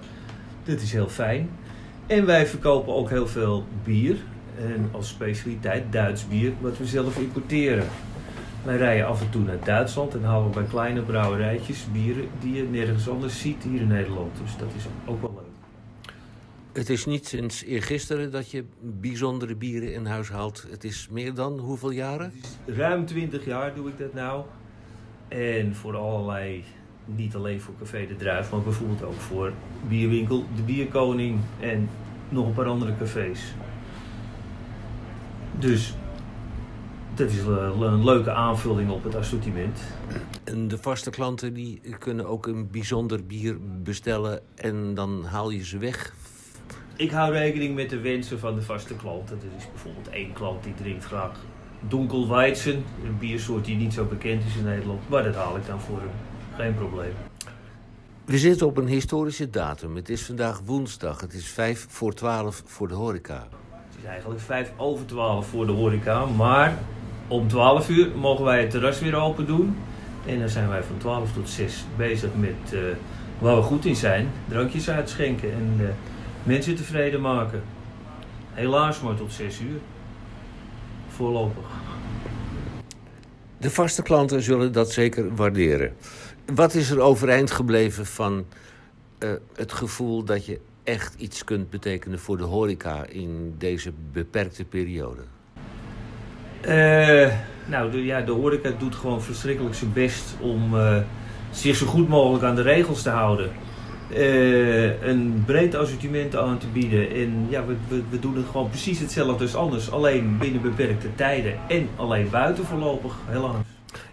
Dat 0.63 0.81
is 0.81 0.91
heel 0.91 1.07
fijn. 1.07 1.49
En 2.07 2.25
wij 2.25 2.47
verkopen 2.47 2.93
ook 2.93 3.09
heel 3.09 3.27
veel 3.27 3.65
bier. 3.83 4.17
En 4.59 4.89
als 4.91 5.07
specialiteit 5.07 5.91
Duits 5.91 6.27
bier, 6.27 6.53
wat 6.61 6.77
we 6.77 6.85
zelf 6.85 7.17
importeren. 7.17 7.87
Wij 8.63 8.77
rijden 8.77 9.07
af 9.07 9.21
en 9.21 9.29
toe 9.29 9.43
naar 9.43 9.63
Duitsland 9.63 10.13
en 10.13 10.23
halen 10.23 10.51
bij 10.51 10.63
kleine 10.63 11.01
brouwerijtjes 11.01 11.87
bieren 11.91 12.27
die 12.39 12.53
je 12.53 12.63
nergens 12.63 13.09
anders 13.09 13.39
ziet 13.39 13.63
hier 13.63 13.81
in 13.81 13.87
Nederland. 13.87 14.37
Dus 14.43 14.57
dat 14.57 14.69
is 14.77 14.85
ook 15.05 15.21
wel 15.21 15.33
leuk. 15.35 15.44
Het 16.75 16.89
is 16.89 17.05
niet 17.05 17.27
sinds 17.27 17.63
eergisteren 17.63 18.31
dat 18.31 18.51
je 18.51 18.65
bijzondere 18.81 19.55
bieren 19.55 19.93
in 19.93 20.05
huis 20.05 20.29
haalt. 20.29 20.65
Het 20.69 20.83
is 20.83 21.07
meer 21.11 21.33
dan 21.33 21.59
hoeveel 21.59 21.89
jaren? 21.89 22.33
Ruim 22.65 23.05
20 23.05 23.45
jaar 23.45 23.75
doe 23.75 23.89
ik 23.89 23.97
dat 23.97 24.13
nou. 24.13 24.43
En 25.27 25.75
voor 25.75 25.95
allerlei, 25.95 26.63
niet 27.05 27.35
alleen 27.35 27.61
voor 27.61 27.73
Café 27.79 28.07
de 28.07 28.15
Druif, 28.15 28.51
maar 28.51 28.61
bijvoorbeeld 28.61 29.03
ook 29.03 29.19
voor 29.19 29.53
Bierwinkel 29.87 30.45
De 30.55 30.61
Bierkoning 30.61 31.39
en 31.59 31.89
nog 32.29 32.45
een 32.45 32.53
paar 32.53 32.65
andere 32.65 32.97
cafés. 32.97 33.53
Dus 35.59 35.95
dat 37.13 37.29
is 37.29 37.39
een 37.39 37.81
een 37.81 38.03
leuke 38.03 38.31
aanvulling 38.31 38.89
op 38.89 39.03
het 39.03 39.15
assortiment. 39.15 39.79
En 40.43 40.67
de 40.67 40.77
vaste 40.77 41.09
klanten 41.09 41.53
die 41.53 41.81
kunnen 41.99 42.25
ook 42.27 42.47
een 42.47 42.71
bijzonder 42.71 43.25
bier 43.25 43.57
bestellen 43.83 44.41
en 44.55 44.93
dan 44.93 45.23
haal 45.23 45.49
je 45.49 45.65
ze 45.65 45.77
weg. 45.77 46.13
Ik 46.97 47.11
hou 47.11 47.33
rekening 47.33 47.75
met 47.75 47.89
de 47.89 47.99
wensen 47.99 48.39
van 48.39 48.55
de 48.55 48.61
vaste 48.61 48.95
klanten. 48.95 49.37
Er 49.37 49.57
is 49.57 49.67
bijvoorbeeld 49.71 50.09
één 50.09 50.33
klant 50.33 50.63
die 50.63 50.73
drinkt 50.73 51.03
graag 51.03 51.31
Dunkelweizen, 51.79 52.83
een 53.03 53.17
biersoort 53.19 53.65
die 53.65 53.75
niet 53.75 53.93
zo 53.93 54.05
bekend 54.05 54.43
is 54.45 54.55
in 54.55 54.63
Nederland. 54.63 55.09
Maar 55.09 55.23
dat 55.23 55.35
haal 55.35 55.57
ik 55.57 55.65
dan 55.65 55.79
voor 55.79 55.97
hem. 55.97 56.09
Geen 56.55 56.75
probleem. 56.75 57.11
We 58.25 58.37
zitten 58.37 58.67
op 58.67 58.77
een 58.77 58.87
historische 58.87 59.49
datum. 59.49 59.95
Het 59.95 60.09
is 60.09 60.25
vandaag 60.25 60.61
woensdag. 60.65 61.21
Het 61.21 61.33
is 61.33 61.47
vijf 61.47 61.85
voor 61.89 62.13
twaalf 62.13 62.63
voor 62.65 62.87
de 62.87 62.93
horeca. 62.93 63.47
Het 63.71 63.97
is 63.99 64.05
eigenlijk 64.05 64.41
vijf 64.41 64.71
over 64.77 65.05
twaalf 65.05 65.47
voor 65.47 65.65
de 65.65 65.71
horeca. 65.71 66.25
Maar 66.25 66.77
om 67.27 67.47
12 67.47 67.89
uur 67.89 68.17
mogen 68.17 68.45
wij 68.45 68.61
het 68.61 68.69
terras 68.69 68.99
weer 68.99 69.15
open 69.15 69.45
doen. 69.45 69.75
En 70.25 70.39
dan 70.39 70.49
zijn 70.49 70.69
wij 70.69 70.83
van 70.83 70.97
12 70.97 71.33
tot 71.33 71.49
6 71.49 71.85
bezig 71.97 72.29
met 72.35 72.73
eh, 72.73 72.79
waar 73.39 73.55
we 73.55 73.61
goed 73.61 73.85
in 73.85 73.95
zijn. 73.95 74.29
Drankjes 74.47 74.89
uitschenken 74.89 75.51
en 75.51 75.75
eh, 75.79 75.85
mensen 76.45 76.75
tevreden 76.75 77.21
maken. 77.21 77.63
Helaas 78.53 79.01
maar 79.01 79.15
tot 79.15 79.33
6 79.33 79.59
uur. 79.59 79.79
Voorlopig. 81.07 81.65
De 83.57 83.69
vaste 83.69 84.01
klanten 84.01 84.41
zullen 84.41 84.71
dat 84.71 84.91
zeker 84.91 85.35
waarderen. 85.35 85.95
Wat 86.53 86.73
is 86.73 86.89
er 86.89 86.99
overeind 86.99 87.51
gebleven 87.51 88.05
van 88.05 88.45
eh, 89.17 89.29
het 89.55 89.71
gevoel 89.73 90.23
dat 90.23 90.45
je 90.45 90.59
echt 90.83 91.15
iets 91.17 91.43
kunt 91.43 91.69
betekenen 91.69 92.19
voor 92.19 92.37
de 92.37 92.43
horeca 92.43 93.05
in 93.05 93.55
deze 93.57 93.91
beperkte 94.11 94.63
periode? 94.63 95.21
Eh, 96.61 97.33
nou, 97.65 97.91
de, 97.91 98.05
ja, 98.05 98.21
de 98.21 98.31
horeca 98.31 98.71
doet 98.79 98.95
gewoon 98.95 99.21
verschrikkelijk 99.21 99.75
zijn 99.75 99.93
best 99.93 100.35
om 100.39 100.77
eh, 100.77 100.97
zich 101.51 101.75
zo 101.75 101.85
goed 101.85 102.07
mogelijk 102.07 102.43
aan 102.43 102.55
de 102.55 102.61
regels 102.61 103.01
te 103.01 103.09
houden. 103.09 103.51
Eh, 104.09 105.01
een 105.01 105.43
breed 105.45 105.75
assortiment 105.75 106.35
aan 106.35 106.57
te 106.57 106.67
bieden. 106.67 107.09
En 107.09 107.47
ja, 107.49 107.65
we, 107.65 107.75
we, 108.09 108.19
doen 108.19 108.35
het 108.35 108.45
gewoon 108.51 108.69
precies 108.69 108.99
hetzelfde 108.99 109.43
als 109.43 109.55
anders. 109.55 109.91
Alleen 109.91 110.37
binnen 110.37 110.61
beperkte 110.61 111.15
tijden 111.15 111.53
en 111.67 111.89
alleen 111.95 112.29
buiten 112.29 112.65
voorlopig, 112.65 113.15
helaas. 113.25 113.55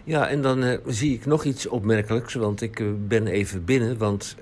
Ja, 0.03 0.27
en 0.27 0.41
dan 0.41 0.63
eh, 0.63 0.77
zie 0.85 1.13
ik 1.13 1.25
nog 1.25 1.43
iets 1.43 1.67
opmerkelijks, 1.67 2.33
want 2.33 2.61
ik 2.61 2.79
eh, 2.79 2.87
ben 3.07 3.27
even 3.27 3.65
binnen, 3.65 3.97
want 3.97 4.35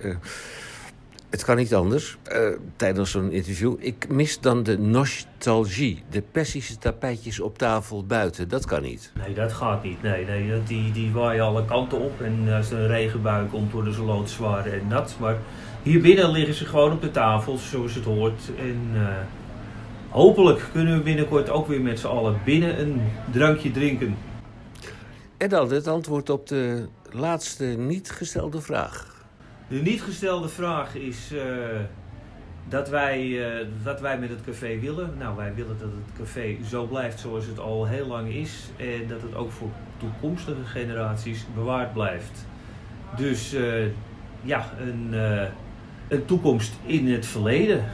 het 1.32 1.43
kan 1.43 1.55
niet 1.55 1.73
anders 1.73 2.17
eh, 2.23 2.39
tijdens 2.75 3.11
zo'n 3.11 3.32
interview. 3.32 3.75
Ik 3.79 4.09
mis 4.09 4.39
dan 4.39 4.63
de 4.63 4.79
nostalgie, 4.79 6.03
de 6.09 6.21
Persische 6.21 6.77
tapijtjes 6.77 7.39
op 7.39 7.57
tafel 7.57 8.05
buiten. 8.05 8.49
Dat 8.49 8.65
kan 8.65 8.82
niet. 8.82 9.11
Nee, 9.25 9.34
dat 9.34 9.53
gaat 9.53 9.84
niet. 9.84 10.01
Nee, 10.01 10.25
nee, 10.25 10.63
die, 10.63 10.91
die 10.91 11.11
waaien 11.11 11.43
alle 11.43 11.65
kanten 11.65 11.99
op. 11.99 12.21
En 12.21 12.53
als 12.53 12.71
er 12.71 12.79
een 12.79 12.88
regenbui 12.88 13.47
komt, 13.47 13.71
worden 13.71 13.93
ze 13.93 14.01
loodzwaar 14.01 14.65
en 14.65 14.88
nat. 14.88 15.15
Maar 15.19 15.38
hier 15.84 16.01
binnen 16.01 16.32
liggen 16.32 16.53
ze 16.53 16.65
gewoon 16.65 16.91
op 16.91 17.01
de 17.01 17.11
tafel, 17.11 17.57
zoals 17.57 17.95
het 17.95 18.05
hoort. 18.05 18.41
En 18.57 18.89
eh, 18.93 19.07
hopelijk 20.09 20.69
kunnen 20.71 20.97
we 20.97 21.03
binnenkort 21.03 21.49
ook 21.49 21.67
weer 21.67 21.82
met 21.82 21.99
z'n 21.99 22.07
allen 22.07 22.39
binnen 22.45 22.79
een 22.79 23.01
drankje 23.32 23.71
drinken. 23.71 24.17
En 25.38 25.49
dan 25.49 25.71
het 25.71 25.88
antwoord 25.88 26.29
op 26.29 26.47
de 26.47 26.88
laatste 27.09 27.65
niet 27.65 28.11
gestelde 28.11 28.61
vraag. 28.61 29.20
De 29.72 29.82
niet 29.82 30.01
gestelde 30.01 30.49
vraag 30.49 30.95
is 30.95 31.34
eh, 31.34 31.43
dat 32.67 32.89
wij, 32.89 33.49
eh, 33.49 33.67
wat 33.84 34.01
wij 34.01 34.19
met 34.19 34.30
het 34.30 34.41
café 34.45 34.80
willen. 34.80 35.13
Nou, 35.17 35.36
wij 35.36 35.53
willen 35.53 35.78
dat 35.80 35.89
het 35.91 36.17
café 36.17 36.57
zo 36.65 36.86
blijft 36.86 37.19
zoals 37.19 37.45
het 37.45 37.59
al 37.59 37.88
heel 37.88 38.07
lang 38.07 38.34
is. 38.34 38.69
En 38.78 39.07
dat 39.07 39.22
het 39.22 39.36
ook 39.36 39.51
voor 39.51 39.69
toekomstige 39.97 40.63
generaties 40.65 41.45
bewaard 41.55 41.93
blijft. 41.93 42.45
Dus 43.17 43.53
eh, 43.53 43.86
ja, 44.41 44.72
een, 44.80 45.13
een 46.07 46.26
toekomst 46.26 46.74
in 46.86 47.11
het 47.11 47.26
verleden. 47.26 47.86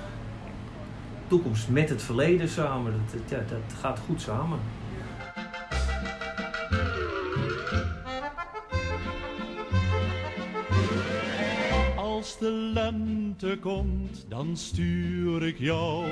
Toekomst 1.28 1.70
met 1.70 1.90
het 1.90 2.02
verleden 2.02 2.50
samen. 2.50 2.94
Dat, 3.12 3.30
dat, 3.30 3.50
dat 3.50 3.78
gaat 3.80 4.00
goed 4.00 4.22
samen. 4.22 4.60
Als 12.38 12.46
de 12.50 12.72
lente 12.74 13.58
komt, 13.62 14.26
dan 14.30 14.58
stuur 14.58 15.48
ik 15.48 15.60
jou 15.60 16.06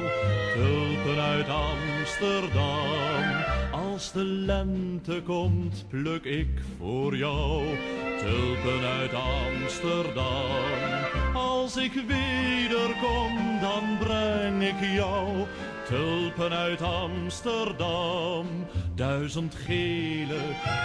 tulpen 0.54 1.24
uit 1.24 1.48
Amsterdam. 1.50 3.24
Als 3.72 4.12
de 4.12 4.24
lente 4.24 5.22
komt, 5.26 5.86
pluk 5.90 6.24
ik 6.24 6.48
voor 6.78 7.18
jou 7.18 7.64
tulpen 8.20 8.88
uit 9.00 9.12
Amsterdam. 9.14 10.96
Als 11.34 11.78
ik 11.78 11.94
wederkom, 11.94 13.60
dan 13.62 13.98
breng 14.00 14.64
ik 14.64 14.96
jou 14.96 15.28
tulpen 15.88 16.52
uit 16.52 16.82
Amsterdam. 16.82 18.46
Duizend 18.96 19.56
gele, 19.56 20.40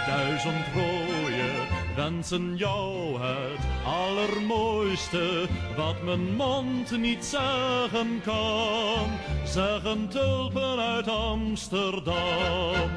duizend 0.07 0.65
rode, 0.73 1.80
wensen 1.95 2.57
jou 2.57 3.19
het 3.21 3.59
allermooiste 3.85 5.47
wat 5.75 6.03
mijn 6.03 6.35
mond 6.35 6.97
niet 6.97 7.25
zeggen 7.25 8.21
kan. 8.23 9.07
Zeggen 9.45 10.07
tulpen 10.09 10.79
uit 10.79 11.07
Amsterdam. 11.07 12.89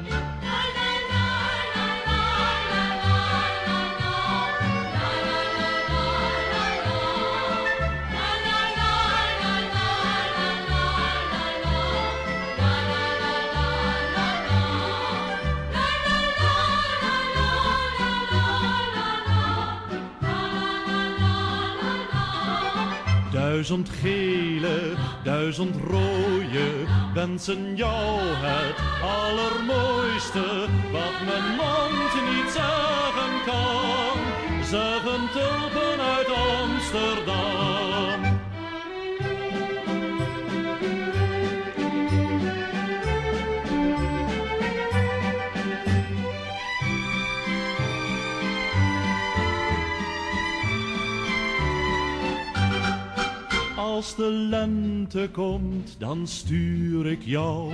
Duizend 23.55 23.89
gele, 23.89 24.95
duizend 25.23 25.75
rode, 25.75 26.85
wensen 27.13 27.75
jou 27.75 28.19
het 28.21 28.75
allermooiste, 29.01 30.67
wat 30.91 31.17
mijn 31.25 31.55
mond 31.55 32.11
niet 32.31 32.51
zeggen 32.51 33.33
kan. 33.45 34.17
Zeggen 34.63 35.29
tulpen 35.33 36.05
uit 36.15 36.27
Amsterdam. 36.27 37.94
Als 54.05 54.15
de 54.15 54.31
lente 54.31 55.29
komt, 55.31 55.95
dan 55.99 56.27
stuur 56.27 57.05
ik 57.07 57.21
jou. 57.23 57.73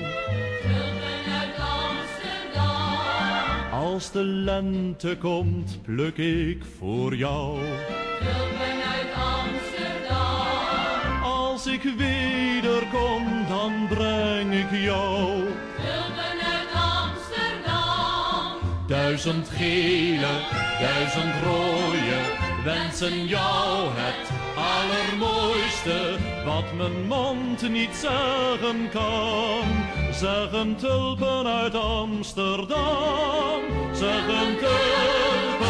Als 3.72 4.12
de 4.12 4.24
lente 4.24 5.18
komt, 5.18 5.80
pluk 5.82 6.18
ik 6.18 6.64
voor 6.80 7.16
jou. 7.16 7.60
Als 11.24 11.68
ik 11.68 11.82
wederkom, 11.98 13.46
dan 13.48 13.88
breng 13.90 14.54
ik 14.54 14.72
jou. 14.72 15.44
Duizend 18.88 19.50
gele, 19.50 20.40
duizend 20.80 21.34
rode, 21.44 22.51
wensen 22.64 23.28
jou 23.28 23.89
het 23.93 24.30
allermooiste 24.55 26.18
wat 26.45 26.74
mijn 26.78 27.07
mond 27.07 27.70
niet 27.70 27.95
zeggen 27.95 28.89
kan. 28.89 29.64
Zeggen 30.14 30.76
tulpen 30.76 31.47
uit 31.47 31.76
Amsterdam, 31.76 33.62
zeggen 33.93 34.57
tulpen 34.59 35.61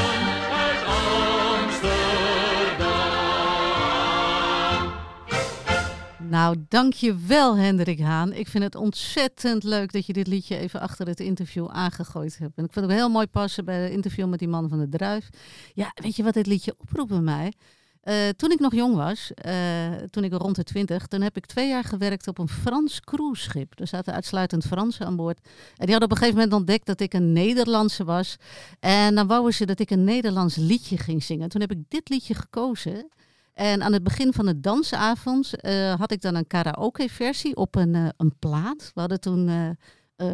Nou, 6.32 6.56
dankjewel 6.68 7.58
Hendrik 7.58 8.00
Haan. 8.00 8.34
Ik 8.34 8.48
vind 8.48 8.64
het 8.64 8.76
ontzettend 8.76 9.64
leuk 9.64 9.92
dat 9.92 10.06
je 10.06 10.14
dit 10.14 10.28
liedje 10.28 10.58
even 10.58 10.80
achter 10.80 11.08
het 11.08 11.20
interview 11.20 11.68
aangegooid 11.70 12.38
hebt. 12.38 12.58
En 12.58 12.64
ik 12.64 12.74
vind 12.74 12.86
het 12.86 12.94
heel 12.94 13.10
mooi 13.10 13.28
passen 13.28 13.66
bij 13.66 13.82
het 13.82 13.92
interview 13.92 14.28
met 14.28 14.40
die 14.40 14.48
man 14.48 14.70
van 14.70 14.80
de 14.80 14.90
druif. 14.90 15.30
Ja, 15.74 15.92
weet 15.96 16.16
je 16.16 16.24
wat 16.24 16.34
dit 16.34 16.48
liedje 16.48 16.76
oproept 16.78 17.10
bij 17.10 17.20
mij? 17.20 17.54
Eh, 18.02 18.30
toen 18.30 18.52
ik 18.52 18.60
nog 18.60 18.74
jong 18.74 18.96
was, 18.96 19.32
eh, 19.34 19.92
toen 20.10 20.24
ik 20.24 20.34
rond 20.34 20.56
de 20.56 20.64
twintig, 20.64 21.08
toen 21.08 21.22
heb 21.22 21.38
ik 21.38 21.46
twee 21.46 21.68
jaar 21.68 21.84
gewerkt 21.84 22.28
op 22.28 22.38
een 22.38 22.50
Frans 22.50 23.00
cruiseschip. 23.00 23.80
Er 23.80 23.88
zaten 23.88 24.14
uitsluitend 24.14 24.66
Fransen 24.66 25.06
aan 25.06 25.16
boord. 25.16 25.40
En 25.78 25.86
die 25.86 25.92
hadden 25.92 26.04
op 26.04 26.12
een 26.12 26.18
gegeven 26.18 26.36
moment 26.36 26.54
ontdekt 26.54 26.86
dat 26.86 27.00
ik 27.00 27.14
een 27.14 27.34
Nederlandse 27.34 28.04
was. 28.04 28.36
En 28.80 29.16
dan 29.16 29.28
wouden 29.28 29.54
ze 29.54 29.66
dat 29.66 29.80
ik 29.80 29.90
een 29.90 30.04
Nederlands 30.04 30.56
liedje 30.56 30.98
ging 30.98 31.24
zingen. 31.24 31.50
Toen 31.50 31.62
heb 31.62 31.72
ik 31.72 31.84
dit 31.88 32.10
liedje 32.10 32.34
gekozen. 32.34 33.10
En 33.54 33.82
aan 33.84 33.94
het 33.94 34.04
begin 34.04 34.34
van 34.34 34.46
de 34.46 34.60
dansavond 34.60 35.56
eh, 35.56 35.94
had 36.00 36.12
ik 36.12 36.22
dan 36.22 36.36
een 36.36 36.48
karaoke-versie 36.48 37.56
op 37.56 37.76
een, 37.76 37.96
eh, 37.96 38.08
een 38.18 38.36
plaat. 38.40 38.92
We 38.94 39.00
hadden 39.00 39.20
toen 39.20 39.50
eh, 39.50 39.70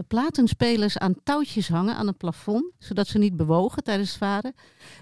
platenspelers 0.07 0.97
aan 0.97 1.23
touwtjes 1.23 1.67
hangen 1.67 1.95
aan 1.95 2.07
het 2.07 2.17
plafond, 2.17 2.71
zodat 2.79 3.07
ze 3.07 3.17
niet 3.17 3.35
bewogen 3.35 3.83
tijdens 3.83 4.09
het 4.09 4.17
varen. 4.17 4.53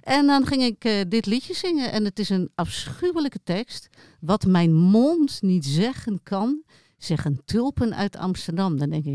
En 0.01 0.27
dan 0.27 0.45
ging 0.45 0.63
ik 0.63 1.09
dit 1.09 1.25
liedje 1.25 1.53
zingen. 1.53 1.91
En 1.91 2.05
het 2.05 2.19
is 2.19 2.29
een 2.29 2.51
afschuwelijke 2.55 3.39
tekst. 3.43 3.89
Wat 4.19 4.45
mijn 4.45 4.73
mond 4.73 5.41
niet 5.41 5.65
zeggen 5.65 6.23
kan, 6.23 6.63
zeggen 7.05 7.41
tulpen 7.45 7.95
uit 7.95 8.17
Amsterdam. 8.17 8.77
Dan 8.77 8.89
denk 8.89 9.05
ik, 9.05 9.13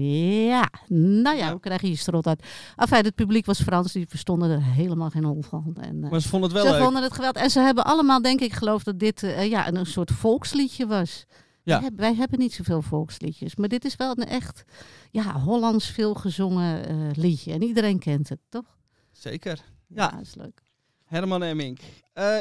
ja, 0.49 0.69
nou 0.89 1.37
ja, 1.37 1.53
we 1.53 1.61
krijgen 1.61 1.89
hier 1.89 1.99
strot 1.99 2.27
uit. 2.27 2.43
Enfin, 2.77 3.05
het 3.05 3.15
publiek 3.15 3.47
was 3.47 3.63
Frans, 3.63 3.93
die 3.93 4.09
verstonden 4.09 4.51
er 4.51 4.63
helemaal 4.63 5.11
geen 5.11 5.25
hol 5.25 5.43
van. 5.43 5.77
En, 5.81 6.05
eh, 6.05 6.11
Maar 6.11 6.21
ze 6.21 6.29
vonden 6.29 6.51
het 6.51 6.59
wel 6.59 6.67
ze 6.67 6.73
leuk. 6.75 6.85
vonden 6.85 7.03
het 7.03 7.13
geweldig. 7.13 7.43
En 7.43 7.51
ze 7.51 7.61
hebben 7.61 7.85
allemaal, 7.85 8.23
denk 8.23 8.41
ik, 8.41 8.53
geloofd 8.53 8.85
dat 8.85 8.99
dit 8.99 9.23
eh, 9.23 9.51
ja, 9.51 9.69
een, 9.69 9.77
een 9.77 9.87
soort 9.87 10.11
volksliedje 10.11 10.87
was. 10.87 11.25
Ja. 11.63 11.75
Wij, 11.75 11.83
hebben, 11.83 12.01
wij 12.01 12.15
hebben 12.15 12.39
niet 12.39 12.53
zoveel 12.53 12.83
volksliedjes. 12.83 13.57
Maar 13.57 13.69
dit 13.69 13.85
is 13.85 13.97
wel 13.97 14.11
een 14.11 14.27
echt 14.27 14.65
ja, 15.11 15.41
Hollands 15.41 15.87
veelgezongen 15.91 16.87
eh 16.89 16.97
liedje. 17.13 17.53
En 17.53 17.63
iedereen 17.63 17.99
kent 17.99 18.29
het, 18.29 18.39
toch? 18.49 18.77
Zeker. 19.13 19.61
Ja, 19.87 20.09
dat 20.11 20.21
is 20.21 20.35
leuk. 20.35 20.63
Herman 21.05 21.43
Emmink. 21.43 21.79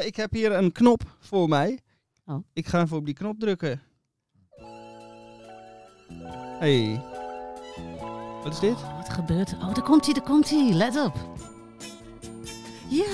Ik 0.04 0.16
heb 0.16 0.32
hier 0.32 0.52
een 0.52 0.72
knop 0.72 1.16
voor 1.18 1.48
mij. 1.48 1.80
Oh. 2.26 2.44
Ik 2.52 2.66
ga 2.66 2.82
even 2.82 2.96
op 2.96 3.04
die 3.04 3.14
knop 3.14 3.38
drukken. 3.38 3.80
Hey. 6.58 7.00
Wat 8.42 8.52
is 8.52 8.58
dit? 8.58 8.74
Wat 8.96 9.08
gebeurt 9.10 9.50
er? 9.50 9.56
Oh, 9.58 9.74
daar 9.74 9.84
komt 9.84 10.04
hij, 10.04 10.14
daar 10.14 10.22
komt 10.22 10.50
hij. 10.50 10.70
Let 10.72 11.04
op. 11.04 11.14
Ja, 12.88 13.04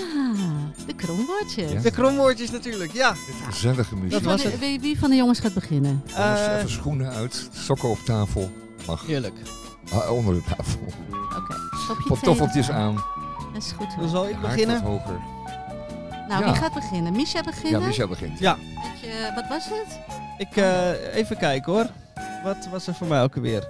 de 0.86 0.94
kromwoordjes. 0.96 1.72
Ja. 1.72 1.80
De 1.80 1.90
kromwoordjes 1.90 2.50
natuurlijk, 2.50 2.92
ja. 2.92 3.14
Gezellige 3.48 3.94
muziek. 3.96 4.10
Dat 4.10 4.20
Wie, 4.20 4.30
was 4.30 4.40
van 4.42 4.50
de- 4.50 4.56
het. 4.56 4.66
wie, 4.66 4.80
wie 4.80 4.98
van 4.98 5.10
de 5.10 5.16
jongens 5.16 5.38
gaat 5.40 5.54
beginnen? 5.54 6.02
Even 6.08 6.70
schoenen 6.70 7.10
uit, 7.12 7.48
sokken 7.52 7.88
op 7.88 7.98
tafel. 8.04 8.50
Mag. 8.86 9.06
Heerlijk. 9.06 9.34
Ah, 9.92 10.10
onder 10.12 10.34
de 10.34 10.42
tafel. 10.56 10.80
Oké. 11.36 11.54
Je 11.88 12.04
Pantoffeltjes 12.08 12.70
aan. 12.70 12.94
Dat 13.52 13.62
is 13.62 13.72
goed. 13.72 13.86
Dan 13.90 13.98
hoor. 13.98 14.08
zal 14.08 14.24
ik 14.28 14.32
Haard 14.34 14.42
wat 14.46 14.50
beginnen. 14.54 14.82
hoger. 14.82 15.20
Nou, 16.28 16.44
Ja. 16.44 16.50
wie 16.52 16.60
gaat 16.60 16.74
beginnen? 16.74 17.12
Misha 17.12 17.38
Ja, 17.38 17.44
beginnen? 17.44 17.82
Michel 17.86 18.08
begint. 18.08 18.38
Ja, 18.38 18.56
je, 19.02 19.30
wat 19.34 19.48
was 19.48 19.64
het? 19.64 19.98
ik 20.38 20.56
eh, 20.56 21.14
even 21.14 21.36
kijken 21.36 21.72
hoor. 21.72 21.86
Wat 22.44 22.68
was 22.70 22.86
er 22.86 22.94
voor 22.94 23.06
mij 23.06 23.22
ook 23.22 23.36
alweer? 23.36 23.68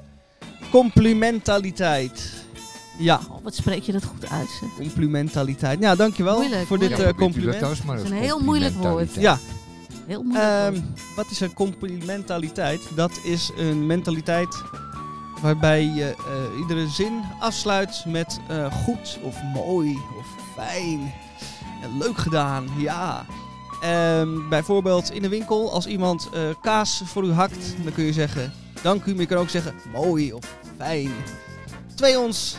Complimentaliteit. 0.70 2.44
Ja, 2.98 3.20
Oh, 3.30 3.42
wat 3.42 3.54
spreek 3.54 3.82
je 3.82 3.92
dat 3.92 4.04
goed 4.04 4.30
uit, 4.30 4.48
zeg. 4.60 4.68
complimentaliteit. 4.78 5.80
Ja, 5.80 5.94
dankjewel 5.94 6.38
Moeilijk, 6.38 6.66
voor 6.66 6.78
dit 6.78 6.90
eh, 6.90 6.98
Ja, 6.98 7.04
dat 7.04 7.14
compliment. 7.14 7.60
Dat 7.60 7.70
is 7.70 8.10
een 8.10 8.12
heel 8.12 8.38
moeilijk 8.40 8.72
complimentaliteit. 8.72 9.24
Ja, 9.24 9.38
Heel 10.06 10.22
moeilijk. 10.22 10.44
Ehm, 10.44 10.72
woord. 10.72 11.14
wat 11.16 11.30
is 11.30 11.40
een 11.40 11.52
complimentaliteit? 11.54 12.80
Dat 12.94 13.20
is 13.24 13.50
een 13.56 13.86
mentaliteit 13.86 14.62
waarbij 15.42 15.82
je 15.84 16.14
eh, 16.18 16.58
iedere 16.60 16.88
zin 16.88 17.20
afsluit 17.40 18.04
met 18.06 18.40
eh, 18.48 18.72
goed 18.84 19.18
of 19.22 19.42
mooi 19.54 19.98
of 20.18 20.26
fijn 20.54 21.12
en 21.82 21.98
leuk 21.98 22.18
gedaan. 22.18 22.66
Ja. 22.76 23.26
Ehm, 23.82 24.48
bijvoorbeeld 24.48 25.12
in 25.12 25.22
de 25.22 25.28
winkel, 25.28 25.72
als 25.72 25.86
iemand 25.86 26.28
eh, 26.32 26.40
kaas 26.62 27.02
voor 27.04 27.24
u 27.24 27.32
hakt, 27.32 27.74
dan 27.84 27.92
kun 27.92 28.04
je 28.04 28.12
zeggen 28.12 28.52
dank 28.82 29.04
u, 29.04 29.10
maar 29.10 29.20
je 29.20 29.26
kan 29.26 29.38
ook 29.38 29.48
zeggen 29.48 29.74
mooi 29.92 30.32
of 30.32 30.56
fijn. 30.76 31.10
Twee 31.94 32.18
ons 32.18 32.56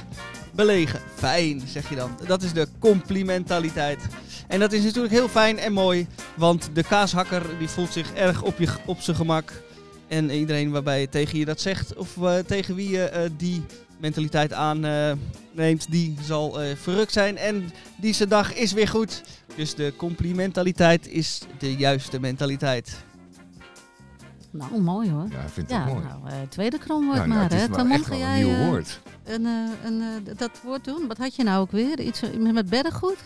belegen. 0.56 1.00
Fijn, 1.16 1.62
zeg 1.68 1.90
je 1.90 1.96
dan. 1.96 2.12
Dat 2.26 2.44
is 2.44 2.54
de 2.54 2.68
complimentaliteit. 2.80 4.00
En 4.48 4.60
dat 4.60 4.72
is 4.72 4.84
natuurlijk 4.84 5.14
heel 5.14 5.28
fijn 5.28 5.60
en 5.60 5.74
mooi. 5.74 6.08
Want 6.36 6.70
de 6.74 6.84
kaashakker 6.84 7.44
die 7.60 7.68
voelt 7.68 7.94
zich 7.94 8.14
erg 8.14 8.42
op, 8.42 8.60
je, 8.60 8.68
op 8.86 9.02
zijn 9.02 9.16
gemak. 9.16 9.52
En 10.08 10.30
iedereen 10.30 10.72
waarbij 10.72 11.00
je 11.00 11.10
tegen 11.10 11.40
je 11.40 11.46
dat 11.46 11.62
zegt, 11.62 11.96
of 11.96 12.18
eh, 12.24 12.38
tegen 12.38 12.76
wie 12.76 12.90
je 12.90 13.04
eh, 13.04 13.30
die 13.38 13.66
mentaliteit 13.98 14.54
aanneemt, 14.54 15.92
die 15.92 16.16
zal 16.22 16.62
eh, 16.62 16.76
verrukt 16.76 17.12
zijn. 17.12 17.38
En 17.38 17.72
die 17.96 18.14
zijn 18.14 18.30
dag 18.30 18.54
is 18.54 18.74
weer 18.74 18.88
goed. 18.88 19.24
Dus 19.56 19.76
de 19.76 19.94
complimentaliteit 19.98 21.08
is 21.08 21.42
de 21.58 21.76
juiste 21.76 22.20
mentaliteit. 22.20 23.06
Nou, 24.52 24.82
mooi 24.82 25.12
hoor. 25.12 25.26
Ja, 25.30 25.42
ik 25.42 25.50
vind 25.50 25.70
het 25.70 25.78
Ja, 25.78 25.86
mooi. 25.86 26.04
nou, 26.06 26.28
eh, 26.28 26.34
tweede 26.50 26.78
kromwoord 26.78 27.18
Nou, 27.18 27.28
nou, 27.30 27.40
maar, 27.40 27.50
het 27.50 27.60
is 27.60 27.68
hè. 27.68 27.70
Tamon, 27.70 27.92
echt 27.92 28.08
jij 28.08 28.42
een 28.42 28.46
nieuw 28.48 28.56
eh, 28.56 28.68
woord. 28.68 29.02
een, 29.24 29.46
eh, 29.46 29.86
een, 29.86 30.02
eh, 30.02 30.38
dat 30.38 30.52
woord 30.64 30.84
doen? 30.86 31.08
Wat 31.08 31.18
had 31.18 31.36
je 31.36 31.44
nou 31.44 31.62
ook 31.62 31.72
weer? 31.72 32.00
Iets 32.00 32.22
met 32.40 32.70
beddengoed? 32.70 33.18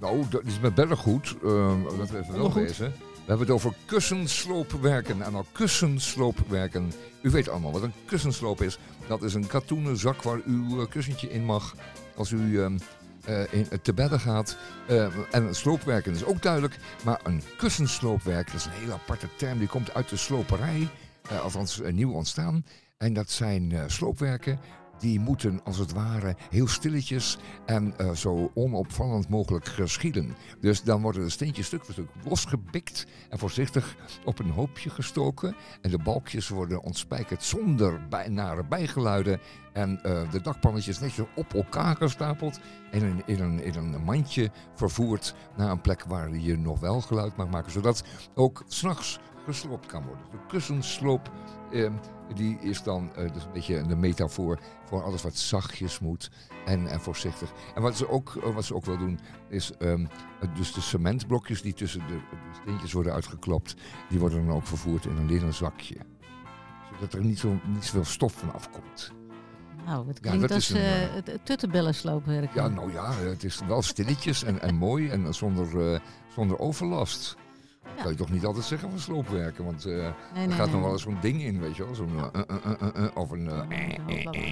Nou, 0.00 0.24
dat 0.30 0.42
is 0.44 0.60
met 0.60 0.74
beddengoed. 0.74 1.34
Ehm 1.44 1.82
laten 1.98 2.14
we 2.14 2.20
even 2.22 2.38
wel 2.38 2.52
lezen. 2.54 2.92
We 2.96 3.32
hebben 3.32 3.46
het 3.46 3.56
over 3.56 3.74
kussensloopwerken. 3.84 5.22
En 5.22 5.32
nou, 5.32 5.44
kussensloopwerken. 5.52 6.92
U 7.20 7.30
weet 7.30 7.48
allemaal 7.48 7.72
wat 7.72 7.82
een 7.82 7.92
kussensloop 8.04 8.62
is. 8.62 8.78
Dat 9.08 9.22
is 9.22 9.34
een 9.34 9.46
katoenen 9.46 9.96
zak 9.96 10.22
waar 10.22 10.40
uw 10.46 10.80
eh, 10.80 10.88
kussentje 10.88 11.30
in 11.30 11.44
mag 11.44 11.74
als 12.16 12.30
u 12.30 12.60
ehm, 12.62 12.78
eh, 13.24 13.52
in, 13.52 13.68
te 13.82 13.94
bedden 13.94 14.20
gaat. 14.20 14.56
Ehm, 14.88 15.10
en 15.30 15.54
sloopwerken 15.54 16.12
is 16.14 16.24
ook 16.24 16.42
duidelijk. 16.42 16.78
Maar 17.04 17.20
een 17.24 17.42
kussensloopwerk, 17.56 18.46
dat 18.46 18.54
is 18.60 18.64
een 18.64 18.70
hele 18.72 18.92
aparte 18.92 19.28
term. 19.36 19.58
Die 19.58 19.68
komt 19.68 19.94
uit 19.94 20.08
de 20.08 20.16
sloperij. 20.16 20.88
eh, 21.28 21.40
althans, 21.40 21.80
eh, 21.80 21.92
nieuw 21.92 22.12
ontstaan. 22.12 22.64
En 22.96 23.12
dat 23.12 23.30
zijn 23.30 23.72
eh, 23.72 23.82
sloopwerken. 23.86 24.58
Die 24.98 25.20
moeten 25.20 25.60
als 25.64 25.78
het 25.78 25.92
ware 25.92 26.36
heel 26.50 26.68
stilletjes 26.68 27.38
en 27.66 27.98
eh, 27.98 28.10
zo 28.10 28.50
onopvallend 28.54 29.28
mogelijk 29.28 29.64
geschieden. 29.64 30.36
Dus 30.60 30.82
dan 30.82 31.02
worden 31.02 31.22
de 31.24 31.30
steentjes 31.30 31.66
stuk 31.66 31.84
voor 31.84 31.94
stuk 31.94 32.08
losgebikt 32.24 33.06
en 33.28 33.38
voorzichtig 33.38 33.96
op 34.24 34.38
een 34.38 34.50
hoopje 34.50 34.90
gestoken. 34.90 35.56
En 35.80 35.90
de 35.90 35.98
balkjes 35.98 36.48
worden 36.48 36.82
ontspijkerd 36.82 37.42
zonder 37.42 38.08
bij, 38.08 38.64
bijgeluiden. 38.68 39.40
En 39.72 40.02
eh, 40.02 40.30
de 40.30 40.40
dakpannetjes 40.40 40.98
netjes 40.98 41.26
op 41.34 41.54
elkaar 41.54 41.96
gestapeld 41.96 42.60
en 42.90 43.02
in, 43.02 43.22
in, 43.26 43.40
een, 43.40 43.94
een 43.94 44.04
mandje 44.04 44.50
vervoerd 44.74 45.34
naar 45.56 45.70
een 45.70 45.80
plek 45.80 46.04
waar 46.04 46.36
je 46.36 46.58
nog 46.58 46.80
wel 46.80 47.00
geluid 47.00 47.36
mag 47.36 47.48
maken. 47.48 47.72
Zodat 47.72 48.04
ook 48.34 48.64
s'nachts 48.66 49.18
gesloopt 49.44 49.86
kan 49.86 50.04
worden. 50.04 50.24
De 50.30 50.38
kussensloop 50.48 51.30
eh, 51.72 51.90
die 52.34 52.58
is 52.60 52.82
dan 52.82 53.14
eh, 53.14 53.32
dus 53.32 53.44
een 53.44 53.52
beetje 53.52 53.82
de 53.82 53.96
metafoor 53.96 54.58
voor 54.84 55.02
alles 55.02 55.22
wat 55.22 55.36
zachtjes 55.36 55.98
moet 55.98 56.30
en, 56.64 56.86
en 56.86 57.00
voorzichtig. 57.00 57.52
En 57.74 57.82
wat 57.82 57.96
ze 57.96 58.08
ook, 58.08 58.36
eh, 58.36 58.54
wat 58.54 58.64
ze 58.64 58.74
ook 58.74 58.84
wel 58.84 58.98
doen, 58.98 59.18
is 59.48 59.72
ehm, 59.78 60.06
eh, 60.40 60.48
dus 60.54 60.72
de 60.72 60.80
cementblokjes 60.80 61.62
die 61.62 61.74
tussen 61.74 62.00
de, 62.00 62.14
de 62.14 62.60
steentjes 62.62 62.92
worden 62.92 63.12
uitgeklopt, 63.12 63.74
die 64.08 64.18
worden 64.18 64.46
dan 64.46 64.56
ook 64.56 64.66
vervoerd 64.66 65.04
in 65.04 65.16
een 65.16 65.26
linnen 65.26 65.54
zakje. 65.54 65.96
Zodat 66.94 67.12
er 67.12 67.24
niet, 67.24 67.38
zo, 67.38 67.58
niet 67.66 67.84
zoveel 67.84 68.04
stof 68.04 68.32
van 68.32 68.54
afkomt. 68.54 69.12
Nou, 69.86 70.08
het 70.08 70.18
Ja, 70.22 70.28
klinkt 70.30 70.48
dat 70.48 70.58
is 70.58 70.70
als 70.72 70.78
een, 70.78 70.84
eh, 70.84 71.16
eh, 71.16 71.24
tuttenbellensloopwerk. 71.42 72.54
Ja, 72.54 72.68
nou 72.68 72.92
ja, 72.92 73.12
het 73.12 73.44
is 73.44 73.60
wel 73.66 73.82
stilletjes 73.82 74.42
en, 74.44 74.60
en 74.60 74.74
mooi 74.74 75.08
en 75.08 75.34
zonder, 75.34 76.00
zonder 76.34 76.58
overlast. 76.58 77.36
Ja. 77.96 78.02
Kan 78.02 78.10
je 78.10 78.18
toch 78.18 78.30
niet 78.30 78.44
altijd 78.44 78.64
zeggen 78.64 78.90
van 78.90 78.98
sloopwerken, 78.98 79.64
want 79.64 79.84
eh, 79.84 79.92
nee, 79.92 80.02
er 80.02 80.14
nee, 80.34 80.50
gaat 80.50 80.70
nog 80.70 80.80
wel 80.80 80.92
eens 80.92 81.02
zo'n 81.02 81.18
ding 81.20 81.42
in, 81.42 81.60
weet 81.60 81.76
je 81.76 81.84
wel. 81.84 81.94
Zo'n, 81.94 82.32
eh, 82.32 82.40
eh, 82.94 83.16
of 83.16 83.30
een, 83.30 83.50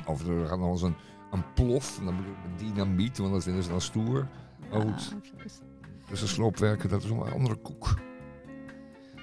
of 0.06 0.26
er 0.26 0.46
gaat 0.46 0.58
nog 0.58 0.66
wel 0.66 0.70
eens 0.70 0.82
een, 0.82 0.96
een 1.30 1.44
plof, 1.54 1.98
en 1.98 2.04
dan 2.04 2.16
bedoel 2.16 2.32
ik 2.32 2.38
een 2.44 2.66
dynamiet, 2.66 3.18
want 3.18 3.32
dat 3.32 3.42
vinden 3.42 3.62
ze 3.62 3.70
dan 3.70 3.80
stoer. 3.80 4.28
Maar 4.70 4.86
Ja, 4.86 4.92
goed, 4.92 5.14
dus 6.08 6.22
een 6.22 6.28
sloopwerken, 6.28 6.88
dat 6.88 7.02
is 7.02 7.10
een 7.10 7.32
andere 7.32 7.56
koek. 7.56 7.94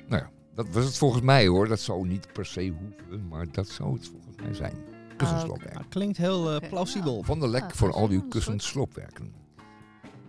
Nou 0.07 0.21
ja, 0.21 0.29
dat 0.53 0.69
was 0.69 0.85
het 0.85 0.97
volgens 0.97 1.21
mij 1.21 1.47
hoor. 1.47 1.67
Dat 1.67 1.79
zou 1.79 2.07
niet 2.07 2.33
per 2.33 2.45
se 2.45 2.73
hoeven, 2.79 3.27
maar 3.27 3.51
dat 3.51 3.67
zou 3.67 3.93
het 3.93 4.07
volgens 4.07 4.35
mij 4.41 4.53
zijn. 4.53 4.73
Kussensloopwerken. 5.17 5.79
Nou, 5.79 5.89
klinkt 5.89 6.17
heel 6.17 6.59
plausibel. 6.69 7.23
Van 7.23 7.39
de 7.39 7.47
lek 7.47 7.61
Ja, 7.61 7.69
voor 7.69 7.87
dat 7.87 7.97
al 7.97 8.09
uw 8.09 8.27
kussensloopwerken. 8.27 9.33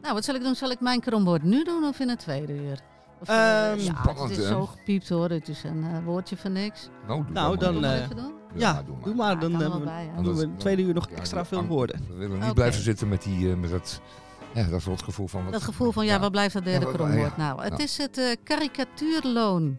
Nou, 0.03 0.15
wat 0.15 0.25
zal 0.25 0.35
ik 0.35 0.43
doen? 0.43 0.55
Zal 0.55 0.71
ik 0.71 0.81
mijn 0.81 1.01
kromwoord 1.01 1.43
nu 1.43 1.65
doen 1.65 1.85
of 1.85 1.99
in 2.01 2.09
het 2.09 2.19
tweede 2.19 2.53
uur? 2.53 2.81
Of, 3.23 3.29
ja, 3.29 3.77
spannend, 3.77 4.29
het 4.29 4.39
is 4.39 4.47
zo 4.47 4.67
gepiept 4.67 5.09
hoor. 5.09 5.31
Het 5.31 5.49
is 5.49 5.63
een 5.65 5.85
eh, 5.85 6.05
woordje 6.05 6.37
van 6.37 6.53
niks. 6.53 6.89
Nou, 7.07 7.23
doe 7.25 7.33
Nou, 7.33 7.57
dan, 7.57 7.85
eh, 7.85 8.03
even 8.03 8.17
doen? 8.17 8.33
Ja, 8.55 8.83
doe 9.03 9.15
maar. 9.15 9.41
doe 9.41 9.49
maar. 9.51 9.61
Ja, 9.63 9.69
Dan, 9.69 9.85
bij, 9.85 10.11
dan 10.15 10.25
doen 10.25 10.35
we 10.37 10.43
in 10.43 10.51
het 10.51 10.61
tweede 10.61 10.83
uur 10.83 10.95
nog 10.95 11.11
Ja, 11.11 11.17
extra 11.17 11.45
veel 11.45 11.65
woorden. 11.65 12.05
We 12.09 12.15
willen 12.15 12.41
niet 12.41 12.55
blijven 12.55 12.83
zitten 12.83 13.09
met, 13.09 13.23
die, 13.23 13.57
met 13.57 13.71
dat, 13.71 14.01
ja, 14.55 14.65
dat 14.65 14.83
rotgevoel 14.83 15.27
van... 15.27 15.43
Wat, 15.45 15.53
Dat 15.53 15.63
gevoel 15.63 15.93
van, 15.93 16.05
ja, 16.07 16.13
ja. 16.15 16.21
wat 16.21 16.31
blijft 16.31 16.55
dat 16.55 16.65
derde 16.65 16.93
kromwoord? 16.93 17.33
ja. 17.37 17.43
Nou, 17.47 17.63
het 17.63 17.79
Ja. 17.79 17.85
is 17.85 17.97
het 17.99 18.19
eh, 18.19 18.25
karikatuurloon. 18.45 19.79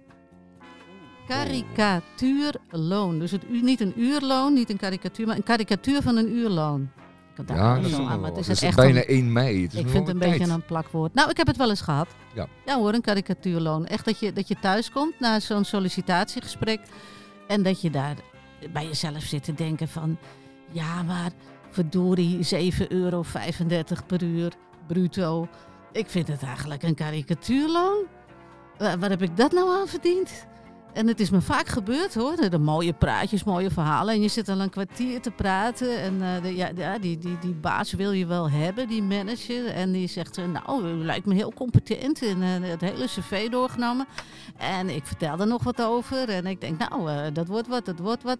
Karikatuurloon. 1.28 3.20
Dus 3.20 3.32
het, 3.32 3.50
niet 3.62 3.82
een 3.82 3.94
uurloon, 4.02 4.54
niet 4.54 4.70
een 4.70 4.78
karikatuur, 4.78 5.28
maar 5.28 5.36
een 5.36 5.44
karikatuur 5.44 6.02
van 6.02 6.18
een 6.18 6.36
uurloon. 6.36 6.90
Daar 7.46 7.58
Ja, 7.58 7.76
dat 7.76 7.86
is, 7.86 7.94
aan, 7.94 8.04
maar 8.06 8.20
wat. 8.20 8.36
het 8.36 8.48
is 8.48 8.62
echt 8.62 8.76
bijna 8.76 9.00
een- 9.00 9.08
1 9.08 9.32
mei. 9.32 9.62
Het 9.64 9.74
is 9.74 9.80
ik 9.80 9.90
vind 9.90 10.08
het 10.08 10.22
een 10.22 10.30
beetje 10.30 10.52
een 10.54 10.66
plakwoord. 10.66 11.14
Nou, 11.14 11.30
ik 11.30 11.38
heb 11.38 11.48
het 11.48 11.58
wel 11.58 11.70
eens 11.70 11.82
gehad. 11.82 12.08
Ja. 12.34 12.48
Ja 12.66 12.78
hoor, 12.78 12.94
een 12.94 13.02
karikatuurloon. 13.02 13.86
Echt 13.86 14.06
dat 14.06 14.20
je, 14.20 14.34
dat 14.34 14.48
je 14.48 14.56
thuis 14.62 14.92
komt 14.92 15.20
na 15.20 15.40
zo'n 15.40 15.64
sollicitatiegesprek. 15.64 16.80
En 17.48 17.64
dat 17.64 17.82
je 17.82 17.90
daar 17.90 18.16
bij 18.74 18.86
jezelf 18.86 19.24
zit 19.24 19.44
te 19.44 19.54
denken 19.54 19.88
van... 19.88 20.18
Ja, 20.72 21.04
maar 21.04 21.32
verdorie, 21.70 22.40
7,35 22.82 22.88
euro 22.88 23.24
per 24.08 24.24
uur, 24.24 24.54
bruto. 24.88 25.48
Ik 25.92 26.10
vind 26.10 26.28
het 26.28 26.44
eigenlijk 26.44 26.84
een 26.84 26.96
karikatuurloon. 26.96 27.98
Waar, 28.78 29.00
waar 29.00 29.10
heb 29.10 29.22
ik 29.22 29.38
dat 29.38 29.52
nou 29.52 29.80
aan 29.80 29.88
verdiend? 29.88 30.46
En 30.94 31.08
het 31.08 31.20
is 31.20 31.30
me 31.30 31.42
vaak 31.42 31.68
gebeurd 31.68 32.14
hoor. 32.14 32.50
De, 32.50 32.60
mooie 32.60 32.94
praatjes, 32.94 33.44
mooie 33.44 33.72
verhalen. 33.72 34.14
En 34.14 34.22
je 34.22 34.28
zit 34.28 34.50
al 34.50 34.60
een 34.60 34.70
kwartier 34.70 35.22
te 35.22 35.32
praten. 35.32 36.02
En 36.02 36.22
eh, 36.22 36.42
de, 36.42 36.56
ja, 36.56 36.98
die, 36.98 37.18
die, 37.18 37.40
die 37.40 37.54
baas 37.54 37.94
wil 37.94 38.12
je 38.12 38.26
wel 38.26 38.50
hebben, 38.50 38.88
die 38.88 39.04
manager. 39.04 39.68
En 39.68 39.92
die 39.92 40.08
zegt, 40.08 40.38
eh, 40.38 40.46
nou, 40.46 40.88
u 40.88 41.06
lijkt 41.06 41.26
me 41.26 41.34
heel 41.34 41.54
competent. 41.54 42.22
En 42.22 42.42
eh, 42.42 42.70
het 42.70 42.82
hele 42.82 43.06
cv 43.06 43.50
doorgenomen. 43.50 44.06
En 44.58 44.90
ik 44.90 45.06
vertel 45.06 45.40
er 45.40 45.48
nog 45.48 45.64
wat 45.64 45.82
over. 45.82 46.30
En 46.30 46.46
ik 46.46 46.62
denk, 46.62 46.90
nou, 46.90 47.32
dat 47.32 47.48
wordt 47.48 47.68
wat, 47.68 47.86
dat 47.86 48.00
wordt 48.00 48.24
wat. 48.24 48.38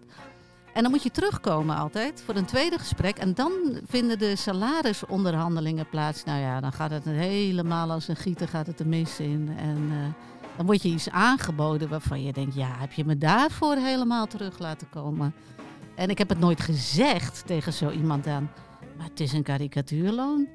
En 0.72 0.82
dan 0.82 0.90
moet 0.90 1.02
je 1.02 1.10
terugkomen 1.10 1.76
altijd 1.76 2.22
voor 2.24 2.34
een 2.34 2.44
tweede 2.44 2.78
gesprek. 2.78 3.16
En 3.16 3.34
dan 3.34 3.52
vinden 3.86 4.18
de 4.18 4.36
salarisonderhandelingen 4.36 5.88
plaats. 5.88 6.24
Nou 6.24 6.40
ja, 6.40 6.60
dan 6.60 6.72
gaat 6.72 6.90
het 6.90 7.04
helemaal 7.04 7.90
als 7.90 8.08
een 8.08 8.16
gieter 8.16 8.48
gaat 8.48 8.66
het 8.66 8.78
de 8.78 8.86
mis 8.86 9.20
in. 9.20 9.54
En 9.58 9.92
dan 10.56 10.66
wordt 10.66 10.82
je 10.82 10.88
iets 10.88 11.10
aangeboden 11.10 11.88
waarvan 11.88 12.22
je 12.22 12.32
denkt... 12.32 12.54
ja, 12.54 12.68
heb 12.78 12.92
je 12.92 13.04
me 13.04 13.18
daarvoor 13.18 13.76
helemaal 13.76 14.26
terug 14.26 14.58
laten 14.58 14.88
komen? 14.90 15.34
En 15.94 16.08
ik 16.10 16.18
heb 16.18 16.28
het 16.28 16.38
nooit 16.38 16.60
gezegd 16.60 17.46
tegen 17.46 17.72
zo 17.72 17.90
iemand 17.90 18.26
aan. 18.26 18.50
Maar 18.96 19.06
het 19.06 19.20
is 19.20 19.32
een 19.32 19.42
karikatuurloon. 19.42 20.48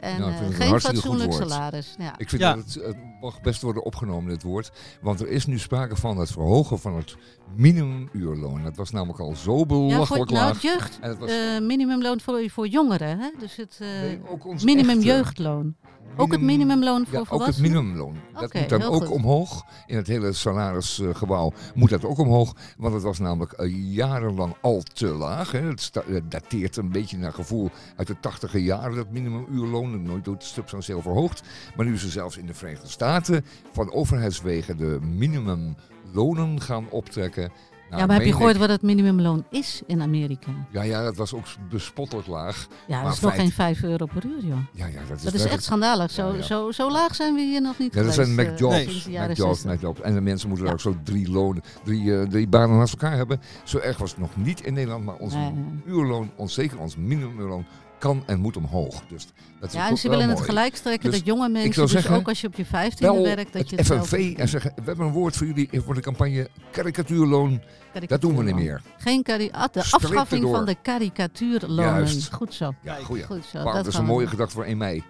En 0.00 0.16
ik 0.16 0.20
eh, 0.20 0.56
geen 0.56 0.68
hartstikke 0.68 1.00
goed 1.00 1.20
fatsoenlijk 1.20 1.32
salaris. 1.32 1.94
Ja. 1.98 2.14
Ik 2.18 2.28
vind 2.28 2.42
Ja. 2.42 2.54
dat 2.54 2.64
het, 2.64 2.74
het 2.74 2.96
mag 3.20 3.40
best 3.40 3.62
worden 3.62 3.84
opgenomen, 3.84 4.30
dit 4.30 4.42
woord. 4.42 4.72
Want 5.00 5.20
er 5.20 5.28
is 5.28 5.46
nu 5.46 5.58
sprake 5.58 5.96
van 5.96 6.18
het 6.18 6.30
verhogen 6.30 6.78
van 6.78 6.96
het 6.96 7.16
minimumuurloon. 7.56 8.62
Dat 8.62 8.76
was 8.76 8.90
namelijk 8.90 9.18
al 9.20 9.34
zo 9.36 9.52
Ja, 9.58 9.66
voor, 9.66 9.66
belachelijk 9.88 10.30
nou, 10.30 10.44
laag. 10.44 10.52
het 10.52 10.62
jeugd, 10.62 10.98
En 11.00 11.08
het 11.08 11.18
was 11.18 11.30
eh, 11.30 11.60
minimumloon 11.60 12.20
voor, 12.20 12.50
voor 12.50 12.66
jongeren, 12.66 13.18
hè? 13.18 13.28
Dus 13.38 13.56
het 13.56 13.78
eh, 13.80 13.88
nee, 13.88 14.20
ook 14.28 14.46
ons 14.46 14.64
minimum 14.64 14.90
echte 14.96 15.04
jeugdloon. 15.04 15.74
Ook 16.16 16.32
het 16.32 16.40
minimum- 16.40 16.66
minimumloon 16.78 17.06
voor 17.06 17.18
Ja, 17.18 17.24
ook 17.42 17.46
het 17.46 17.58
minimumloon. 17.58 18.16
Dat 18.40 18.54
moet 18.54 18.68
dan 18.68 18.82
ook 18.82 18.94
goed. 19.04 19.08
omhoog. 19.08 19.64
In 19.86 19.96
het 19.96 20.06
hele 20.06 20.32
salarisgebouw 20.32 21.52
moet 21.74 21.90
dat 21.90 22.04
ook 22.04 22.18
omhoog. 22.18 22.54
Want 22.78 22.94
het 22.94 23.02
was 23.02 23.18
namelijk 23.18 23.54
jarenlang 23.74 24.54
al 24.60 24.82
te 24.82 25.06
laag. 25.06 25.52
Hè. 25.52 25.60
Het 25.60 25.90
dateert 26.28 26.76
een 26.76 26.90
beetje 26.92 27.18
naar 27.18 27.32
gevoel 27.32 27.70
uit 27.96 28.06
de 28.06 28.16
tachtige 28.20 28.62
jaren, 28.62 28.96
dat 28.96 29.10
minimumuurloon. 29.10 29.89
Nooit 29.98 30.24
door 30.24 30.34
het 30.34 30.44
substantieel 30.44 31.02
verhoogd. 31.02 31.42
Maar 31.76 31.86
nu 31.86 31.98
ze 31.98 32.08
zelfs 32.08 32.36
in 32.36 32.46
de 32.46 32.54
Verenigde 32.54 32.88
Staten 32.88 33.44
van 33.72 33.92
overheidswegen 33.92 34.76
de 34.76 34.98
minimumlonen 35.02 36.60
gaan 36.60 36.86
optrekken. 36.90 37.52
Nou, 37.90 38.02
ja, 38.02 38.08
maar 38.08 38.16
heb 38.16 38.26
je 38.26 38.32
gehoord 38.32 38.54
ik- 38.54 38.60
wat 38.60 38.68
het 38.68 38.82
minimumloon 38.82 39.44
is 39.50 39.82
in 39.86 40.02
Amerika? 40.02 40.50
Ja, 40.70 40.82
ja, 40.82 41.02
dat 41.02 41.16
was 41.16 41.34
ook 41.34 41.44
bespottelijk 41.70 42.26
laag. 42.26 42.66
Ja, 42.86 42.94
Maar 42.96 43.04
dat 43.04 43.12
is 43.14 43.20
nog 43.20 43.30
feit- 43.30 43.42
geen 43.42 43.52
5 43.52 43.82
euro 43.82 44.06
per 44.06 44.24
uur, 44.26 44.44
joh. 44.44 44.58
Ja, 44.72 44.86
ja, 44.86 44.92
dat 44.92 45.02
is, 45.02 45.08
Dat 45.08 45.16
is 45.18 45.22
werkelijk- 45.22 45.52
echt 45.52 45.62
schandalig. 45.64 46.10
Zo, 46.10 46.28
Ja, 46.28 46.34
ja. 46.36 46.42
Zo, 46.42 46.70
zo 46.70 46.90
laag 46.90 47.14
zijn 47.14 47.34
we 47.34 47.40
hier 47.40 47.60
nog 47.62 47.78
niet 47.78 47.94
Ja, 47.94 48.02
dat 48.02 48.14
zijn 48.14 48.38
eh, 48.38 48.50
McJobs. 48.52 48.76
sinds 48.76 49.04
de 49.04 49.10
jaren 49.10 49.30
McJobs, 49.30 49.60
60. 49.60 49.72
McJobs. 49.74 50.00
En 50.00 50.14
de 50.14 50.20
mensen 50.20 50.48
moeten 50.48 50.66
Ja. 50.66 50.72
ook 50.72 50.80
zo 50.80 50.96
drie, 51.04 51.30
lonen, 51.30 51.62
drie, 51.84 52.16
eh, 52.20 52.26
drie 52.28 52.48
banen 52.48 52.76
naast 52.78 52.92
elkaar 52.92 53.16
hebben. 53.16 53.40
Zo 53.64 53.78
erg 53.78 53.98
was 53.98 54.10
het 54.10 54.20
nog 54.20 54.36
niet 54.36 54.60
in 54.60 54.74
Nederland, 54.74 55.04
maar 55.04 55.16
ons 55.16 55.34
Nee. 55.34 55.52
uurloon, 55.86 56.30
ons, 56.36 56.54
zeker 56.54 56.78
ons 56.78 56.96
minimumuurloon, 56.96 57.64
kan 58.00 58.22
en 58.26 58.40
moet 58.40 58.56
omhoog. 58.56 59.02
Dus 59.08 59.26
dat 59.60 59.68
is 59.68 59.74
Ja, 59.74 59.88
en 59.88 59.96
ze 59.96 60.08
willen 60.08 60.28
het 60.28 60.40
gelijk 60.40 60.76
strekken 60.76 61.10
Dus 61.10 61.18
dat 61.18 61.28
jonge 61.28 61.48
mensen, 61.48 61.74
zou 61.74 61.86
dus 61.86 61.94
zeggen, 61.94 62.16
ook 62.16 62.28
als 62.28 62.40
je 62.40 62.46
op 62.46 62.54
je 62.54 62.64
vijftiende 62.64 63.20
werkt, 63.20 63.52
dat 63.52 63.70
het 63.70 63.70
je 63.70 63.84
FNV 63.84 64.34
en 64.36 64.48
zeggen, 64.48 64.72
we 64.76 64.82
hebben 64.84 65.06
een 65.06 65.12
woord 65.12 65.36
voor 65.36 65.46
jullie 65.46 65.68
voor 65.72 65.94
de 65.94 66.00
campagne 66.00 66.48
karikatuurloon. 66.70 67.60
Dat 68.06 68.20
doen 68.20 68.36
we 68.36 68.42
niet 68.42 68.54
meer. 68.54 68.82
Geen 68.98 69.22
kari 69.22 69.50
ah, 69.52 69.64
de 69.72 69.80
afschaffing 69.90 70.50
van 70.50 70.64
de 70.64 70.76
karikatuurlonen. 70.82 71.84
Juist. 71.84 72.32
Goed 72.32 72.54
zo. 72.54 72.74
Ja, 72.82 72.94
goeie. 72.94 73.24
Goed 73.24 73.44
zo. 73.44 73.72
Dat 73.72 73.86
is 73.86 73.94
een 73.94 74.04
mooie 74.04 74.26
gedachte 74.26 74.54
voor 74.54 74.64
1 74.64 74.76
mei. 74.76 75.02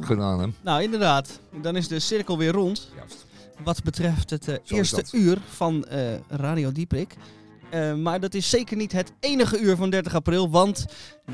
Gedaan, 0.00 0.40
hè? 0.40 0.46
Nou, 0.60 0.82
inderdaad. 0.82 1.40
Dan 1.62 1.76
is 1.76 1.88
de 1.88 1.98
cirkel 1.98 2.38
weer 2.38 2.52
rond. 2.52 2.90
Juist. 2.96 3.26
Wat 3.64 3.82
betreft 3.82 4.30
het 4.30 4.48
eh, 4.48 4.56
eerste 4.64 5.04
uur 5.12 5.38
van 5.48 5.84
eh, 5.84 6.00
Radio 6.28 6.72
Dieprik. 6.72 7.16
Eh, 7.72 7.94
maar 7.94 8.20
dat 8.20 8.34
is 8.34 8.50
zeker 8.50 8.76
niet 8.76 8.92
het 8.92 9.12
enige 9.20 9.58
uur 9.60 9.76
van 9.76 9.90
30 9.90 10.14
april. 10.14 10.50
Want 10.50 10.84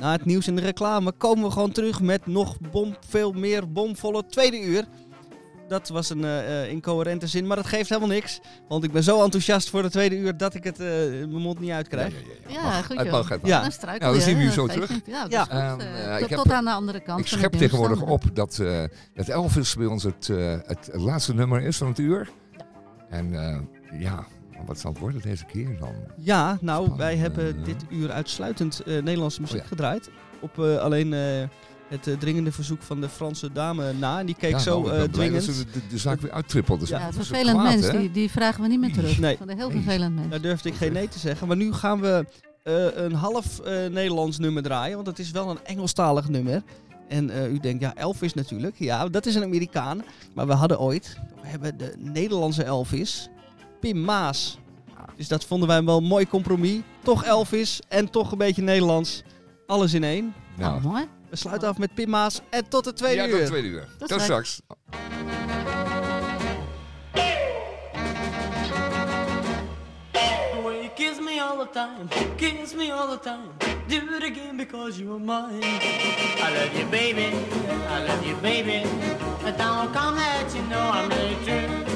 na 0.01 0.13
het 0.13 0.25
nieuws 0.25 0.47
en 0.47 0.55
de 0.55 0.63
reclame 0.63 1.13
komen 1.13 1.45
we 1.45 1.51
gewoon 1.51 1.73
terug 1.73 2.01
met 2.01 2.27
nog 2.27 2.57
bom, 2.71 2.97
veel 3.09 3.33
meer 3.33 3.73
bomvolle 3.73 4.27
tweede 4.27 4.61
uur. 4.63 4.85
Dat 5.69 5.89
was 5.89 6.11
een 6.11 6.25
eh, 6.25 6.63
eh, 6.63 6.71
incoherente 6.71 7.27
zin, 7.27 7.47
maar 7.47 7.57
dat 7.57 7.67
geeft 7.67 7.89
helemaal 7.89 8.11
niks. 8.11 8.41
Want 8.69 8.85
ik 8.85 8.93
ben 8.93 9.03
zo 9.03 9.23
enthousiast 9.23 9.71
voor 9.71 9.83
de 9.83 9.91
tweede 9.91 10.17
uur 10.17 10.37
dat 10.37 10.55
ik 10.55 10.65
het 10.65 10.81
eh, 10.81 11.21
in 11.21 11.31
mijn 11.31 11.43
mond 11.43 11.61
niet 11.61 11.71
uitkrijg. 11.71 12.13
Ja, 12.13 12.19
ja, 12.19 12.35
ja, 12.49 12.53
ja. 12.53 12.61
Ja, 12.61 12.63
Mag. 12.63 12.87
goed 12.87 12.97
Het 12.97 13.05
joh. 13.05 13.13
mag, 13.13 13.29
het 13.29 13.41
mag. 13.43 13.51
Ja. 13.51 13.61
Dan 13.61 13.73
struikel 13.73 14.07
Nou, 14.07 14.19
dan 14.19 14.29
je, 14.29 14.31
zien 14.37 14.45
we 14.47 14.51
u 14.51 14.55
zo 14.55 14.67
terug. 14.67 14.91
niet. 14.91 15.07
Ja, 15.07 15.23
dat 15.23 15.33
Ja. 15.33 15.41
is 15.43 15.49
goed. 15.73 15.83
En, 15.83 15.87
Eh, 15.95 16.05
eh, 16.05 16.13
tot, 16.13 16.23
ik 16.23 16.29
heb- 16.29 16.39
tot 16.39 16.51
aan 16.53 16.65
de 16.65 16.71
andere 16.71 17.01
kant 17.01 17.21
Ik 17.21 17.27
schep 17.27 17.53
tegenwoordig 17.53 18.03
op 18.03 18.23
dat, 18.33 18.59
eh 18.59 18.85
dat 19.15 19.29
Elvis 19.29 19.75
bij 19.75 19.87
ons 19.87 20.03
het, 20.03 20.29
eh, 20.29 20.57
het 20.67 20.91
laatste 20.93 21.35
nummer 21.35 21.63
is 21.63 21.77
van 21.77 21.87
het 21.89 21.99
uur. 21.99 22.29
En 23.09 23.35
eh, 23.35 24.01
ja, 24.01 24.27
wat 24.67 24.79
zal 24.79 24.91
het 24.91 25.01
worden 25.01 25.23
deze 25.23 25.45
keer 25.45 25.77
dan? 25.79 25.95
Ja, 26.17 26.59
nou, 26.61 26.85
Spannend, 26.85 26.97
wij 26.97 27.17
hebben 27.17 27.59
eh. 27.59 27.65
dit 27.65 27.85
uur 27.89 28.11
uitsluitend 28.11 28.81
eh, 28.81 29.03
Nederlandse 29.03 29.41
muziek 29.41 29.57
Oh 29.57 29.63
ja. 29.63 29.69
gedraaid. 29.69 30.11
Op 30.41 30.59
eh, 30.59 30.77
alleen 30.77 31.13
eh, 31.13 31.21
het 31.89 32.07
eh, 32.07 32.15
dringende 32.19 32.53
verzoek 32.53 32.83
van 32.83 33.01
de 33.01 33.09
Franse 33.09 33.53
dame 33.53 33.93
na. 33.93 34.19
En 34.19 34.27
die 34.27 34.35
keek 34.35 34.51
Ja, 34.51 34.59
zo 34.59 34.83
nou, 34.83 34.97
eh, 34.97 35.11
blij 35.11 35.31
dat 35.31 35.43
ze 35.43 35.53
de, 35.53 35.65
de, 35.73 35.81
de 35.89 35.99
zaak 35.99 36.21
weer 36.21 36.31
uittrippelt. 36.33 36.81
Dus 36.81 36.89
Ja, 36.89 36.99
Ja, 36.99 37.07
het 37.07 37.15
vervelend 37.15 37.59
kwaad, 37.59 37.81
mens, 37.81 37.91
die, 37.91 38.11
die 38.11 38.31
vragen 38.31 38.63
we 38.63 38.69
niet 38.69 38.81
meer 38.81 38.93
terug. 38.93 39.19
Nee. 39.19 39.37
Van 39.37 39.49
een 39.49 39.57
heel 39.57 39.71
vervelend 39.71 40.15
mens. 40.15 40.29
Daar 40.31 40.41
durfde 40.41 40.69
ik 40.69 40.75
geen 40.75 40.93
nee 40.93 41.09
te 41.09 41.19
zeggen. 41.19 41.47
Maar 41.47 41.57
nu 41.57 41.73
gaan 41.73 42.01
we 42.01 42.27
eh, 42.63 42.87
een 42.95 43.13
half 43.15 43.61
eh, 43.61 43.73
Nederlands 43.87 44.39
nummer 44.39 44.63
draaien. 44.63 44.95
Want 44.95 45.07
het 45.07 45.19
is 45.19 45.31
wel 45.31 45.51
een 45.51 45.65
Engelstalig 45.65 46.29
nummer. 46.29 46.63
En 47.09 47.31
eh, 47.31 47.53
u 47.53 47.59
denkt, 47.59 47.83
ja, 47.83 47.95
Elvis 47.95 48.35
natuurlijk. 48.35 48.75
Ja, 48.79 49.09
dat 49.09 49.27
is 49.27 49.35
een 49.35 49.43
Amerikaan. 49.43 50.03
Maar 50.35 50.47
we 50.47 50.53
hadden 50.53 50.81
ooit, 50.81 51.19
we 51.43 51.49
hebben 51.49 51.79
de 51.79 51.95
Nederlandse 51.99 52.65
Elvis, 52.65 53.29
Pim 53.81 54.01
Maas. 54.05 54.59
Dus 55.17 55.29
dat 55.29 55.45
vonden 55.45 55.69
wij 55.69 55.85
wel 55.85 55.97
een 55.97 56.05
mooi 56.05 56.29
compromis. 56.29 56.81
Toch 57.03 57.25
Elvis 57.25 57.81
en 57.89 58.11
toch 58.11 58.33
een 58.33 58.39
beetje 58.39 58.63
Nederlands. 58.63 59.23
Alles 59.67 59.95
in 59.95 60.05
één. 60.05 60.35
Nou, 60.57 60.71
Nou, 60.81 60.93
mooi. 60.93 61.09
We 61.31 61.37
sluiten 61.37 61.69
af 61.69 61.79
met 61.79 61.95
Pim 61.95 62.09
Maas 62.11 62.41
en 62.51 62.69
tot 62.69 62.85
de 62.85 62.93
tweede 62.93 63.17
ja, 63.17 63.25
uur. 63.27 63.31
tot 63.31 63.41
het 63.41 63.49
tweede 63.49 63.69
uur. 63.69 63.89
Tot 63.99 64.09
Tot 64.09 64.21
straks. 64.21 64.53
straks. 64.53 64.61
The 70.13 70.61
way 70.65 70.83
you 70.83 70.91
kiss 70.97 71.21
me 71.21 71.39
all 71.39 71.57
the 71.59 71.67
time, 71.73 72.09
kiss 72.37 72.75
me 72.75 72.91
all 72.91 73.09
the 73.09 73.19
time. 73.19 73.51
Do 73.89 73.97
it 74.17 74.23
again 74.23 74.57
because 74.57 74.99
you 75.01 75.13
are 75.15 75.19
mine. 75.19 75.61
I 75.63 76.51
love 76.55 76.79
you, 76.79 76.87
baby. 76.87 77.27
I 77.89 78.05
love 78.07 78.27
you, 78.27 78.35
baby. 78.37 78.87
But 79.43 79.57
don't 79.59 79.93
come 79.93 80.17
let 80.17 80.55
you 80.55 80.63
know 80.63 80.81
I'm 80.93 81.09
really 81.09 81.37
true. 81.45 81.88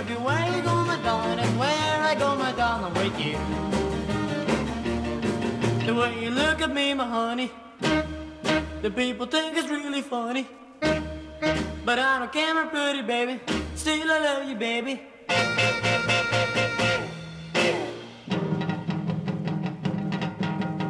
Everywhere 0.00 0.46
you 0.54 0.62
go, 0.62 0.74
my 0.84 0.98
darling, 1.02 1.38
and 1.38 1.58
where 1.58 2.02
I 2.10 2.14
go, 2.14 2.36
my 2.36 2.52
darling, 2.52 2.94
with 2.94 3.18
you. 3.20 3.38
The 5.86 5.94
way 5.94 6.24
you 6.24 6.30
look 6.30 6.60
at 6.62 6.72
me, 6.72 6.94
my 6.94 7.06
honey, 7.06 7.50
the 8.82 8.90
people 8.90 9.26
think 9.26 9.56
it's 9.56 9.68
really 9.68 10.02
funny. 10.02 10.46
But 11.84 11.98
I 11.98 12.18
don't 12.18 12.32
care, 12.32 12.54
my 12.54 12.66
pretty 12.66 13.02
baby. 13.02 13.40
Still, 13.74 14.10
I 14.10 14.18
love 14.18 14.48
you, 14.48 14.56
baby. 14.56 15.02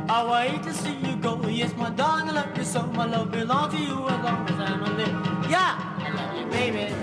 I 0.09 0.19
wait 0.31 0.63
to 0.63 0.73
see 0.73 0.95
you 0.95 1.17
go. 1.17 1.41
Yes, 1.49 1.75
my 1.77 1.91
darling, 1.91 2.29
I 2.29 2.33
love 2.33 2.57
you 2.57 2.65
so. 2.65 2.87
My 2.87 3.07
love 3.07 3.33
belongs 3.33 3.75
to 3.75 3.81
you 3.81 4.09
as 4.09 4.25
long 4.25 4.49
as 4.49 4.61
I'm 4.61 4.83
alive. 4.85 5.51
Yeah, 5.51 5.99
I 5.99 6.11
love 6.15 6.37
you, 6.39 6.47
baby. 6.47 6.95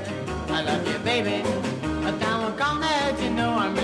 I 0.49 0.61
love 0.61 0.87
you, 0.87 0.99
baby. 0.99 1.70
But 2.03 2.19
now 2.19 2.43
will 2.43 2.51
come 2.53 2.81
that 2.81 3.21
you 3.21 3.29
know 3.29 3.53
I'm 3.53 3.80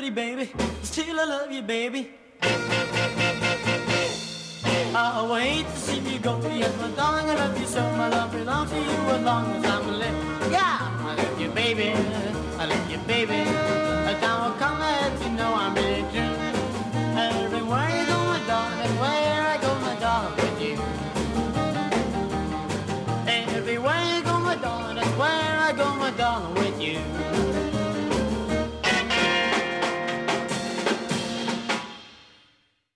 gravity, 0.00 0.10
baby. 0.10 0.52
Still 0.82 1.20
I 1.20 1.24
love 1.24 1.52
you, 1.52 1.62
baby. 1.62 2.10
I 4.92 5.28
wait 5.30 5.66
to 5.66 5.76
see 5.76 5.98
you 6.00 6.18
go, 6.18 6.40
yes, 6.42 6.74
my 6.80 6.90
darling, 6.96 7.28
I 7.30 7.34
love 7.34 7.58
you 7.60 7.66
so. 7.66 7.82
My 7.92 8.08
love 8.08 8.32
belongs 8.32 8.70
to 8.70 8.76
you 8.76 8.82
as 8.82 9.22
long 9.22 9.52
as 9.52 9.64
I'm 9.64 9.88
alive. 9.88 10.52
Yeah, 10.52 10.78
I 10.80 11.14
love 11.16 11.40
you, 11.40 11.48
baby. 11.50 11.92
I 12.58 12.66
love 12.66 12.90
you, 12.90 12.98
baby. 13.06 13.49